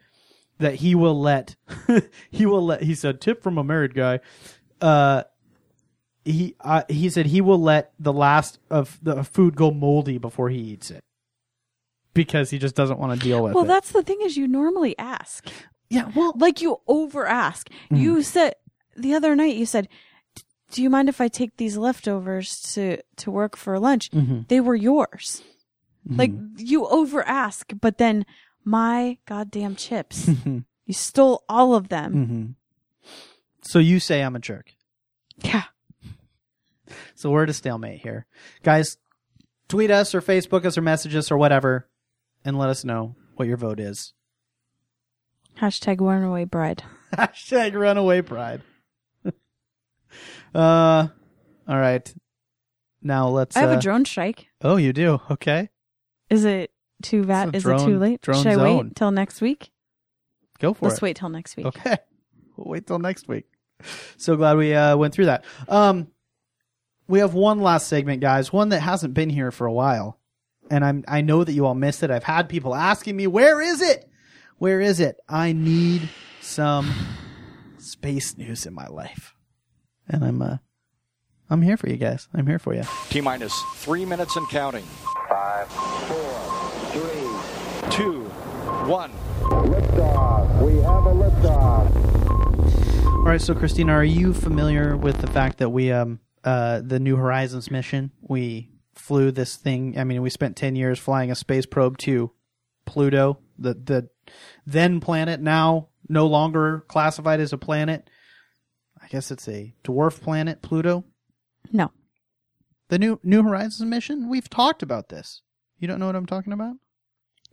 that 0.60 0.76
he 0.76 0.96
will 0.96 1.20
let 1.20 1.56
he 2.30 2.46
will 2.46 2.66
let 2.66 2.84
he 2.84 2.96
said 2.96 3.20
tip 3.20 3.42
from 3.42 3.58
a 3.58 3.64
married 3.64 3.94
guy. 3.94 4.20
Uh, 4.80 5.24
he 6.24 6.56
uh, 6.60 6.84
he 6.88 7.10
said 7.10 7.26
he 7.26 7.42
will 7.42 7.62
let 7.62 7.94
the 8.00 8.14
last 8.14 8.60
of 8.70 9.00
the 9.02 9.24
food 9.24 9.56
go 9.56 9.72
moldy 9.72 10.18
before 10.18 10.50
he 10.50 10.58
eats 10.58 10.92
it 10.92 11.04
because 12.14 12.50
he 12.50 12.60
just 12.60 12.76
doesn't 12.76 13.00
want 13.00 13.18
to 13.18 13.26
deal 13.26 13.42
with 13.42 13.54
well, 13.54 13.64
it. 13.64 13.68
Well, 13.68 13.76
that's 13.76 13.92
the 13.92 14.04
thing 14.04 14.20
is 14.22 14.38
you 14.38 14.48
normally 14.48 14.98
ask. 14.98 15.50
yeah, 15.90 16.12
well, 16.16 16.34
Like 16.36 16.62
you 16.62 16.78
over 16.88 17.26
ask. 17.26 17.70
Hmm. 17.90 17.96
You 17.96 18.22
said 18.22 18.56
the 18.96 19.14
other 19.14 19.36
night 19.36 19.56
you 19.56 19.66
said, 19.66 19.88
"Do 20.72 20.84
you 20.84 20.90
mind 20.90 21.10
if 21.10 21.22
I 21.22 21.30
take 21.30 21.58
these 21.58 21.78
leftovers 21.78 22.62
to 22.74 22.98
to 23.18 23.32
work 23.32 23.56
for 23.56 23.80
lunch?" 23.80 24.12
Mm-hmm. 24.12 24.42
They 24.50 24.60
were 24.60 24.76
yours. 24.76 25.42
Like 26.12 26.32
you 26.58 26.88
over 26.88 27.22
ask, 27.28 27.72
but 27.80 28.00
then 28.00 28.26
my 28.70 29.18
goddamn 29.26 29.76
chips. 29.76 30.30
you 30.46 30.94
stole 30.94 31.44
all 31.50 31.74
of 31.76 31.90
them. 31.90 32.14
hmm 32.14 32.46
so 33.62 33.78
you 33.78 34.00
say 34.00 34.22
I'm 34.22 34.36
a 34.36 34.40
jerk. 34.40 34.74
Yeah. 35.44 35.64
So 37.14 37.30
we're 37.30 37.44
at 37.44 37.50
a 37.50 37.54
stalemate 37.54 38.02
here. 38.02 38.26
Guys, 38.64 38.98
tweet 39.68 39.92
us 39.92 40.16
or 40.16 40.22
Facebook 40.22 40.66
us 40.66 40.78
or 40.78 40.82
message 40.82 41.16
us 41.16 41.30
or 41.32 41.38
whatever 41.38 41.88
and 42.44 42.58
let 42.58 42.70
us 42.70 42.84
know 42.84 43.16
what 43.36 43.48
your 43.48 43.58
vote 43.58 43.80
is. 43.80 44.14
Hashtag 45.60 46.00
runaway 46.00 46.46
bride. 46.46 46.84
Hashtag 47.14 47.74
runaway 47.74 48.22
pride. 48.22 48.62
uh, 50.56 51.08
all 51.68 51.80
right. 51.80 52.12
Now 53.02 53.28
let's. 53.28 53.56
I 53.56 53.62
have 53.62 53.72
uh, 53.72 53.78
a 53.78 53.82
drone 53.82 54.06
strike. 54.06 54.48
Oh, 54.62 54.78
you 54.78 54.94
do? 54.94 55.22
Okay. 55.30 55.70
Is 56.30 56.46
it 56.46 56.72
too 57.02 57.24
bad? 57.26 57.56
It's 57.56 57.66
a 57.66 57.76
Is 57.76 57.82
it 57.82 57.86
too 57.86 57.98
late? 58.00 58.22
drone 58.22 58.38
Should 58.44 58.48
I 58.52 58.56
zone. 58.56 58.86
wait 58.88 58.96
till 58.96 59.12
next 59.12 59.42
week? 59.42 59.72
Go 60.60 60.74
for 60.74 60.86
Let's 60.86 60.98
it. 60.98 61.02
wait 61.02 61.16
till 61.16 61.30
next 61.30 61.56
week. 61.58 61.66
Okay. 61.68 61.98
We'll 62.58 62.72
wait 62.74 62.88
till 62.88 63.00
next 63.00 63.30
week. 63.30 63.46
So 64.18 64.36
glad 64.36 64.58
we 64.58 64.74
uh, 64.76 64.98
went 64.98 65.14
through 65.14 65.28
that. 65.28 65.46
Um, 65.70 66.08
we 67.08 67.20
have 67.20 67.34
one 67.34 67.62
last 67.62 67.88
segment, 67.88 68.20
guys. 68.20 68.52
One 68.52 68.68
that 68.70 68.82
hasn't 68.82 69.14
been 69.14 69.30
here 69.30 69.50
for 69.50 69.66
a 69.66 69.72
while, 69.72 70.20
and 70.70 70.84
I'm 70.84 71.06
I 71.08 71.22
know 71.22 71.46
that 71.46 71.54
you 71.54 71.66
all 71.66 71.74
missed 71.74 72.04
it. 72.04 72.12
I've 72.12 72.26
had 72.26 72.50
people 72.50 72.76
asking 72.76 73.16
me, 73.16 73.28
"Where 73.28 73.62
is 73.62 73.82
it? 73.82 74.10
Where 74.58 74.82
is 74.82 75.00
it?" 75.00 75.22
I 75.30 75.54
need 75.54 76.10
some 76.42 76.94
space 77.78 78.38
news 78.38 78.66
in 78.66 78.74
my 78.74 78.88
life, 78.88 79.34
and 80.10 80.26
I'm 80.26 80.42
uh, 80.42 80.58
I'm 81.50 81.62
here 81.62 81.78
for 81.78 81.88
you 81.88 81.96
guys. 81.96 82.28
I'm 82.34 82.46
here 82.46 82.60
for 82.60 82.74
you. 82.74 82.84
T 83.10 83.22
minus 83.22 83.58
three 83.76 84.04
minutes 84.04 84.36
and 84.36 84.50
counting. 84.50 84.84
Five, 85.30 85.68
four, 85.70 86.00
three, 86.08 86.29
two, 87.90 88.24
one. 88.86 89.12
Liftoff. 89.42 90.62
We 90.62 90.78
have 90.82 91.06
a 91.06 91.14
liftoff. 91.14 91.96
All 93.06 93.24
right, 93.24 93.42
so 93.42 93.54
Christina, 93.56 93.94
are 93.94 94.04
you 94.04 94.34
familiar 94.34 94.96
with 94.96 95.18
the 95.22 95.28
fact 95.28 95.58
that 95.58 95.70
we 95.70 95.92
um 95.92 96.20
uh 96.44 96.82
the 96.82 97.00
New 97.00 97.16
Horizons 97.16 97.70
mission 97.72 98.12
we 98.22 98.70
flew 98.96 99.32
this 99.32 99.56
thing? 99.56 99.98
I 99.98 100.04
mean, 100.04 100.22
we 100.22 100.30
spent 100.30 100.56
ten 100.56 100.76
years 100.76 101.00
flying 101.00 101.32
a 101.32 101.36
space 101.36 101.66
probe 101.66 101.98
to 102.00 102.32
Pluto, 102.86 103.40
the 103.58 103.74
the 103.74 104.10
then 104.66 105.00
planet, 105.00 105.40
now 105.42 105.90
no 106.08 106.28
longer 106.28 106.86
classified 106.88 107.40
as 107.40 107.54
a 107.54 107.58
planet. 107.58 108.10
I 109.02 109.08
guess 109.08 109.32
it's 109.32 109.48
a 109.48 109.74
dwarf 109.84 110.22
planet, 110.22 110.62
Pluto. 110.62 111.06
No. 111.72 111.92
The 112.90 113.00
new 113.00 113.20
New 113.24 113.44
Horizons 113.44 113.88
mission. 113.88 114.30
We've 114.30 114.50
talked 114.50 114.84
about 114.84 115.10
this. 115.10 115.42
You 115.78 115.88
don't 115.88 116.00
know 116.00 116.08
what 116.08 116.16
I'm 116.16 116.26
talking 116.26 116.54
about? 116.54 116.76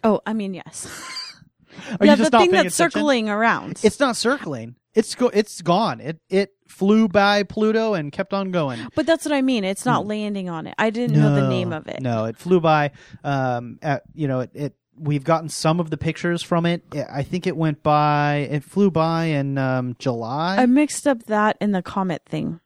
Oh, 0.07 0.21
I 0.25 0.33
mean, 0.33 0.55
yes. 0.55 0.87
Are 2.01 2.07
yeah, 2.07 2.13
you 2.13 2.17
just 2.19 2.31
the 2.31 2.39
thing 2.39 2.51
that's 2.53 2.75
attention? 2.75 2.91
circling 3.01 3.29
around. 3.29 3.81
It's 3.83 4.01
not 4.01 4.17
circling. 4.17 4.77
It's 4.95 5.15
go. 5.15 5.29
It's 5.29 5.61
gone. 5.61 6.01
It 6.01 6.21
it 6.31 6.53
flew 6.69 7.09
by 7.09 7.43
Pluto 7.43 7.95
and 7.95 8.11
kept 8.13 8.33
on 8.33 8.51
going. 8.51 8.81
but 8.95 9.05
that's 9.05 9.25
what 9.25 9.35
I 9.35 9.43
mean. 9.43 9.65
It's 9.65 9.85
not 9.85 10.07
landing 10.07 10.49
on 10.49 10.67
it. 10.67 10.75
I 10.79 10.91
didn't 10.91 11.19
know 11.19 11.35
the 11.35 11.49
name 11.49 11.73
of 11.73 11.87
it. 11.87 12.01
No, 12.01 12.25
it 12.25 12.37
flew 12.37 12.61
by. 12.61 12.93
Um, 13.25 13.79
at, 13.83 14.03
you 14.15 14.29
know, 14.29 14.41
it, 14.41 14.51
it. 14.55 14.75
We've 14.99 15.25
gotten 15.25 15.51
some 15.51 15.81
of 15.81 15.91
the 15.91 15.99
pictures 15.99 16.43
from 16.43 16.65
it. 16.65 16.83
I 17.11 17.23
think 17.23 17.47
it 17.47 17.57
went 17.57 17.83
by. 17.83 18.49
It 18.51 18.65
flew 18.65 18.91
by 18.91 19.25
in 19.25 19.59
um, 19.59 19.97
July. 19.99 20.57
I 20.57 20.67
mixed 20.67 21.07
up 21.07 21.25
that 21.25 21.59
and 21.61 21.75
the 21.75 21.83
comet 21.83 22.23
thing. 22.27 22.61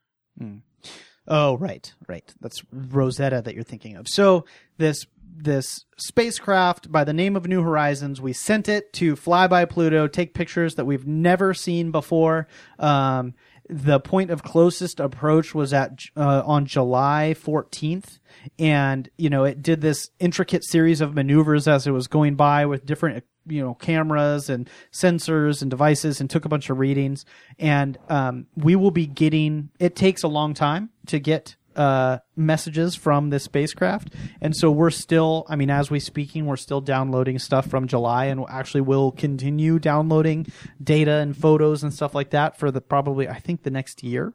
Oh, 1.26 1.57
right, 1.59 1.93
right. 2.09 2.32
That's 2.41 2.62
Rosetta 2.72 3.43
that 3.43 3.55
you're 3.55 3.64
thinking 3.64 3.97
of. 3.97 4.09
So 4.09 4.45
this 4.78 5.07
this 5.45 5.84
spacecraft 5.97 6.91
by 6.91 7.05
the 7.05 7.12
name 7.12 7.36
of 7.36 7.47
New 7.47 7.62
Horizons, 7.62 8.20
we 8.20 8.32
sent 8.32 8.68
it 8.68 8.93
to 8.95 9.16
fly 9.16 9.47
by 9.47 9.64
Pluto, 9.64 10.07
take 10.07 10.34
pictures 10.34 10.74
that 10.76 10.84
we've 10.84 11.07
never 11.07 11.55
seen 11.55 11.91
before. 11.91 12.47
Um, 12.78 13.34
the 13.68 14.01
point 14.01 14.30
of 14.30 14.43
closest 14.43 14.99
approach 14.99 15.55
was 15.55 15.72
at 15.72 16.01
uh, 16.16 16.43
on 16.45 16.66
July 16.66 17.34
14th, 17.38 18.18
and 18.59 19.09
you 19.16 19.30
know 19.30 19.45
it 19.45 19.62
did 19.62 19.80
this 19.80 20.11
intricate 20.18 20.64
series 20.64 21.01
of 21.01 21.14
maneuvers 21.14 21.68
as 21.68 21.86
it 21.86 21.93
was 21.93 22.09
going 22.09 22.34
by 22.34 22.66
with 22.66 22.84
different 22.84 23.24
you 23.47 23.62
know 23.62 23.74
cameras 23.74 24.51
and 24.51 24.68
sensors 24.93 25.62
and 25.62 25.70
devices 25.70 26.20
and 26.20 26.28
took 26.28 26.45
a 26.45 26.49
bunch 26.49 26.68
of 26.68 26.78
readings. 26.78 27.24
And 27.61 27.97
um, 28.09 28.47
we 28.57 28.74
will 28.74 28.91
be 28.91 29.07
getting 29.07 29.70
it 29.78 29.95
takes 29.95 30.24
a 30.24 30.28
long 30.28 30.53
time 30.53 30.91
to 31.07 31.20
get 31.20 31.55
uh, 31.81 32.18
messages 32.37 32.95
from 32.95 33.31
this 33.31 33.45
spacecraft. 33.45 34.14
And 34.43 34.55
so 34.55 34.70
we're 34.70 34.91
still 34.91 35.47
i 35.49 35.57
mean 35.57 35.70
as 35.70 35.91
we 35.91 35.99
speaking 35.99 36.47
we're 36.47 36.57
still 36.57 36.81
downloading 36.81 37.39
stuff 37.39 37.66
from 37.66 37.87
july 37.87 38.26
and 38.26 38.45
actually 38.49 38.83
will 38.83 39.12
continue 39.12 39.78
downloading 39.78 40.47
data 40.83 41.12
and 41.12 41.37
photos 41.37 41.83
and 41.83 41.93
stuff 41.93 42.14
like 42.14 42.31
that 42.31 42.59
for 42.59 42.70
the 42.70 42.81
probably 42.81 43.28
i 43.28 43.39
think 43.39 43.62
the 43.62 43.70
next 43.70 44.03
year. 44.03 44.35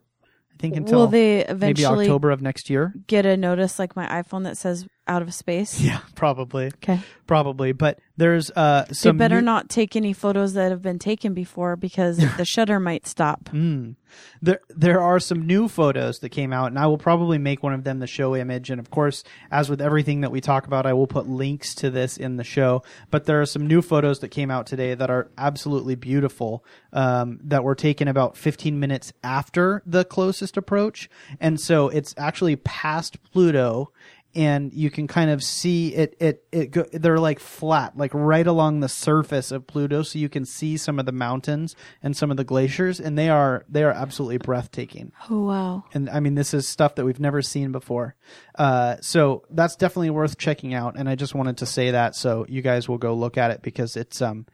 I 0.54 0.58
think 0.58 0.76
until 0.76 1.00
Will 1.00 1.08
they 1.08 1.46
maybe 1.54 1.86
october 1.86 2.32
of 2.32 2.42
next 2.42 2.70
year. 2.70 2.94
get 3.08 3.26
a 3.26 3.38
notice 3.38 3.78
like 3.78 3.96
my 3.96 4.08
iPhone 4.08 4.44
that 4.46 4.58
says 4.58 4.88
out 5.08 5.22
of 5.22 5.34
space? 5.34 5.80
yeah 5.82 6.00
probably 6.16 6.68
Okay. 6.68 7.00
probably 7.28 7.72
but 7.72 8.00
there's 8.18 8.50
uh 8.56 8.86
They 8.88 8.94
some 8.94 9.18
better 9.18 9.36
new- 9.42 9.46
not 9.46 9.70
take 9.70 9.96
any 9.96 10.14
photos 10.14 10.54
that 10.54 10.72
have 10.72 10.82
been 10.82 11.00
taken 11.00 11.34
before 11.34 11.76
because 11.76 12.18
the 12.38 12.46
shutter 12.46 12.80
might 12.80 13.08
stop. 13.08 13.50
Mm. 13.56 13.96
There, 14.42 14.62
there 14.70 15.02
are 15.02 15.20
some 15.20 15.46
new 15.46 15.68
photos 15.68 16.20
that 16.20 16.30
came 16.30 16.54
out, 16.54 16.68
and 16.68 16.80
I 16.80 16.86
will 16.88 16.98
probably 16.98 17.38
make 17.38 17.62
one 17.64 17.74
of 17.74 17.84
them 17.84 18.00
the 18.00 18.08
show 18.08 18.34
image. 18.34 18.70
And 18.70 18.80
of 18.80 18.90
course, 18.90 19.26
as 19.52 19.70
with 19.70 19.82
everything 19.82 20.22
that 20.22 20.32
we 20.32 20.40
talk 20.40 20.66
about, 20.68 20.86
I 20.86 20.94
will 20.94 21.08
put 21.08 21.28
links 21.28 21.76
to 21.76 21.90
this 21.90 22.16
in 22.16 22.38
the 22.38 22.44
show. 22.46 22.82
But 23.12 23.26
there 23.26 23.42
are 23.42 23.46
some 23.46 23.68
new 23.68 23.82
photos 23.82 24.20
that 24.20 24.30
came 24.30 24.50
out 24.52 24.68
today 24.68 24.94
that 24.94 25.10
are 25.10 25.30
absolutely 25.38 25.96
beautiful, 25.96 26.64
um, 26.94 27.40
that 27.44 27.66
were 27.66 27.76
taken 27.76 28.08
about 28.08 28.38
15 28.38 28.80
minutes 28.80 29.12
after 29.22 29.82
the 29.86 30.06
closest 30.06 30.56
approach, 30.56 31.10
and 31.42 31.60
so 31.60 31.90
it's 31.90 32.14
actually 32.18 32.56
past 32.56 33.22
Pluto. 33.34 33.92
And 34.36 34.74
you 34.74 34.92
can 34.92 35.08
kind 35.08 35.30
of 35.30 35.42
see 35.42 35.94
it. 35.96 36.18
It 36.20 36.44
it 36.52 36.72
go, 36.72 36.86
they're 36.92 37.20
like 37.20 37.40
flat, 37.40 37.96
like 37.98 38.14
right 38.14 38.46
along 38.46 38.82
the 38.82 38.90
surface 38.90 39.50
of 39.52 39.66
Pluto, 39.66 40.02
so 40.04 40.20
you 40.20 40.28
can 40.28 40.44
see 40.44 40.76
some 40.76 41.00
of 41.00 41.06
the 41.06 41.14
mountains 41.14 41.74
and 42.04 42.18
some 42.18 42.32
of 42.32 42.38
the 42.38 42.44
glaciers, 42.44 43.00
and 43.00 43.18
they 43.18 43.30
are 43.30 43.64
they 43.70 43.84
are 43.84 43.92
absolutely 43.92 44.38
breathtaking 44.40 45.14
Oh 45.30 45.44
wow. 45.46 45.84
and 45.94 46.10
I 46.10 46.20
mean 46.20 46.36
this 46.36 46.54
is 46.54 46.68
stuff 46.68 46.96
that 46.96 47.06
we've 47.06 47.20
never 47.20 47.42
seen 47.42 47.72
before. 47.72 48.16
Uh, 48.58 48.98
so 49.02 49.44
that's 49.50 49.78
definitely 49.78 50.10
worth 50.10 50.38
checking 50.38 50.74
out. 50.74 50.96
And 50.98 51.08
I 51.08 51.16
just 51.16 51.34
wanted 51.34 51.58
to 51.60 51.66
say 51.66 51.92
that 51.92 52.14
so 52.16 52.46
you 52.50 52.62
guys 52.62 52.90
will 52.90 52.98
go 52.98 53.14
look 53.14 53.38
at 53.38 53.52
it 53.52 53.62
because 53.62 53.96
it's 53.96 54.22
um, 54.22 54.46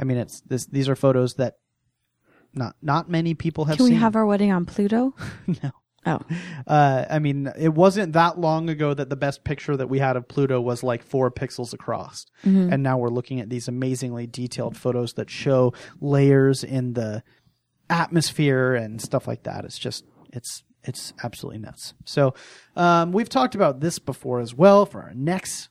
I 0.00 0.04
mean 0.04 0.16
it's 0.16 0.40
this 0.42 0.66
these 0.66 0.88
are 0.88 0.96
photos 0.96 1.34
that 1.34 1.58
not 2.54 2.74
not 2.82 3.08
many 3.08 3.34
people 3.34 3.66
have 3.66 3.76
Can 3.76 3.86
seen. 3.86 3.94
we 3.94 4.00
have 4.00 4.16
our 4.16 4.26
wedding 4.26 4.50
on 4.50 4.64
Pluto? 4.66 5.14
no. 5.62 5.70
Oh. 6.08 6.20
Uh, 6.66 7.06
I 7.08 7.18
mean, 7.18 7.50
it 7.58 7.70
wasn't 7.70 8.12
that 8.12 8.38
long 8.38 8.68
ago 8.68 8.92
that 8.92 9.08
the 9.08 9.16
best 9.16 9.42
picture 9.42 9.74
that 9.74 9.88
we 9.88 10.00
had 10.00 10.16
of 10.16 10.28
Pluto 10.28 10.60
was 10.60 10.82
like 10.82 11.02
four 11.02 11.30
pixels 11.30 11.72
across. 11.72 12.26
And 12.70 12.82
now 12.82 12.98
we're 12.98 13.08
looking 13.08 13.40
at 13.40 13.48
these 13.48 13.68
amazingly 13.68 14.26
detailed 14.26 14.76
photos 14.76 15.14
that 15.14 15.30
show 15.30 15.72
layers 15.98 16.62
in 16.62 16.92
the 16.92 17.22
atmosphere 17.88 18.74
and 18.74 19.00
stuff 19.00 19.26
like 19.26 19.44
that. 19.44 19.64
It's 19.64 19.78
just, 19.78 20.04
it's, 20.30 20.62
it's 20.84 21.14
absolutely 21.24 21.60
nuts. 21.60 21.94
So, 22.04 22.34
um, 22.76 23.12
we've 23.12 23.30
talked 23.30 23.54
about 23.54 23.80
this 23.80 23.98
before 23.98 24.40
as 24.40 24.54
well 24.54 24.84
for 24.84 25.00
our 25.00 25.14
next 25.14 25.70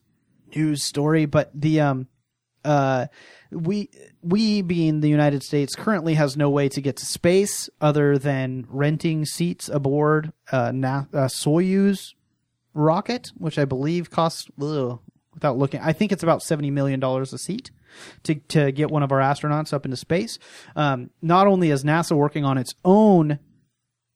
news 0.55 0.83
story, 0.83 1.27
but 1.27 1.51
the, 1.53 1.79
um, 1.81 2.07
uh, 2.65 3.05
we 3.51 3.89
we 4.21 4.61
being 4.61 5.01
the 5.01 5.09
United 5.09 5.43
States 5.43 5.75
currently 5.75 6.15
has 6.15 6.37
no 6.37 6.49
way 6.49 6.69
to 6.69 6.81
get 6.81 6.97
to 6.97 7.05
space 7.05 7.69
other 7.79 8.17
than 8.17 8.65
renting 8.69 9.25
seats 9.25 9.69
aboard 9.69 10.33
a 10.51 10.73
Na- 10.73 11.05
Soyuz 11.13 12.13
rocket, 12.73 13.31
which 13.37 13.57
I 13.57 13.65
believe 13.65 14.11
costs 14.11 14.47
ugh, 14.61 14.99
without 15.33 15.57
looking. 15.57 15.81
I 15.81 15.93
think 15.93 16.11
it's 16.11 16.23
about 16.23 16.41
seventy 16.43 16.71
million 16.71 16.99
dollars 16.99 17.33
a 17.33 17.37
seat 17.37 17.71
to 18.23 18.35
to 18.35 18.71
get 18.71 18.91
one 18.91 19.03
of 19.03 19.11
our 19.11 19.19
astronauts 19.19 19.73
up 19.73 19.85
into 19.85 19.97
space. 19.97 20.39
Um, 20.75 21.09
not 21.21 21.47
only 21.47 21.71
is 21.71 21.83
NASA 21.83 22.15
working 22.15 22.45
on 22.45 22.57
its 22.57 22.73
own 22.83 23.39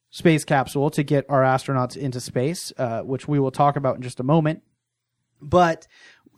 space 0.10 0.44
capsule 0.44 0.90
to 0.92 1.04
get 1.04 1.26
our 1.30 1.42
astronauts 1.42 1.96
into 1.96 2.20
space, 2.20 2.74
uh, 2.78 3.02
which 3.02 3.28
we 3.28 3.40
will 3.40 3.52
talk 3.52 3.76
about 3.78 3.96
in 3.96 4.02
just 4.02 4.20
a 4.20 4.24
moment, 4.24 4.62
but 5.42 5.88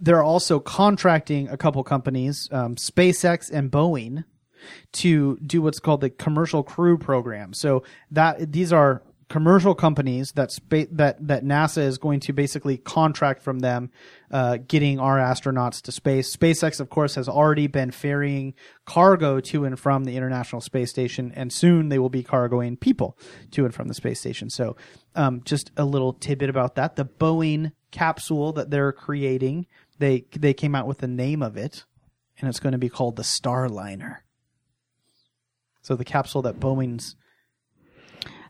they're 0.04 0.24
also 0.24 0.60
contracting 0.60 1.48
a 1.48 1.58
couple 1.58 1.84
companies, 1.84 2.50
um, 2.52 2.76
SpaceX 2.76 3.50
and 3.50 3.72
Boeing, 3.72 4.26
to 4.92 5.38
do 5.38 5.62
what's 5.62 5.80
called 5.80 6.02
the 6.02 6.10
Commercial 6.10 6.64
Crew 6.64 6.98
Program. 6.98 7.54
So 7.54 7.84
that 8.12 8.52
these 8.52 8.74
are 8.74 9.02
commercial 9.30 9.74
companies 9.74 10.34
that 10.34 10.52
spa- 10.52 10.86
that 10.92 11.26
that 11.28 11.44
NASA 11.44 11.80
is 11.80 11.98
going 11.98 12.20
to 12.20 12.34
basically 12.34 12.78
contract 12.78 13.42
from 13.42 13.60
them, 13.60 13.90
uh, 14.30 14.58
getting 14.68 15.00
our 15.00 15.18
astronauts 15.18 15.82
to 15.82 15.92
space. 15.92 16.36
SpaceX, 16.36 16.80
of 16.80 16.90
course, 16.90 17.16
has 17.16 17.30
already 17.30 17.68
been 17.68 17.92
ferrying 17.92 18.54
cargo 18.86 19.40
to 19.40 19.66
and 19.66 19.80
from 19.80 20.04
the 20.04 20.16
International 20.18 20.62
Space 20.62 20.90
Station, 20.90 21.32
and 21.36 21.52
soon 21.52 21.90
they 21.90 22.00
will 22.00 22.10
be 22.10 22.24
cargoing 22.24 22.76
people 22.76 23.18
to 23.52 23.66
and 23.66 23.74
from 23.74 23.88
the 23.88 23.94
space 23.94 24.20
station. 24.20 24.50
So, 24.50 24.76
um, 25.16 25.42
just 25.46 25.72
a 25.78 25.86
little 25.86 26.14
tidbit 26.14 26.50
about 26.50 26.76
that: 26.76 26.96
the 26.98 27.06
Boeing 27.06 27.72
capsule 27.92 28.52
that 28.54 28.70
they're 28.70 28.92
creating, 28.92 29.68
they 30.04 30.26
they 30.38 30.54
came 30.54 30.76
out 30.76 30.86
with 30.88 30.98
the 31.00 31.08
name 31.08 31.42
of 31.42 31.56
it, 31.58 31.86
and 32.38 32.50
it's 32.50 32.60
going 32.60 32.74
to 32.74 32.78
be 32.78 32.90
called 32.90 33.16
the 33.16 33.24
Starliner. 33.24 34.18
So 35.82 35.96
the 35.96 36.06
capsule 36.06 36.42
that 36.44 36.60
Boeing's 36.60 37.16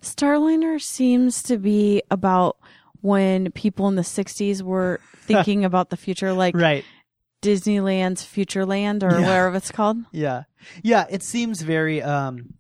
Starliner 0.01 0.81
seems 0.81 1.41
to 1.43 1.57
be 1.57 2.01
about 2.11 2.57
when 3.01 3.51
people 3.51 3.87
in 3.87 3.95
the 3.95 4.01
60s 4.01 4.61
were 4.61 4.99
thinking 5.17 5.65
about 5.65 5.89
the 5.89 5.97
future, 5.97 6.33
like 6.33 6.55
right 6.55 6.83
Disneyland's 7.41 8.23
Futureland 8.23 9.03
or 9.03 9.19
Yeah. 9.19 9.25
whatever 9.27 9.55
it's 9.57 9.71
called. 9.71 9.97
Yeah. 10.11 10.43
Yeah, 10.81 11.05
it 11.09 11.23
seems 11.23 11.61
very 11.61 12.01
um 12.01 12.53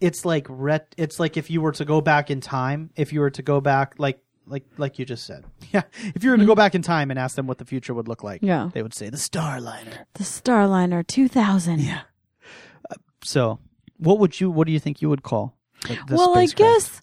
it's 0.00 0.24
like 0.26 0.46
ret 0.50 0.94
it's 0.98 1.18
like 1.18 1.36
if 1.38 1.50
you 1.50 1.62
were 1.62 1.72
to 1.72 1.84
go 1.84 2.00
back 2.00 2.30
in 2.30 2.40
time, 2.40 2.90
if 2.96 3.12
you 3.12 3.20
were 3.20 3.30
to 3.30 3.42
go 3.42 3.60
back 3.60 3.94
like 3.98 4.20
like 4.46 4.64
like 4.78 4.98
you 4.98 5.04
just 5.04 5.24
said. 5.26 5.44
Yeah. 5.72 5.82
If 6.14 6.22
you 6.24 6.30
were 6.30 6.36
to 6.36 6.46
go 6.46 6.54
back 6.54 6.74
in 6.74 6.82
time 6.82 7.10
and 7.10 7.18
ask 7.18 7.36
them 7.36 7.46
what 7.46 7.58
the 7.58 7.64
future 7.64 7.92
would 7.92 8.08
look 8.08 8.22
like, 8.22 8.40
Yeah. 8.42 8.70
they 8.72 8.82
would 8.82 8.94
say 8.94 9.10
the 9.10 9.16
Starliner. 9.16 10.04
The 10.14 10.24
Starliner 10.24 11.06
2000. 11.06 11.80
Yeah. 11.80 12.00
Uh, 12.90 12.94
so, 13.24 13.58
what 13.98 14.18
would 14.18 14.40
you 14.40 14.50
what 14.50 14.66
do 14.66 14.72
you 14.72 14.80
think 14.80 15.02
you 15.02 15.08
would 15.08 15.22
call 15.22 15.56
the, 15.82 15.98
the 16.06 16.14
well, 16.16 16.36
I 16.38 16.46
spacecraft? 16.46 16.58
guess 16.58 17.00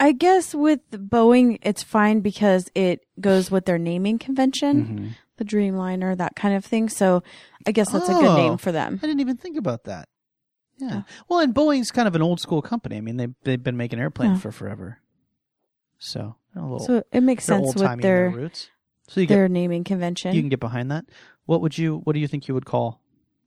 I 0.00 0.12
guess 0.12 0.54
with 0.54 0.80
Boeing 0.92 1.58
it's 1.62 1.82
fine 1.82 2.20
because 2.20 2.70
it 2.74 3.00
goes 3.20 3.50
with 3.50 3.64
their 3.66 3.78
naming 3.78 4.18
convention, 4.18 4.84
Mm-hmm. 4.86 5.08
the 5.38 5.44
Dreamliner, 5.44 6.16
that 6.16 6.36
kind 6.36 6.54
of 6.54 6.64
thing. 6.64 6.88
So 6.88 7.22
I 7.66 7.72
guess 7.72 7.90
that's 7.90 8.08
a 8.08 8.12
good 8.14 8.24
Oh. 8.24 8.36
name 8.36 8.56
for 8.58 8.70
them. 8.72 9.00
I 9.02 9.06
didn't 9.06 9.20
even 9.20 9.36
think 9.36 9.56
about 9.56 9.84
that. 9.84 10.08
Yeah. 10.78 11.02
Well, 11.28 11.40
and 11.40 11.52
Boeing's 11.52 11.90
kind 11.90 12.06
of 12.06 12.14
an 12.14 12.22
old 12.22 12.38
school 12.40 12.62
company. 12.62 12.96
I 12.96 13.00
mean, 13.00 13.16
they 13.16 13.28
they've 13.42 13.62
been 13.62 13.76
making 13.76 13.98
airplanes 13.98 14.36
Yeah. 14.38 14.40
for 14.42 14.52
forever. 14.52 14.98
So, 15.98 16.36
a 16.56 16.60
little 16.60 16.78
So 16.80 17.02
it 17.12 17.22
makes 17.22 17.44
sense 17.44 17.74
with 17.74 17.82
in 17.90 18.00
their 18.00 18.30
roots. 18.30 18.70
So 19.08 19.20
you 19.20 19.26
get 19.26 19.34
their 19.34 19.48
naming 19.48 19.84
convention. 19.84 20.34
you 20.34 20.42
can 20.42 20.48
get 20.48 20.60
behind 20.60 20.90
that. 20.90 21.06
What 21.46 21.60
would 21.62 21.76
you? 21.78 21.98
What 22.04 22.12
do 22.12 22.20
you 22.20 22.28
think 22.28 22.46
you 22.46 22.54
would 22.54 22.66
call 22.66 23.00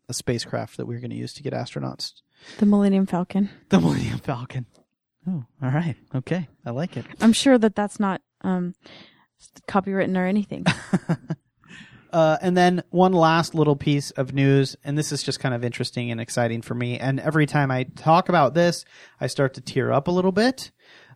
a 0.09 0.13
spacecraft 0.13 0.77
that 0.77 0.85
we're 0.87 0.99
going 0.99 1.11
to 1.11 1.15
use 1.15 1.33
to 1.33 1.43
get 1.43 1.53
astronauts? 1.53 2.13
the 2.57 2.65
Millennium 2.65 3.05
Falcon. 3.05 3.49
The 3.69 3.79
Millennium 3.79 4.19
Falcon. 4.19 4.65
Oh, 5.27 5.45
all 5.61 5.69
right. 5.69 5.95
Okay, 6.15 6.47
I 6.65 6.71
like 6.71 6.97
it. 6.97 7.05
I'm 7.21 7.33
sure 7.33 7.59
that 7.59 7.75
that's 7.75 7.99
not 7.99 8.21
um, 8.41 8.73
copywritten 9.67 10.17
or 10.17 10.25
anything. 10.25 10.65
Uh, 12.11 12.37
and 12.41 12.57
then 12.57 12.83
one 12.89 13.13
last 13.13 13.55
little 13.55 13.77
piece 13.77 14.11
of 14.11 14.33
news, 14.33 14.75
and 14.83 14.97
this 14.97 15.13
is 15.13 15.23
just 15.23 15.39
kind 15.39 15.55
of 15.55 15.63
interesting 15.63 16.11
and 16.11 16.19
exciting 16.19 16.61
for 16.61 16.73
me. 16.75 16.99
And 16.99 17.21
every 17.21 17.45
time 17.45 17.71
I 17.71 17.83
talk 17.83 18.27
about 18.27 18.53
this, 18.53 18.83
I 19.21 19.27
start 19.27 19.53
to 19.53 19.61
tear 19.61 19.93
up 19.93 20.09
a 20.09 20.11
little 20.11 20.33
bit. 20.33 20.71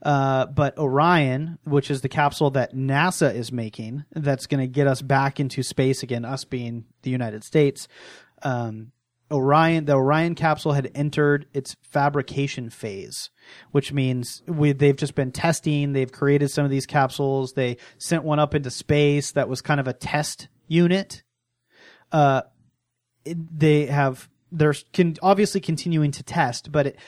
Uh, 0.06 0.46
but 0.46 0.78
Orion, 0.78 1.58
which 1.64 1.90
is 1.90 2.02
the 2.02 2.10
capsule 2.10 2.52
that 2.52 2.76
NASA 2.76 3.34
is 3.34 3.52
making, 3.52 4.06
that's 4.14 4.46
going 4.46 4.62
to 4.62 4.68
get 4.68 4.86
us 4.86 5.02
back 5.02 5.40
into 5.40 5.64
space 5.64 6.04
again, 6.04 6.24
us 6.24 6.46
being 6.46 6.86
the 7.02 7.10
United 7.10 7.44
States. 7.44 7.88
Um, 8.44 8.92
Orion, 9.32 9.86
the 9.86 9.94
Orion 9.94 10.36
capsule 10.36 10.74
had 10.74 10.92
entered 10.94 11.48
its 11.56 11.76
fabrication 11.82 12.70
phase, 12.70 13.32
which 13.72 13.92
means 13.92 14.44
we, 14.46 14.74
they've 14.74 14.96
just 14.96 15.16
been 15.16 15.32
testing. 15.32 15.94
They've 15.94 16.12
created 16.12 16.52
some 16.52 16.64
of 16.64 16.70
these 16.70 16.86
capsules. 16.86 17.54
They 17.54 17.78
sent 17.98 18.24
one 18.24 18.38
up 18.38 18.54
into 18.54 18.70
space 18.70 19.32
that 19.32 19.50
was 19.50 19.64
kind 19.64 19.80
of 19.80 19.88
a 19.88 19.94
test 19.94 20.50
unit. 20.68 21.24
Uh, 22.12 22.44
they 23.26 23.88
have 23.88 24.30
they're 24.52 24.76
con- 24.94 25.16
obviously 25.24 25.62
continuing 25.62 26.12
to 26.12 26.22
test, 26.22 26.72
but 26.72 26.88
it, 26.88 27.00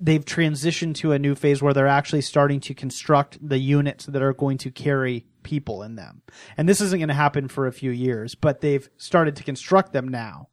they've 0.00 0.24
transitioned 0.24 0.94
to 0.96 1.12
a 1.12 1.18
new 1.18 1.34
phase 1.34 1.62
where 1.62 1.74
they're 1.74 1.86
actually 1.86 2.20
starting 2.20 2.60
to 2.60 2.74
construct 2.74 3.38
the 3.46 3.58
units 3.58 4.06
that 4.06 4.22
are 4.22 4.32
going 4.32 4.58
to 4.58 4.70
carry 4.70 5.26
people 5.42 5.82
in 5.82 5.96
them. 5.96 6.22
And 6.56 6.68
this 6.68 6.80
isn't 6.80 6.98
going 6.98 7.08
to 7.08 7.14
happen 7.14 7.48
for 7.48 7.66
a 7.66 7.72
few 7.72 7.90
years, 7.90 8.34
but 8.34 8.60
they've 8.60 8.88
started 8.96 9.36
to 9.36 9.42
construct 9.42 9.92
them 9.92 10.08
now. 10.08 10.48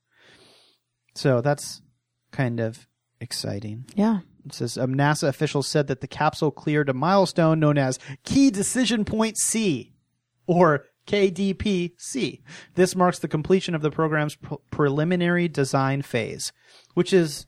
So 1.13 1.41
that's 1.41 1.81
kind 2.31 2.59
of 2.59 2.87
exciting. 3.19 3.85
yeah. 3.95 4.19
It 4.45 4.53
says 4.53 4.77
um, 4.77 4.93
NASA 4.93 5.27
officials 5.27 5.67
said 5.67 5.87
that 5.87 6.01
the 6.01 6.07
capsule 6.07 6.51
cleared 6.51 6.87
a 6.87 6.93
milestone 6.93 7.59
known 7.59 7.79
as 7.79 7.97
Key 8.23 8.51
Decision 8.51 9.03
Point 9.03 9.37
C, 9.39 9.95
or 10.45 10.85
KDPC. 11.07 12.41
This 12.75 12.95
marks 12.95 13.19
the 13.19 13.27
completion 13.27 13.73
of 13.73 13.81
the 13.81 13.89
program's 13.89 14.35
pre- 14.35 14.57
preliminary 14.69 15.47
design 15.47 16.03
phase, 16.03 16.51
which 16.93 17.11
is 17.11 17.47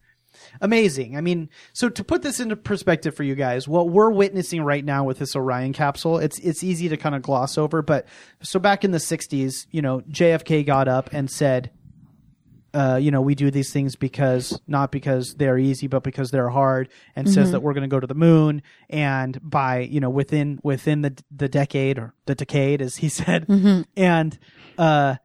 amazing. 0.61 1.17
I 1.17 1.21
mean, 1.21 1.49
so 1.73 1.89
to 1.89 2.03
put 2.03 2.21
this 2.21 2.39
into 2.39 2.55
perspective 2.55 3.15
for 3.15 3.23
you 3.23 3.35
guys, 3.35 3.67
what 3.67 3.89
we're 3.89 4.11
witnessing 4.11 4.63
right 4.63 4.83
now 4.83 5.03
with 5.03 5.19
this 5.19 5.35
Orion 5.35 5.73
capsule, 5.73 6.17
it's 6.17 6.39
it's 6.39 6.63
easy 6.63 6.89
to 6.89 6.97
kind 6.97 7.15
of 7.15 7.21
gloss 7.21 7.57
over, 7.57 7.81
but 7.81 8.07
so 8.41 8.59
back 8.59 8.83
in 8.83 8.91
the 8.91 8.97
60s, 8.97 9.67
you 9.71 9.81
know, 9.81 10.01
JFK 10.01 10.65
got 10.65 10.87
up 10.87 11.09
and 11.11 11.29
said, 11.29 11.71
uh, 12.73 12.97
you 12.97 13.09
know, 13.09 13.21
we 13.21 13.33
do 13.33 13.49
these 13.49 13.71
things 13.71 13.95
because 13.95 14.59
not 14.67 14.91
because 14.91 15.33
they're 15.35 15.57
easy, 15.57 15.87
but 15.87 16.03
because 16.03 16.29
they're 16.29 16.49
hard, 16.49 16.89
and 17.15 17.27
says 17.27 17.51
that 17.51 17.61
we're 17.61 17.73
going 17.73 17.89
to 17.89 17.93
go 17.93 17.99
to 17.99 18.05
the 18.05 18.13
moon. 18.13 18.61
And 18.89 19.39
by 19.41 19.79
you 19.79 19.99
know 19.99 20.11
within 20.11 20.59
within 20.63 21.01
the 21.01 21.17
the 21.35 21.49
decade 21.49 21.97
or 21.97 22.13
the 22.25 22.35
decade, 22.35 22.81
as 22.81 22.97
he 22.97 23.09
said, 23.19 23.47
and 23.95 24.37
uh, 24.77 25.15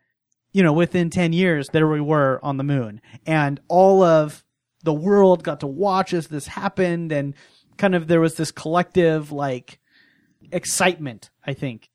you 0.52 0.62
know 0.62 0.72
within 0.72 1.10
ten 1.10 1.32
years, 1.34 1.68
there 1.70 1.86
we 1.86 2.00
were 2.00 2.40
on 2.42 2.56
the 2.56 2.64
moon, 2.64 3.02
and 3.26 3.60
all 3.68 4.02
of 4.02 4.44
the 4.82 4.94
world 4.94 5.42
got 5.42 5.60
to 5.60 5.66
watch 5.66 6.12
as 6.12 6.28
this 6.28 6.46
happened, 6.46 7.12
and 7.12 7.34
kind 7.76 7.94
of 7.94 8.08
there 8.08 8.20
was 8.20 8.34
this 8.34 8.50
collective 8.50 9.32
like 9.32 9.78
excitement. 10.50 11.30
I 11.44 11.54
think 11.54 11.88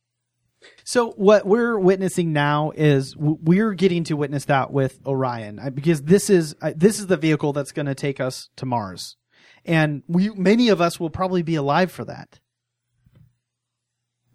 so 0.84 1.12
what 1.12 1.46
we're 1.46 1.78
witnessing 1.78 2.34
now 2.34 2.72
is 2.76 3.16
we're 3.18 3.74
getting 3.74 4.04
to 4.06 4.16
witness 4.16 4.46
that 4.46 4.72
with 4.72 5.00
Orion 5.06 5.60
because 5.74 6.04
this 6.04 6.30
is 6.30 6.56
uh, 6.62 6.74
this 6.76 7.00
is 7.00 7.08
the 7.08 7.18
vehicle 7.18 7.54
that's 7.54 7.72
going 7.72 7.86
to 7.86 7.96
take 7.96 8.20
us 8.20 8.50
to 8.56 8.66
Mars, 8.66 9.18
and 9.66 10.04
we 10.08 10.30
many 10.30 10.70
of 10.70 10.82
us 10.82 11.00
will 11.00 11.10
probably 11.10 11.42
be 11.42 11.56
alive 11.56 11.92
for 11.92 12.06
that. 12.06 12.40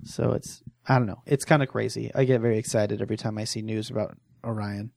So 0.04 0.32
it's 0.32 0.62
I 0.86 0.98
don't 0.98 1.06
know 1.06 1.22
it's 1.26 1.44
kind 1.44 1.62
of 1.62 1.68
crazy. 1.68 2.10
I 2.14 2.24
get 2.24 2.40
very 2.40 2.58
excited 2.58 3.00
every 3.00 3.16
time 3.16 3.38
I 3.38 3.44
see 3.44 3.62
news 3.62 3.90
about 3.90 4.16
Orion. 4.44 4.92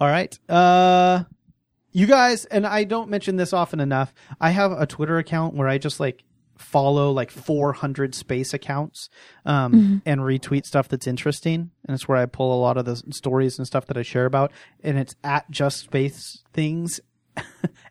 All 0.00 0.08
right, 0.08 0.36
uh, 0.48 1.24
you 1.92 2.06
guys, 2.06 2.44
and 2.46 2.66
I 2.66 2.84
don't 2.84 3.10
mention 3.10 3.36
this 3.36 3.52
often 3.52 3.80
enough. 3.80 4.12
I 4.40 4.50
have 4.50 4.72
a 4.72 4.86
Twitter 4.86 5.18
account 5.18 5.54
where 5.54 5.68
I 5.68 5.78
just 5.78 6.00
like 6.00 6.24
follow 6.56 7.10
like 7.10 7.30
400 7.30 8.14
space 8.14 8.54
accounts 8.54 9.10
um, 9.44 10.02
and 10.06 10.20
retweet 10.20 10.64
stuff 10.64 10.88
that's 10.88 11.06
interesting. 11.06 11.70
And 11.86 11.94
it's 11.94 12.08
where 12.08 12.18
I 12.18 12.26
pull 12.26 12.54
a 12.54 12.60
lot 12.60 12.76
of 12.76 12.84
the 12.84 12.96
stories 13.12 13.58
and 13.58 13.66
stuff 13.66 13.86
that 13.86 13.96
I 13.96 14.02
share 14.02 14.26
about. 14.26 14.52
And 14.82 14.98
it's 14.98 15.14
at 15.22 15.50
just 15.50 15.80
space 15.80 16.42
things. 16.52 17.00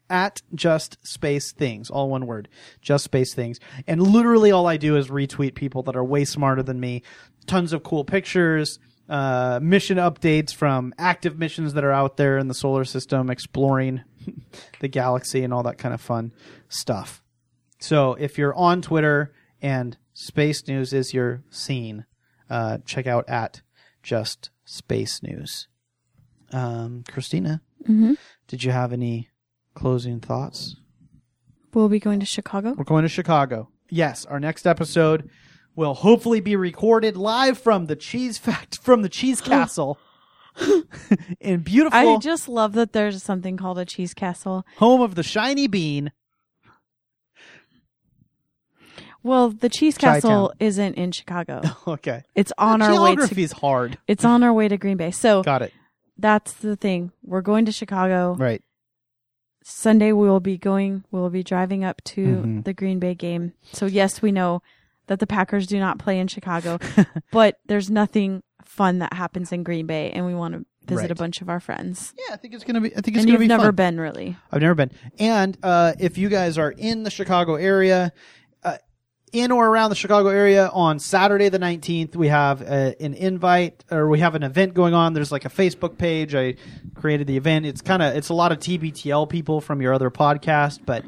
at 0.09 0.41
just 0.53 0.97
space 1.07 1.51
things, 1.51 1.89
all 1.89 2.09
one 2.09 2.27
word, 2.27 2.47
just 2.81 3.03
space 3.03 3.33
things. 3.33 3.59
And 3.87 4.01
literally 4.01 4.51
all 4.51 4.67
I 4.67 4.77
do 4.77 4.95
is 4.97 5.07
retweet 5.07 5.55
people 5.55 5.81
that 5.83 5.95
are 5.95 6.03
way 6.03 6.25
smarter 6.25 6.61
than 6.61 6.79
me. 6.79 7.01
Tons 7.47 7.73
of 7.73 7.81
cool 7.81 8.05
pictures, 8.05 8.77
uh, 9.09 9.59
mission 9.61 9.97
updates 9.97 10.53
from 10.53 10.93
active 10.97 11.37
missions 11.37 11.73
that 11.73 11.83
are 11.83 11.91
out 11.91 12.17
there 12.17 12.37
in 12.37 12.47
the 12.47 12.53
solar 12.53 12.85
system, 12.85 13.29
exploring 13.29 14.01
the 14.79 14.87
galaxy 14.87 15.43
and 15.43 15.53
all 15.53 15.63
that 15.63 15.77
kind 15.77 15.93
of 15.93 16.01
fun 16.01 16.31
stuff. 16.69 17.21
So 17.79 18.13
if 18.13 18.37
you're 18.37 18.55
on 18.55 18.81
Twitter 18.81 19.33
and 19.61 19.97
space 20.13 20.67
news 20.67 20.93
is 20.93 21.13
your 21.13 21.43
scene, 21.49 22.05
uh, 22.49 22.79
check 22.85 23.07
out 23.07 23.27
at 23.27 23.61
just 24.03 24.49
space 24.65 25.21
news. 25.23 25.67
Um, 26.53 27.03
Christina, 27.07 27.61
did 28.47 28.63
you 28.63 28.71
have 28.71 28.93
any 28.93 29.29
closing 29.73 30.19
thoughts? 30.19 30.75
We'll 31.73 31.89
be 31.89 31.99
going 31.99 32.19
to 32.19 32.25
Chicago. 32.25 32.73
We're 32.77 32.83
going 32.83 33.03
to 33.03 33.09
Chicago. 33.09 33.69
Yes, 33.89 34.25
our 34.25 34.39
next 34.39 34.67
episode 34.67 35.29
will 35.75 35.93
hopefully 35.93 36.39
be 36.41 36.55
recorded 36.55 37.15
live 37.17 37.57
from 37.57 37.85
the 37.87 37.95
cheese 37.95 38.37
fact 38.37 38.79
from 38.79 39.01
the 39.01 39.09
cheese 39.09 39.41
castle 39.51 39.97
in 41.39 41.61
beautiful 41.61 41.97
I 41.97 42.17
just 42.17 42.49
love 42.49 42.73
that 42.73 42.91
there's 42.93 43.23
something 43.23 43.55
called 43.57 43.79
a 43.79 43.85
cheese 43.85 44.13
castle. 44.13 44.65
home 44.77 44.99
of 45.01 45.15
the 45.15 45.23
shiny 45.23 45.67
bean. 45.67 46.11
Well, 49.23 49.49
the 49.51 49.69
cheese 49.69 49.97
castle 49.97 50.51
isn't 50.59 50.95
in 50.95 51.11
Chicago. 51.11 51.61
Okay, 51.87 52.23
It's 52.35 52.51
on 52.57 52.81
our 52.81 52.89
way 53.01 53.11
to 53.11 53.15
geography's 53.17 53.51
hard. 53.51 53.97
it's 54.07 54.25
on 54.25 54.43
our 54.43 54.51
way 54.53 54.67
to 54.67 54.77
Green 54.77 54.97
Bay. 54.97 55.11
So 55.11 55.43
Got 55.43 55.61
it. 55.61 55.73
that's 56.17 56.53
the 56.53 56.75
thing. 56.75 57.11
We're 57.23 57.41
going 57.41 57.65
to 57.65 57.71
Chicago. 57.71 58.35
Right. 58.37 58.63
Sunday 59.63 60.11
we 60.11 60.27
will 60.27 60.39
be 60.39 60.57
going 60.57 61.03
we 61.11 61.19
will 61.19 61.29
be 61.29 61.43
driving 61.43 61.83
up 61.83 62.03
to 62.05 62.21
Mhm. 62.25 62.63
the 62.63 62.73
Green 62.73 62.97
Bay 62.99 63.13
game. 63.13 63.53
So 63.73 63.85
yes, 63.85 64.21
we 64.23 64.31
know 64.31 64.63
that 65.07 65.19
the 65.19 65.27
Packers 65.27 65.67
do 65.67 65.79
not 65.79 65.99
play 65.99 66.19
in 66.19 66.27
Chicago, 66.27 66.79
but 67.31 67.57
there's 67.65 67.89
nothing 67.89 68.43
fun 68.63 68.99
that 68.99 69.13
happens 69.13 69.51
in 69.51 69.63
Green 69.63 69.85
Bay 69.87 70.11
and 70.11 70.25
we 70.25 70.33
want 70.35 70.53
to 70.53 70.65
visit 70.85 71.01
Right. 71.03 71.11
a 71.11 71.15
bunch 71.15 71.41
of 71.41 71.49
our 71.49 71.59
friends. 71.59 72.13
Yeah, 72.17 72.33
I 72.33 72.37
think 72.37 72.53
it's 72.53 72.63
gonna 72.63 72.81
be. 72.81 72.91
I 72.91 73.01
think 73.01 73.09
it's 73.09 73.17
and 73.19 73.25
gonna 73.25 73.31
you've 73.33 73.39
be 73.41 73.47
never 73.47 73.65
fun. 73.65 73.75
been 73.75 73.99
really. 73.99 74.35
I've 74.51 74.61
never 74.61 74.75
been. 74.75 74.91
And 75.19 75.57
uh, 75.63 75.93
if 75.99 76.17
you 76.17 76.27
guys 76.29 76.57
are 76.57 76.71
in 76.71 77.03
the 77.03 77.09
Chicago 77.11 77.55
area, 77.55 78.11
uh, 78.63 78.77
in 79.31 79.51
or 79.51 79.67
around 79.67 79.89
the 79.91 79.95
Chicago 79.95 80.29
area 80.29 80.69
on 80.73 80.99
Saturday 80.99 81.49
the 81.49 81.59
19th, 81.59 82.15
we 82.15 82.27
have 82.29 82.61
uh 82.61 82.93
an 82.99 83.13
invite 83.13 83.83
or 83.91 84.09
we 84.09 84.19
have 84.19 84.35
an 84.35 84.43
event 84.43 84.73
going 84.73 84.93
on. 84.93 85.13
There's 85.13 85.31
like 85.31 85.45
a 85.45 85.49
Facebook 85.49 85.97
page. 85.97 86.33
I 86.35 86.55
created 86.95 87.27
the 87.27 87.37
event. 87.37 87.65
It's 87.65 87.81
kind 87.81 88.01
of 88.01 88.15
it's 88.15 88.29
a 88.29 88.33
lot 88.33 88.51
of 88.51 88.59
TBTL 88.59 89.29
people 89.29 89.61
from 89.61 89.81
your 89.81 89.93
other 89.93 90.09
podcast, 90.09 90.79
but 90.85 91.05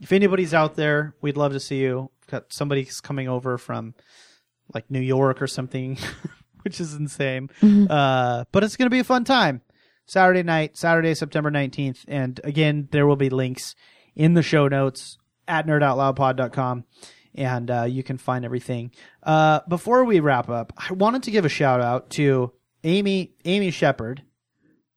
if 0.00 0.12
anybody's 0.12 0.54
out 0.54 0.76
there, 0.76 1.14
we'd 1.20 1.36
love 1.36 1.52
to 1.52 1.60
see 1.60 1.80
you. 1.80 2.10
Got 2.30 2.52
somebody's 2.52 3.00
coming 3.00 3.28
over 3.28 3.58
from 3.58 3.94
like 4.72 4.90
New 4.90 5.00
York 5.00 5.42
or 5.42 5.46
something, 5.46 5.98
which 6.62 6.80
is 6.80 6.94
insane. 6.94 7.50
Uh, 7.62 8.44
but 8.52 8.62
it's 8.64 8.76
going 8.76 8.86
to 8.86 8.94
be 8.94 9.00
a 9.00 9.04
fun 9.04 9.24
time. 9.24 9.62
Saturday 10.06 10.42
night, 10.42 10.76
Saturday, 10.76 11.14
September 11.14 11.50
19th. 11.50 12.04
And 12.08 12.40
again, 12.42 12.88
there 12.90 13.06
will 13.06 13.16
be 13.16 13.30
links 13.30 13.74
in 14.16 14.34
the 14.34 14.42
show 14.42 14.68
notes 14.68 15.18
at 15.46 15.66
nerdoutloudpod.com. 15.66 16.84
And 17.34 17.70
uh, 17.70 17.84
you 17.84 18.02
can 18.02 18.18
find 18.18 18.44
everything. 18.44 18.90
Uh, 19.22 19.60
before 19.68 20.04
we 20.04 20.18
wrap 20.18 20.48
up, 20.48 20.72
I 20.76 20.92
wanted 20.94 21.22
to 21.24 21.30
give 21.30 21.44
a 21.44 21.48
shout 21.48 21.80
out 21.80 22.10
to 22.10 22.52
Amy 22.82 23.34
Amy 23.44 23.70
Shepard. 23.70 24.22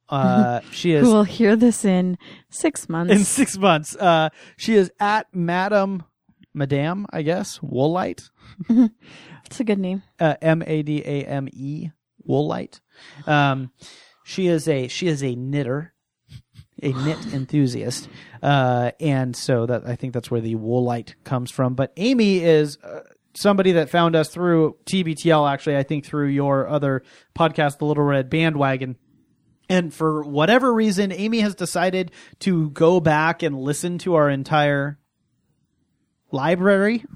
Uh, 0.09 0.61
she 0.71 0.93
is 0.93 1.03
will 1.05 1.23
hear 1.23 1.55
this 1.55 1.85
in 1.85 2.17
six 2.49 2.89
months. 2.89 3.13
in 3.13 3.23
six 3.23 3.57
months. 3.57 3.95
Uh, 3.95 4.29
she 4.57 4.73
is 4.75 4.91
at 4.99 5.27
Madam 5.33 6.03
Madame, 6.53 7.05
I 7.11 7.21
guess 7.21 7.59
Woolite. 7.59 8.29
That's 8.69 9.59
a 9.59 9.63
good 9.63 9.79
name. 9.79 10.03
uh, 10.19 10.35
M 10.41 10.63
A 10.65 10.81
D 10.83 11.01
A 11.05 11.25
M 11.25 11.47
E 11.51 11.89
Woolite. 12.27 12.79
Um, 13.25 13.71
she 14.23 14.47
is 14.47 14.67
a 14.67 14.87
she 14.87 15.07
is 15.07 15.23
a 15.23 15.35
knitter, 15.35 15.93
a 16.81 16.91
knit 16.93 17.17
enthusiast, 17.33 18.07
uh, 18.41 18.91
and 18.99 19.35
so 19.35 19.65
that 19.65 19.85
I 19.87 19.95
think 19.95 20.13
that's 20.13 20.31
where 20.31 20.41
the 20.41 20.55
Woolite 20.55 21.15
comes 21.23 21.51
from. 21.51 21.73
But 21.75 21.91
Amy 21.97 22.37
is 22.43 22.77
uh, 22.83 23.01
somebody 23.33 23.73
that 23.73 23.89
found 23.89 24.15
us 24.15 24.29
through 24.29 24.77
TBTL, 24.85 25.51
actually, 25.51 25.77
I 25.77 25.83
think 25.83 26.05
through 26.05 26.27
your 26.27 26.67
other 26.67 27.03
podcast, 27.37 27.79
The 27.79 27.85
Little 27.85 28.03
Red 28.03 28.29
Bandwagon. 28.29 28.95
And 29.69 29.93
for 29.93 30.21
whatever 30.23 30.73
reason, 30.73 31.11
Amy 31.11 31.39
has 31.39 31.55
decided 31.55 32.11
to 32.41 32.69
go 32.71 32.99
back 32.99 33.41
and 33.43 33.57
listen 33.57 33.97
to 33.99 34.15
our 34.15 34.29
entire 34.29 34.99
library, 36.33 37.05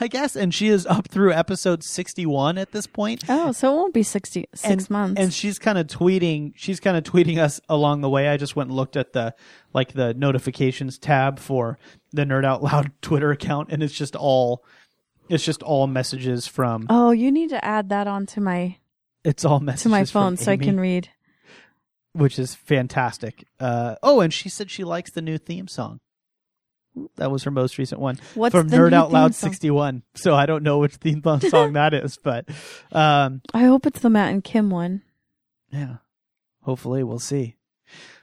I 0.00 0.08
guess. 0.08 0.34
And 0.34 0.52
she 0.52 0.68
is 0.68 0.86
up 0.86 1.08
through 1.08 1.32
episode 1.32 1.84
61 1.84 2.58
at 2.58 2.72
this 2.72 2.86
point. 2.86 3.24
Oh, 3.28 3.52
so 3.52 3.72
it 3.72 3.76
won't 3.76 3.94
be 3.94 4.02
60, 4.02 4.46
six 4.54 4.64
and, 4.64 4.90
months. 4.90 5.20
And 5.20 5.32
she's 5.32 5.58
kind 5.58 5.78
of 5.78 5.86
tweeting, 5.86 6.52
she's 6.56 6.80
kind 6.80 6.96
of 6.96 7.04
tweeting 7.04 7.38
us 7.38 7.60
along 7.68 8.00
the 8.00 8.10
way. 8.10 8.28
I 8.28 8.36
just 8.36 8.56
went 8.56 8.70
and 8.70 8.76
looked 8.76 8.96
at 8.96 9.12
the, 9.12 9.34
like 9.72 9.92
the 9.92 10.14
notifications 10.14 10.98
tab 10.98 11.38
for 11.38 11.78
the 12.12 12.22
Nerd 12.24 12.44
Out 12.44 12.62
Loud 12.62 12.90
Twitter 13.02 13.30
account. 13.30 13.70
And 13.70 13.82
it's 13.82 13.94
just 13.94 14.16
all, 14.16 14.64
it's 15.28 15.44
just 15.44 15.62
all 15.62 15.86
messages 15.86 16.46
from, 16.46 16.86
oh, 16.88 17.10
you 17.10 17.30
need 17.30 17.50
to 17.50 17.64
add 17.64 17.90
that 17.90 18.06
onto 18.06 18.40
my 18.40 18.76
it's 19.24 19.44
all 19.44 19.58
messages 19.60 19.82
to 19.82 19.88
my 19.88 20.04
phone 20.04 20.36
so 20.36 20.52
I 20.52 20.56
can 20.56 20.78
read. 20.78 21.08
which 22.12 22.38
is 22.38 22.54
fantastic. 22.54 23.44
Uh, 23.58 23.96
oh, 24.02 24.20
and 24.20 24.32
she 24.32 24.48
said 24.48 24.70
she 24.70 24.84
likes 24.84 25.10
the 25.10 25.20
new 25.20 25.36
theme 25.36 25.66
song. 25.66 25.98
That 27.16 27.30
was 27.30 27.44
her 27.44 27.50
most 27.50 27.78
recent 27.78 28.00
one 28.00 28.18
What's 28.34 28.54
from 28.54 28.70
Nerd 28.70 28.92
Out 28.92 29.12
Loud 29.12 29.34
61. 29.34 30.02
So 30.14 30.34
I 30.34 30.46
don't 30.46 30.62
know 30.62 30.78
which 30.78 30.94
theme 30.94 31.22
song 31.22 31.74
that 31.74 31.92
is, 31.94 32.18
but 32.22 32.48
um, 32.92 33.42
I 33.52 33.64
hope 33.64 33.86
it's 33.86 34.00
the 34.00 34.10
Matt 34.10 34.32
and 34.32 34.42
Kim 34.42 34.70
one. 34.70 35.02
yeah, 35.70 35.96
hopefully 36.62 37.02
we'll 37.02 37.18
see. 37.18 37.56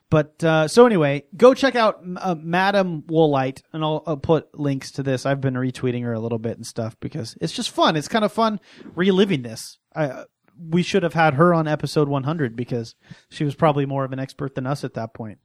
But 0.09 0.43
uh, 0.43 0.67
so 0.67 0.85
anyway, 0.85 1.23
go 1.35 1.55
check 1.55 1.75
out 1.75 2.03
uh, 2.17 2.35
Madam 2.37 3.01
Woolite, 3.07 3.63
and 3.73 3.83
I'll, 3.83 4.03
I'll 4.05 4.15
put 4.15 4.53
links 4.57 4.91
to 4.91 5.01
this. 5.01 5.25
I've 5.25 5.41
been 5.41 5.55
retweeting 5.55 6.03
her 6.03 6.13
a 6.13 6.19
little 6.19 6.37
bit 6.37 6.55
and 6.55 6.67
stuff 6.67 6.95
because 6.99 7.35
it's 7.41 7.53
just 7.53 7.71
fun. 7.71 7.95
It's 7.95 8.07
kind 8.07 8.23
of 8.23 8.31
fun 8.31 8.59
reliving 8.93 9.41
this. 9.41 9.79
I, 9.95 10.25
we 10.69 10.83
should 10.83 11.01
have 11.01 11.15
had 11.15 11.33
her 11.33 11.51
on 11.51 11.67
episode 11.67 12.07
100 12.07 12.55
because 12.55 12.93
she 13.29 13.43
was 13.43 13.55
probably 13.55 13.87
more 13.87 14.05
of 14.05 14.11
an 14.11 14.19
expert 14.19 14.53
than 14.53 14.67
us 14.67 14.83
at 14.83 14.93
that 14.93 15.15
point. 15.15 15.39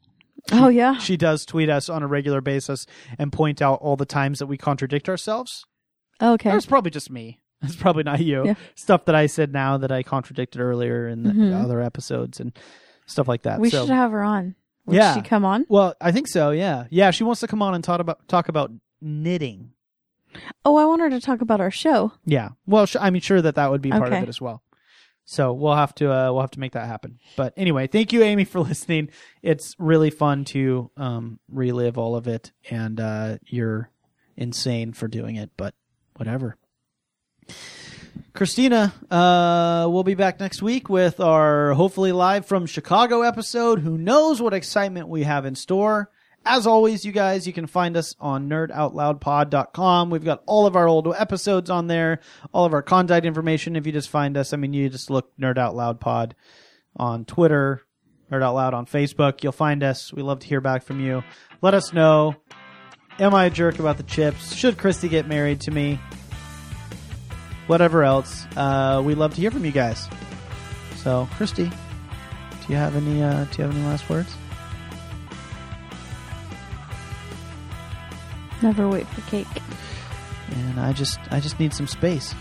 Oh 0.52 0.68
yeah. 0.68 0.98
She 0.98 1.16
does 1.16 1.44
tweet 1.44 1.68
us 1.68 1.88
on 1.88 2.02
a 2.02 2.06
regular 2.06 2.40
basis 2.40 2.86
and 3.18 3.32
point 3.32 3.60
out 3.62 3.80
all 3.80 3.96
the 3.96 4.06
times 4.06 4.38
that 4.38 4.46
we 4.46 4.56
contradict 4.56 5.08
ourselves. 5.08 5.64
Okay. 6.22 6.50
That's 6.50 6.66
probably 6.66 6.90
just 6.90 7.10
me. 7.10 7.40
It's 7.62 7.74
probably 7.74 8.04
not 8.04 8.20
you. 8.20 8.44
Yeah. 8.46 8.54
Stuff 8.76 9.06
that 9.06 9.16
I 9.16 9.26
said 9.26 9.52
now 9.52 9.78
that 9.78 9.90
I 9.90 10.04
contradicted 10.04 10.60
earlier 10.60 11.08
in 11.08 11.24
the 11.24 11.30
Mhm. 11.32 11.60
other 11.64 11.80
episodes 11.82 12.38
and 12.38 12.56
stuff 13.06 13.26
like 13.26 13.42
that. 13.42 13.58
We 13.58 13.68
so, 13.68 13.80
should 13.84 13.92
have 13.92 14.12
her 14.12 14.22
on. 14.22 14.54
Would 14.86 14.94
Yeah. 14.94 15.14
she 15.16 15.22
come 15.22 15.44
on? 15.44 15.66
well, 15.68 15.94
I 16.00 16.12
think 16.12 16.28
so. 16.28 16.50
Yeah, 16.52 16.84
yeah. 16.90 17.10
She 17.10 17.24
wants 17.24 17.40
to 17.40 17.48
come 17.48 17.60
on 17.60 17.74
and 17.74 17.82
talk 17.82 17.98
about 18.00 18.26
talk 18.28 18.48
about 18.48 18.70
knitting. 19.02 19.72
Oh, 20.64 20.76
I 20.76 20.84
want 20.84 21.00
her 21.02 21.10
to 21.10 21.20
talk 21.20 21.40
about 21.40 21.60
our 21.60 21.70
show. 21.72 22.12
Yeah. 22.24 22.50
Well, 22.64 22.86
sh- 22.86 22.94
I'm 23.00 23.18
sure 23.18 23.42
that 23.42 23.56
that 23.56 23.72
would 23.72 23.82
be 23.82 23.90
part 23.90 24.12
of 24.12 24.22
it 24.22 24.28
as 24.28 24.40
well. 24.40 24.62
So 25.30 25.52
we'll 25.52 25.76
have 25.76 25.94
to 25.96 26.10
uh, 26.10 26.32
we'll 26.32 26.40
have 26.40 26.52
to 26.52 26.60
make 26.60 26.72
that 26.72 26.86
happen. 26.86 27.18
But 27.36 27.52
anyway, 27.54 27.86
thank 27.86 28.14
you, 28.14 28.22
Amy, 28.22 28.46
for 28.46 28.60
listening. 28.70 29.10
It's 29.42 29.74
really 29.78 30.08
fun 30.08 30.46
to 30.46 30.90
um, 30.96 31.38
relive 31.50 31.98
all 31.98 32.16
of 32.16 32.26
it, 32.26 32.50
and 32.70 32.98
uh, 32.98 33.36
you're 33.44 33.90
insane 34.38 34.94
for 34.94 35.06
doing 35.06 35.36
it. 35.36 35.50
But 35.58 35.74
whatever. 36.16 36.56
Christina, 38.32 38.94
uh, 39.10 39.86
we'll 39.90 40.02
be 40.02 40.14
back 40.14 40.40
next 40.40 40.62
week 40.62 40.88
with 40.88 41.20
our 41.20 41.74
hopefully 41.74 42.12
live 42.12 42.46
from 42.46 42.64
Chicago 42.64 43.20
episode. 43.20 43.80
Who 43.80 43.98
knows 43.98 44.40
what 44.40 44.54
excitement 44.54 45.08
we 45.08 45.24
have 45.24 45.44
in 45.44 45.54
store? 45.56 46.10
As 46.44 46.66
always, 46.66 47.04
you 47.04 47.12
guys, 47.12 47.46
you 47.46 47.52
can 47.52 47.66
find 47.66 47.96
us 47.96 48.14
on 48.18 48.48
nerdoutloudpod.com. 48.48 50.10
We've 50.10 50.24
got 50.24 50.42
all 50.46 50.66
of 50.66 50.76
our 50.76 50.88
old 50.88 51.06
episodes 51.14 51.68
on 51.68 51.88
there, 51.88 52.20
all 52.52 52.64
of 52.64 52.72
our 52.72 52.82
contact 52.82 53.26
information. 53.26 53.76
If 53.76 53.86
you 53.86 53.92
just 53.92 54.08
find 54.08 54.36
us, 54.36 54.52
I 54.52 54.56
mean, 54.56 54.72
you 54.72 54.88
just 54.88 55.10
look 55.10 55.30
Nerd 55.36 55.58
Out 55.58 55.76
Loud 55.76 56.00
Pod 56.00 56.34
on 56.96 57.24
Twitter, 57.26 57.82
Nerd 58.32 58.42
Out 58.42 58.54
Loud 58.54 58.72
on 58.72 58.86
Facebook. 58.86 59.42
You'll 59.42 59.52
find 59.52 59.82
us. 59.82 60.12
We 60.12 60.22
love 60.22 60.38
to 60.40 60.46
hear 60.46 60.60
back 60.62 60.84
from 60.84 61.00
you. 61.00 61.22
Let 61.60 61.74
us 61.74 61.92
know. 61.92 62.34
Am 63.18 63.34
I 63.34 63.46
a 63.46 63.50
jerk 63.50 63.78
about 63.78 63.96
the 63.96 64.04
chips? 64.04 64.54
Should 64.54 64.78
Christy 64.78 65.08
get 65.08 65.26
married 65.26 65.60
to 65.62 65.70
me? 65.70 66.00
Whatever 67.66 68.04
else. 68.04 68.46
Uh, 68.56 69.02
we 69.04 69.14
love 69.14 69.34
to 69.34 69.40
hear 69.40 69.50
from 69.50 69.64
you 69.64 69.72
guys. 69.72 70.08
So, 70.96 71.28
Christy, 71.36 71.64
do 71.64 71.72
you 72.68 72.76
have 72.76 72.96
any? 72.96 73.22
Uh, 73.22 73.44
do 73.44 73.58
you 73.58 73.64
have 73.64 73.76
any 73.76 73.84
last 73.84 74.08
words? 74.08 74.34
Never 78.62 78.88
wait 78.88 79.06
for 79.08 79.20
cake. 79.30 79.46
And 80.50 80.80
I 80.80 80.92
just, 80.92 81.18
I 81.30 81.40
just 81.40 81.60
need 81.60 81.72
some 81.72 81.86
space. 81.86 82.34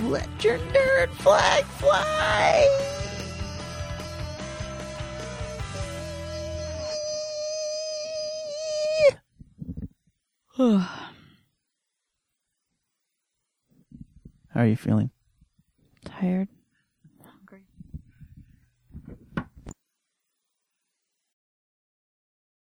Let 0.00 0.28
your 0.44 0.58
nerd 0.58 1.10
flag 1.12 1.64
fly. 1.64 2.92
How 10.56 10.86
are 14.54 14.66
you 14.66 14.76
feeling? 14.76 15.10
Tired. 16.04 16.48